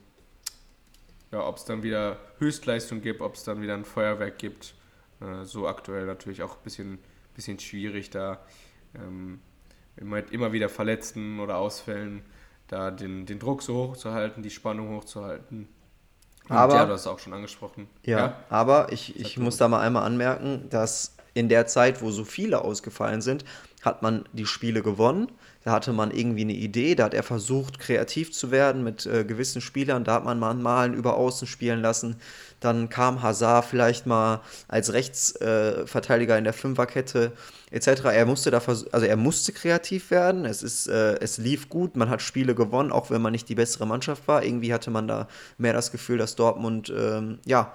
[1.31, 4.75] ja, ob es dann wieder Höchstleistung gibt, ob es dann wieder ein Feuerwerk gibt.
[5.21, 6.99] Äh, so aktuell natürlich auch ein bisschen,
[7.33, 8.39] bisschen schwierig, da
[8.95, 9.41] ähm,
[9.97, 12.23] immer, immer wieder Verletzten oder Ausfällen
[12.67, 15.67] da den, den Druck so hoch zu halten, die Spannung hochzuhalten.
[16.49, 17.87] Aber, ja, du hast es auch schon angesprochen.
[18.03, 18.43] Ja, ja?
[18.49, 22.61] aber ich, ich muss da mal einmal anmerken, dass in der Zeit, wo so viele
[22.61, 23.45] ausgefallen sind,
[23.83, 25.27] hat man die Spiele gewonnen.
[25.63, 29.23] Da hatte man irgendwie eine Idee, da hat er versucht, kreativ zu werden mit äh,
[29.23, 30.03] gewissen Spielern.
[30.03, 32.15] Da hat man mal Malen über Außen spielen lassen.
[32.59, 37.33] Dann kam Hazard vielleicht mal als Rechtsverteidiger äh, in der Fünferkette
[37.69, 38.05] etc.
[38.05, 40.45] Er musste da also er musste kreativ werden.
[40.45, 41.97] Es ist, äh, es lief gut.
[41.97, 44.43] Man hat Spiele gewonnen, auch wenn man nicht die bessere Mannschaft war.
[44.43, 45.27] Irgendwie hatte man da
[45.57, 47.73] mehr das Gefühl, dass Dortmund ähm, ja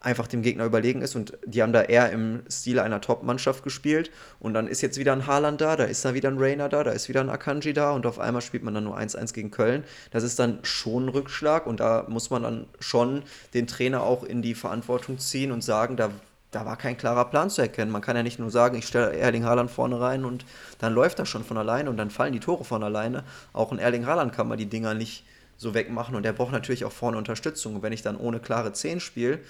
[0.00, 4.10] einfach dem Gegner überlegen ist und die haben da eher im Stil einer Top-Mannschaft gespielt
[4.38, 6.82] und dann ist jetzt wieder ein Haaland da, da ist dann wieder ein Rainer da,
[6.82, 9.50] da ist wieder ein Akanji da und auf einmal spielt man dann nur 1-1 gegen
[9.50, 9.84] Köln.
[10.10, 13.22] Das ist dann schon ein Rückschlag und da muss man dann schon
[13.52, 16.10] den Trainer auch in die Verantwortung ziehen und sagen, da,
[16.50, 17.90] da war kein klarer Plan zu erkennen.
[17.90, 20.46] Man kann ja nicht nur sagen, ich stelle Erling Haaland vorne rein und
[20.78, 23.22] dann läuft das schon von alleine und dann fallen die Tore von alleine.
[23.52, 25.24] Auch ein Erling Haaland kann man die Dinger nicht
[25.58, 27.76] so wegmachen und der braucht natürlich auch vorne Unterstützung.
[27.76, 29.40] Und wenn ich dann ohne klare 10 spiele,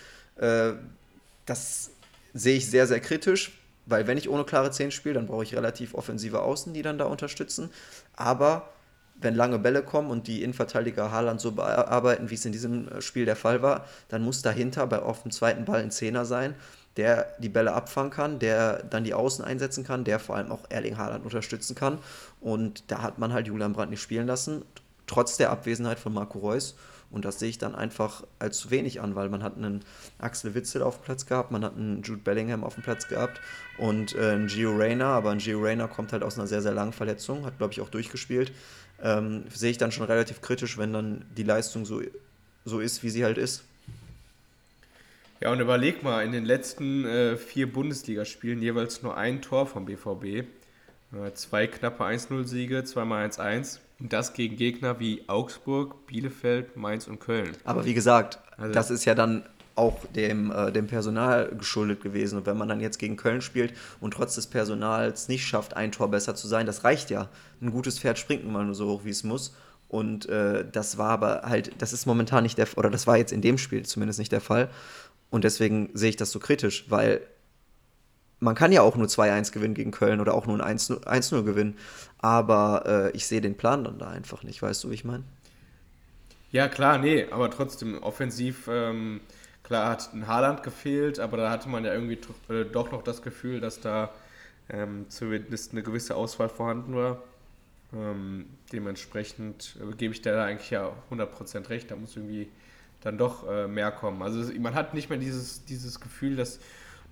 [0.40, 0.72] äh,
[1.46, 1.90] das
[2.34, 3.52] sehe ich sehr, sehr kritisch,
[3.86, 6.98] weil wenn ich ohne klare 10 spiele, dann brauche ich relativ offensive Außen, die dann
[6.98, 7.70] da unterstützen.
[8.14, 8.68] Aber
[9.16, 13.02] wenn lange Bälle kommen und die Innenverteidiger Haaland so bearbeiten, wie es in diesem äh,
[13.02, 16.54] Spiel der Fall war, dann muss dahinter bei auf dem zweiten Ball ein Zehner sein,
[16.96, 20.64] der die Bälle abfangen kann, der dann die Außen einsetzen kann, der vor allem auch
[20.68, 21.98] Erling Haaland unterstützen kann.
[22.40, 24.64] Und da hat man halt Julian Brandt nicht spielen lassen,
[25.06, 26.76] trotz der Abwesenheit von Marco Reus.
[27.10, 29.80] Und das sehe ich dann einfach als zu wenig an, weil man hat einen
[30.18, 33.40] Axel Witzel auf dem Platz gehabt, man hat einen Jude Bellingham auf dem Platz gehabt
[33.78, 36.72] und äh, einen Gio Reyna, aber ein Gio Reyna kommt halt aus einer sehr, sehr
[36.72, 38.52] langen Verletzung, hat glaube ich auch durchgespielt.
[39.02, 42.00] Ähm, sehe ich dann schon relativ kritisch, wenn dann die Leistung so,
[42.64, 43.64] so ist, wie sie halt ist.
[45.40, 49.86] Ja, und überleg mal, in den letzten äh, vier Bundesligaspielen jeweils nur ein Tor vom
[49.86, 50.24] BVB.
[50.24, 53.78] Äh, zwei knappe 1-0-Siege, zweimal 1-1.
[54.00, 57.52] Und das gegen Gegner wie Augsburg, Bielefeld, Mainz und Köln.
[57.64, 59.44] Aber wie gesagt, also, das ist ja dann
[59.76, 62.38] auch dem, äh, dem Personal geschuldet gewesen.
[62.38, 65.92] Und wenn man dann jetzt gegen Köln spielt und trotz des Personals nicht schafft, ein
[65.92, 67.28] Tor besser zu sein, das reicht ja.
[67.60, 69.54] Ein gutes Pferd springt immer nur so hoch, wie es muss.
[69.88, 73.32] Und äh, das war aber halt, das ist momentan nicht der, oder das war jetzt
[73.32, 74.70] in dem Spiel zumindest nicht der Fall.
[75.30, 77.22] Und deswegen sehe ich das so kritisch, weil
[78.38, 81.76] man kann ja auch nur 2-1 gewinnen gegen Köln oder auch nur ein 1-0 gewinnen.
[82.22, 85.24] Aber äh, ich sehe den Plan dann da einfach nicht, weißt du, wie ich meine?
[86.52, 89.20] Ja, klar, nee, aber trotzdem offensiv, ähm,
[89.62, 92.18] klar hat ein Haaland gefehlt, aber da hatte man ja irgendwie
[92.52, 94.10] äh, doch noch das Gefühl, dass da
[94.68, 97.22] ähm, zumindest eine gewisse Auswahl vorhanden war.
[97.94, 102.48] Ähm, dementsprechend äh, gebe ich da eigentlich ja 100% recht, da muss irgendwie
[103.00, 104.22] dann doch äh, mehr kommen.
[104.22, 106.60] Also man hat nicht mehr dieses, dieses Gefühl, dass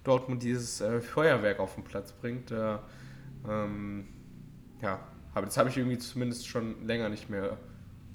[0.04, 2.50] Dortmund dieses äh, Feuerwerk auf den Platz bringt.
[2.50, 2.76] Äh,
[3.48, 4.08] ähm,
[4.82, 5.00] ja,
[5.34, 7.56] aber das habe ich irgendwie zumindest schon länger nicht mehr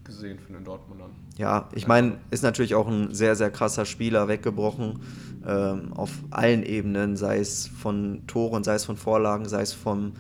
[0.04, 1.12] gesehen von den Dortmundern.
[1.38, 5.00] Ja, ich meine, ist natürlich auch ein sehr, sehr krasser Spieler weggebrochen
[5.48, 10.14] ähm, auf allen Ebenen, sei es von Toren, sei es von Vorlagen, sei es vom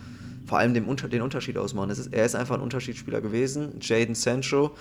[0.45, 1.89] vor allem dem, den Unterschied ausmachen.
[1.89, 3.79] Ist, er ist einfach ein Unterschiedsspieler gewesen.
[3.81, 4.75] Jaden Sancho,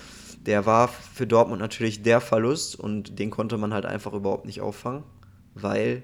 [0.44, 4.60] der war für Dortmund natürlich der Verlust und den konnte man halt einfach überhaupt nicht
[4.60, 5.04] auffangen,
[5.54, 6.02] weil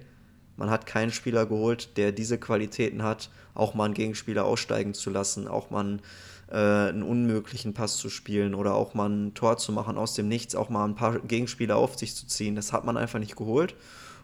[0.57, 5.11] man hat keinen Spieler geholt, der diese Qualitäten hat, auch mal einen Gegenspieler aussteigen zu
[5.11, 6.03] lassen, auch mal einen,
[6.51, 10.29] äh, einen unmöglichen Pass zu spielen oder auch mal ein Tor zu machen aus dem
[10.29, 12.55] Nichts, auch mal ein paar Gegenspieler auf sich zu ziehen.
[12.55, 13.75] Das hat man einfach nicht geholt.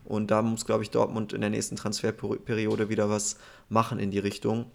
[0.05, 3.37] Und da muss, glaube ich, Dortmund in der nächsten Transferperiode wieder was
[3.69, 4.67] machen in die Richtung.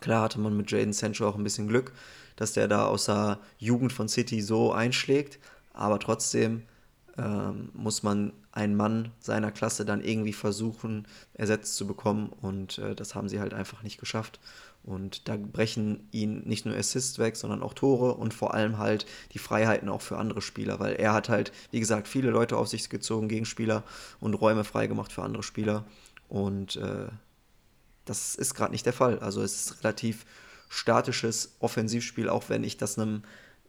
[0.00, 1.92] Klar hatte man mit Jaden Sancho auch ein bisschen Glück,
[2.36, 5.38] dass der da aus der Jugend von City so einschlägt.
[5.74, 6.62] Aber trotzdem
[7.18, 12.30] ähm, muss man einen Mann seiner Klasse dann irgendwie versuchen, ersetzt zu bekommen.
[12.40, 14.40] Und äh, das haben sie halt einfach nicht geschafft.
[14.84, 19.04] Und da brechen ihn nicht nur Assists weg, sondern auch Tore und vor allem halt
[19.32, 22.68] die Freiheiten auch für andere Spieler, weil er hat halt, wie gesagt, viele Leute auf
[22.68, 23.82] sich gezogen, Gegenspieler
[24.20, 25.84] und Räume freigemacht für andere Spieler.
[26.28, 27.08] Und äh,
[28.04, 29.18] das ist gerade nicht der Fall.
[29.18, 30.24] Also es ist relativ
[30.68, 33.22] statisches Offensivspiel, auch wenn ich das einem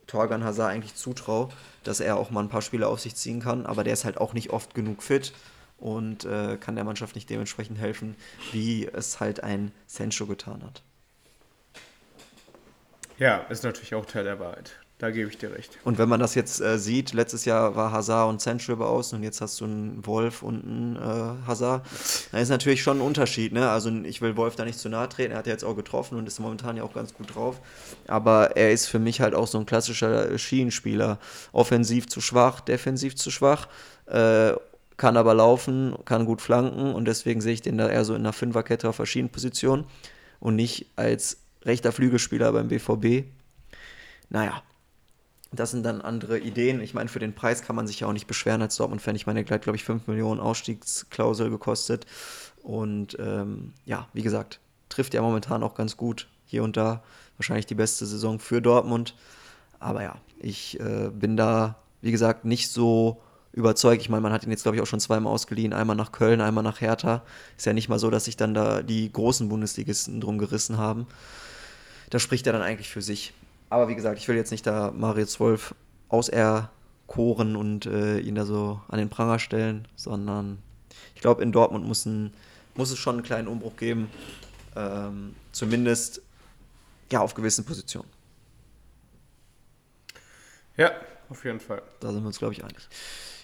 [0.10, 1.50] Torgan Hazard eigentlich zutraue,
[1.84, 4.18] dass er auch mal ein paar Spiele auf sich ziehen kann, aber der ist halt
[4.18, 5.34] auch nicht oft genug fit
[5.78, 8.16] und äh, kann der Mannschaft nicht dementsprechend helfen,
[8.52, 10.82] wie es halt ein Sancho getan hat.
[13.18, 14.80] Ja, ist natürlich auch Teil der Wahrheit.
[15.00, 15.80] Da gebe ich dir recht.
[15.86, 19.18] Und wenn man das jetzt äh, sieht, letztes Jahr war Hazard und Sancho über außen
[19.18, 21.86] und jetzt hast du einen Wolf und einen äh, Hazard,
[22.34, 23.54] dann ist natürlich schon ein Unterschied.
[23.54, 23.70] Ne?
[23.70, 26.18] Also ich will Wolf da nicht zu nahe treten, er hat ja jetzt auch getroffen
[26.18, 27.62] und ist momentan ja auch ganz gut drauf.
[28.08, 31.18] Aber er ist für mich halt auch so ein klassischer Schienenspieler.
[31.54, 33.70] Offensiv zu schwach, defensiv zu schwach,
[34.08, 34.52] äh,
[34.98, 38.22] kann aber laufen, kann gut flanken und deswegen sehe ich den da eher so in
[38.24, 39.86] einer Fünferkette auf verschiedenen Positionen
[40.42, 43.24] und nicht als rechter Flügelspieler beim BVB.
[44.30, 44.62] Naja,
[45.52, 46.80] das sind dann andere Ideen.
[46.82, 49.16] Ich meine, für den Preis kann man sich ja auch nicht beschweren als Dortmund-Fan.
[49.16, 52.06] Ich meine, der hat, glaube ich, 5 Millionen Ausstiegsklausel gekostet.
[52.62, 57.04] Und ähm, ja, wie gesagt, trifft ja momentan auch ganz gut hier und da.
[57.38, 59.16] Wahrscheinlich die beste Saison für Dortmund.
[59.80, 63.22] Aber ja, ich äh, bin da, wie gesagt, nicht so
[63.52, 64.02] überzeugt.
[64.02, 65.74] Ich meine, man hat ihn jetzt, glaube ich, auch schon zweimal ausgeliehen.
[65.74, 67.24] Einmal nach Köln, einmal nach Hertha.
[67.58, 71.08] Ist ja nicht mal so, dass sich dann da die großen Bundesligisten drum gerissen haben.
[72.10, 73.34] Da spricht er dann eigentlich für sich.
[73.70, 75.76] Aber wie gesagt, ich will jetzt nicht da Marius Wolf
[76.10, 80.60] auserkoren und äh, ihn da so an den Pranger stellen, sondern
[81.16, 82.34] ich glaube, in Dortmund muss, ein,
[82.76, 84.10] muss es schon einen kleinen Umbruch geben.
[84.76, 86.22] Ähm, zumindest
[87.12, 88.08] ja auf gewissen Positionen.
[90.78, 90.92] Ja,
[91.30, 91.82] auf jeden Fall.
[92.00, 92.88] Da sind wir uns, glaube ich, einig.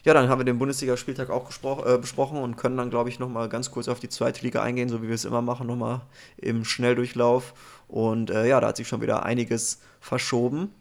[0.04, 1.50] Ja, dann haben wir den Bundesligaspieltag auch
[1.86, 4.88] äh, besprochen und können dann, glaube ich, nochmal ganz kurz auf die zweite Liga eingehen,
[4.88, 6.02] so wie wir es immer machen, nochmal
[6.38, 7.54] im Schnelldurchlauf.
[7.88, 10.72] Und äh, ja, da hat sich schon wieder einiges verschoben,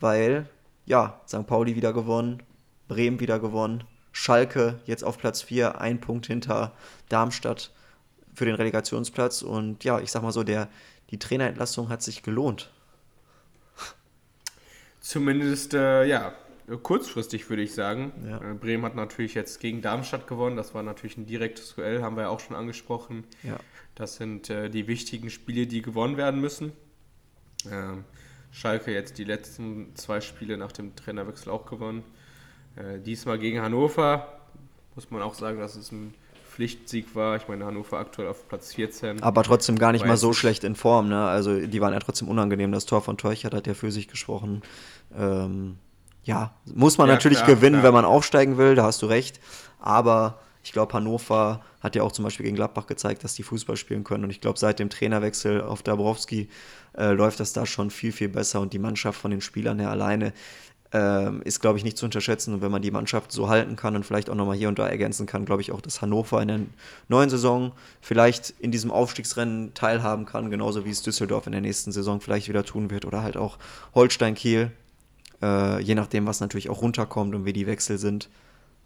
[0.00, 0.48] weil,
[0.84, 1.46] ja, St.
[1.46, 2.42] Pauli wieder gewonnen,
[2.88, 6.72] Bremen wieder gewonnen, Schalke jetzt auf Platz 4, ein Punkt hinter
[7.08, 7.72] Darmstadt
[8.34, 9.42] für den Relegationsplatz.
[9.42, 10.68] Und ja, ich sag mal so, der,
[11.10, 12.71] die Trainerentlassung hat sich gelohnt.
[15.02, 16.32] Zumindest, äh, ja,
[16.82, 18.12] kurzfristig würde ich sagen.
[18.24, 18.52] Ja.
[18.52, 20.56] Äh, Bremen hat natürlich jetzt gegen Darmstadt gewonnen.
[20.56, 23.24] Das war natürlich ein direktes Duell, haben wir ja auch schon angesprochen.
[23.42, 23.58] Ja.
[23.96, 26.72] Das sind äh, die wichtigen Spiele, die gewonnen werden müssen.
[27.70, 28.04] Ähm,
[28.52, 32.04] Schalke jetzt die letzten zwei Spiele nach dem Trainerwechsel auch gewonnen.
[32.76, 34.40] Äh, diesmal gegen Hannover.
[34.94, 36.14] Muss man auch sagen, dass es ein
[36.54, 37.36] Pflichtsieg war.
[37.36, 39.22] Ich meine, Hannover aktuell auf Platz 14.
[39.22, 41.08] Aber trotzdem gar nicht mal so schlecht in Form.
[41.08, 41.24] Ne?
[41.26, 42.72] Also die waren ja trotzdem unangenehm.
[42.72, 44.62] Das Tor von Teuchert hat ja für sich gesprochen.
[45.16, 45.76] Ähm,
[46.24, 47.84] ja, muss man Ja, natürlich klar, gewinnen, klar.
[47.84, 49.40] wenn man aufsteigen will, da hast du recht.
[49.80, 53.76] Aber ich glaube, Hannover hat ja auch zum Beispiel gegen Gladbach gezeigt, dass die Fußball
[53.76, 54.24] spielen können.
[54.24, 56.48] Und ich glaube, seit dem Trainerwechsel auf Dabrowski
[56.96, 58.60] äh, läuft das da schon viel, viel besser.
[58.60, 60.32] Und die Mannschaft von den Spielern her alleine
[60.92, 62.54] ähm, ist, glaube ich, nicht zu unterschätzen.
[62.54, 64.86] Und wenn man die Mannschaft so halten kann und vielleicht auch nochmal hier und da
[64.86, 66.60] ergänzen kann, glaube ich auch, dass Hannover in der
[67.08, 71.92] neuen Saison vielleicht in diesem Aufstiegsrennen teilhaben kann, genauso wie es Düsseldorf in der nächsten
[71.92, 73.06] Saison vielleicht wieder tun wird.
[73.06, 73.58] Oder halt auch
[73.94, 74.70] Holstein Kiel,
[75.40, 78.28] äh, je nachdem, was natürlich auch runterkommt und wie die Wechsel sind.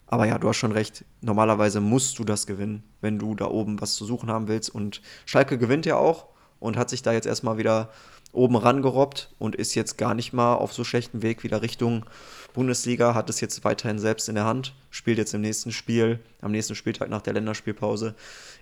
[0.07, 1.05] Aber ja, du hast schon recht.
[1.21, 4.71] Normalerweise musst du das gewinnen, wenn du da oben was zu suchen haben willst.
[4.71, 6.27] Und Schalke gewinnt ja auch
[6.61, 7.91] und hat sich da jetzt erstmal wieder
[8.37, 12.05] oben rangerobbt und ist jetzt gar nicht mal auf so schlechten Weg wieder Richtung
[12.53, 16.53] Bundesliga, hat es jetzt weiterhin selbst in der Hand, spielt jetzt im nächsten Spiel, am
[16.53, 18.15] nächsten Spieltag nach der Länderspielpause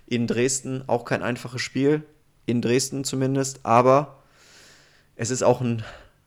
[0.07, 0.83] in Dresden.
[0.87, 2.03] Auch kein einfaches Spiel,
[2.45, 4.21] in Dresden zumindest, aber
[5.15, 5.83] es ist auch ein,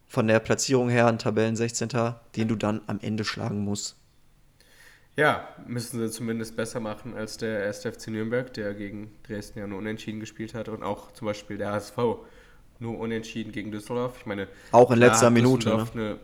[0.06, 1.88] von der Platzierung her ein Tabellen 16.
[2.36, 3.96] den du dann am Ende schlagen musst.
[5.16, 7.80] Ja, müssen sie zumindest besser machen als der 1.
[7.80, 11.72] FC Nürnberg, der gegen Dresden ja nur unentschieden gespielt hat und auch zum Beispiel der
[11.72, 11.98] HSV
[12.78, 14.16] nur unentschieden gegen Düsseldorf.
[14.20, 15.86] Ich meine, Auch in klar letzter Minute, ne?
[15.92, 16.18] Eine,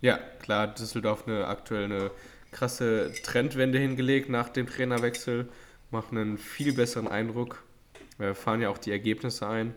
[0.00, 2.10] ja, klar, Düsseldorf eine aktuell eine
[2.52, 5.48] krasse Trendwende hingelegt nach dem Trainerwechsel,
[5.90, 7.62] machen einen viel besseren Eindruck,
[8.18, 9.74] äh, fahren ja auch die Ergebnisse ein.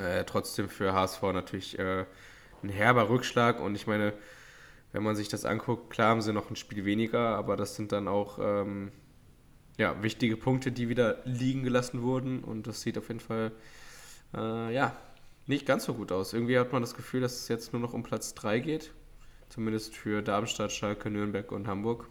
[0.00, 2.04] Äh, trotzdem für HSV natürlich äh,
[2.62, 4.12] ein herber Rückschlag und ich meine,
[4.92, 7.92] wenn man sich das anguckt, klar haben sie noch ein Spiel weniger, aber das sind
[7.92, 8.92] dann auch ähm,
[9.78, 13.52] ja, wichtige Punkte, die wieder liegen gelassen wurden und das sieht auf jeden Fall
[14.34, 14.96] äh, ja,
[15.46, 16.32] nicht ganz so gut aus.
[16.32, 18.92] Irgendwie hat man das Gefühl, dass es jetzt nur noch um Platz 3 geht,
[19.48, 22.08] zumindest für Darmstadt, Schalke, Nürnberg und Hamburg.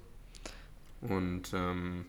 [1.01, 2.05] Und ähm,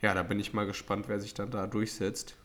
[0.00, 2.36] ja, da bin ich mal gespannt, wer sich dann da durchsetzt.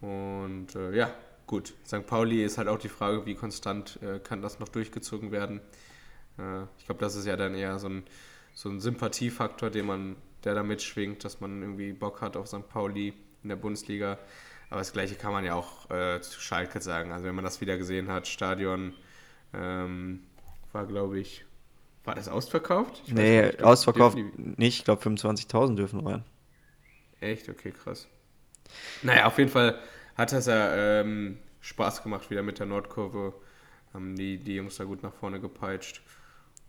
[0.00, 1.12] Und äh, ja,
[1.46, 1.74] gut.
[1.86, 2.06] St.
[2.06, 5.60] Pauli ist halt auch die Frage, wie konstant äh, kann das noch durchgezogen werden.
[6.38, 8.04] Äh, ich glaube, das ist ja dann eher so ein,
[8.54, 12.68] so ein Sympathiefaktor, den man, der da mitschwingt, dass man irgendwie Bock hat auf St.
[12.68, 14.18] Pauli in der Bundesliga.
[14.70, 17.12] Aber das Gleiche kann man ja auch äh, zu Schalke sagen.
[17.12, 18.94] Also wenn man das wieder gesehen hat, Stadion
[19.52, 20.20] ähm,
[20.72, 21.44] war, glaube ich,
[22.04, 23.02] war das ausverkauft?
[23.06, 24.78] Ich Nee, nicht, ich glaub, ausverkauft nicht.
[24.78, 26.24] Ich glaube, 25.000 dürfen rein.
[27.20, 27.48] Echt?
[27.48, 28.08] Okay, krass.
[29.02, 29.78] Naja, auf jeden Fall
[30.16, 33.34] hat es ja ähm, Spaß gemacht wieder mit der Nordkurve.
[33.92, 36.00] Haben die, die Jungs da gut nach vorne gepeitscht.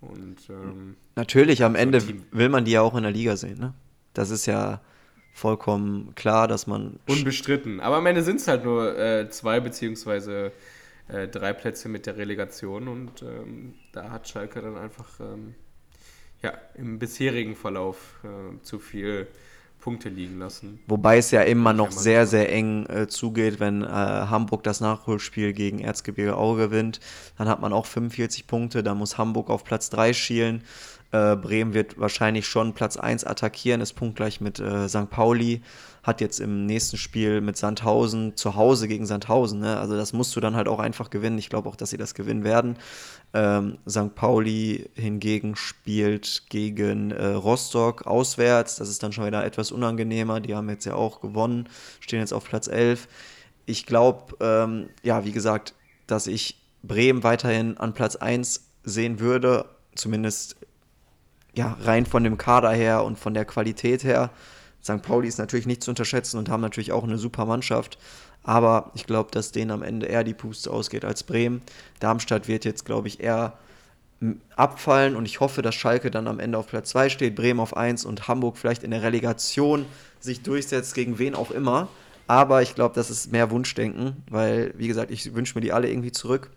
[0.01, 2.01] Und ähm, Natürlich, am Ende
[2.31, 3.59] will man die ja auch in der Liga sehen.
[3.59, 3.75] Ne?
[4.13, 4.81] Das ist ja
[5.33, 6.99] vollkommen klar, dass man.
[7.07, 7.79] unbestritten.
[7.79, 10.51] Aber am Ende sind es halt nur äh, zwei beziehungsweise
[11.07, 15.55] äh, drei Plätze mit der Relegation und ähm, da hat Schalke dann einfach ähm,
[16.41, 19.27] ja, im bisherigen Verlauf äh, zu viel
[19.81, 20.79] Punkte liegen lassen.
[20.87, 25.53] Wobei es ja immer noch sehr, sehr eng äh, zugeht, wenn äh, Hamburg das Nachholspiel
[25.53, 26.99] gegen Erzgebirge Aue gewinnt.
[27.37, 30.63] Dann hat man auch 45 Punkte, da muss Hamburg auf Platz 3 schielen.
[31.11, 35.09] Äh, Bremen wird wahrscheinlich schon Platz 1 attackieren, ist punktgleich mit äh, St.
[35.09, 35.61] Pauli.
[36.03, 39.59] Hat jetzt im nächsten Spiel mit Sandhausen zu Hause gegen Sandhausen.
[39.59, 39.77] Ne?
[39.77, 41.37] Also das musst du dann halt auch einfach gewinnen.
[41.37, 42.77] Ich glaube auch, dass sie das gewinnen werden.
[43.33, 44.15] Ähm, St.
[44.15, 48.77] Pauli hingegen spielt gegen äh, Rostock auswärts.
[48.77, 50.39] Das ist dann schon wieder etwas unangenehmer.
[50.39, 51.69] Die haben jetzt ja auch gewonnen,
[51.99, 53.07] stehen jetzt auf Platz 11.
[53.67, 55.75] ich glaube, ähm, ja, wie gesagt,
[56.07, 59.65] dass ich Bremen weiterhin an Platz 1 sehen würde,
[59.95, 60.55] zumindest
[61.53, 64.29] ja, rein von dem Kader her und von der Qualität her.
[64.83, 65.01] St.
[65.01, 67.97] Pauli ist natürlich nicht zu unterschätzen und haben natürlich auch eine super Mannschaft.
[68.43, 71.61] Aber ich glaube, dass denen am Ende eher die Puste ausgeht als Bremen.
[71.99, 73.53] Darmstadt wird jetzt, glaube ich, eher
[74.55, 77.75] abfallen und ich hoffe, dass Schalke dann am Ende auf Platz 2 steht, Bremen auf
[77.75, 79.85] 1 und Hamburg vielleicht in der Relegation
[80.19, 81.87] sich durchsetzt, gegen wen auch immer.
[82.27, 85.89] Aber ich glaube, das ist mehr Wunschdenken, weil, wie gesagt, ich wünsche mir die alle
[85.89, 86.51] irgendwie zurück.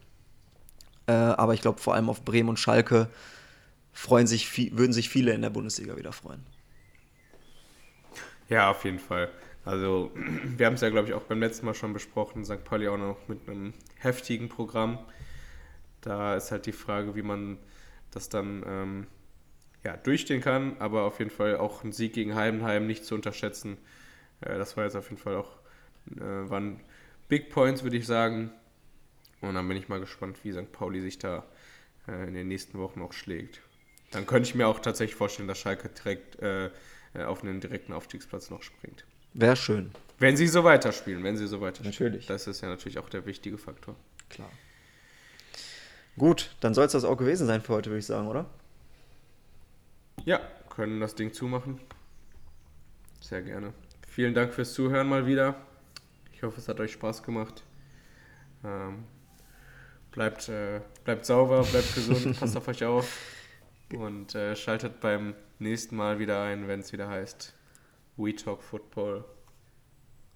[1.06, 3.08] Äh, aber ich glaube, vor allem auf Bremen und Schalke
[3.94, 6.44] freuen sich, würden sich viele in der Bundesliga wieder freuen.
[8.50, 9.30] Ja, auf jeden Fall.
[9.64, 10.10] Also,
[10.56, 12.44] wir haben es ja, glaube ich, auch beim letzten Mal schon besprochen.
[12.44, 12.64] St.
[12.64, 14.98] Pauli auch noch mit einem heftigen Programm.
[16.02, 17.56] Da ist halt die Frage, wie man
[18.10, 19.06] das dann ähm,
[19.82, 20.76] ja, durchstehen kann.
[20.80, 23.78] Aber auf jeden Fall auch ein Sieg gegen Heidenheim nicht zu unterschätzen.
[24.40, 25.56] Äh, das war jetzt auf jeden Fall auch,
[26.16, 26.80] äh, waren
[27.28, 28.50] Big Points, würde ich sagen.
[29.40, 30.72] Und dann bin ich mal gespannt, wie St.
[30.72, 31.44] Pauli sich da
[32.08, 33.60] äh, in den nächsten Wochen auch schlägt.
[34.14, 36.66] Dann könnte ich mir auch tatsächlich vorstellen, dass Schalke direkt äh,
[37.14, 39.04] äh, auf einen direkten Aufstiegsplatz noch springt.
[39.32, 39.90] Wäre schön.
[40.20, 41.90] Wenn sie so weiterspielen, wenn sie so weiterspielen.
[41.90, 42.26] Natürlich.
[42.26, 43.96] Das ist ja natürlich auch der wichtige Faktor.
[44.28, 44.50] Klar.
[46.16, 48.46] Gut, dann soll es das auch gewesen sein für heute, würde ich sagen, oder?
[50.24, 51.80] Ja, können das Ding zumachen.
[53.20, 53.74] Sehr gerne.
[54.08, 55.56] Vielen Dank fürs Zuhören mal wieder.
[56.32, 57.64] Ich hoffe, es hat euch Spaß gemacht.
[58.64, 59.02] Ähm,
[60.12, 63.33] bleibt, äh, bleibt sauber, bleibt gesund, passt auf euch auf
[63.92, 67.54] und äh, schaltet beim nächsten Mal wieder ein, wenn es wieder heißt
[68.16, 69.24] We Talk Football.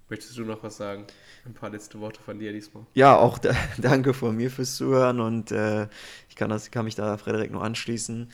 [0.08, 1.06] Möchtest du noch was sagen?
[1.44, 2.86] Ein paar letzte Worte von dir diesmal.
[2.94, 5.86] Ja, auch da, danke von mir fürs Zuhören und äh,
[6.28, 8.30] ich kann, das, kann mich da Frederik nur anschließen.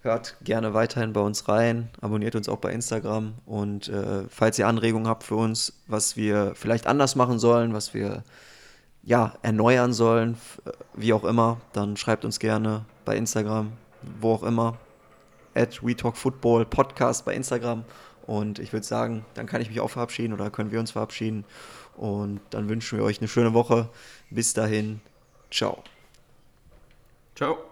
[0.00, 4.68] Hört gerne weiterhin bei uns rein, abonniert uns auch bei Instagram und äh, falls ihr
[4.68, 8.22] Anregungen habt für uns, was wir vielleicht anders machen sollen, was wir
[9.02, 10.36] ja erneuern sollen,
[10.94, 13.72] wie auch immer, dann schreibt uns gerne bei Instagram,
[14.20, 14.78] wo auch immer,
[15.54, 17.84] at We Talk Football Podcast bei Instagram
[18.28, 21.46] und ich würde sagen, dann kann ich mich auch verabschieden oder können wir uns verabschieden.
[21.96, 23.88] Und dann wünschen wir euch eine schöne Woche.
[24.28, 25.00] Bis dahin.
[25.50, 25.82] Ciao.
[27.34, 27.67] Ciao.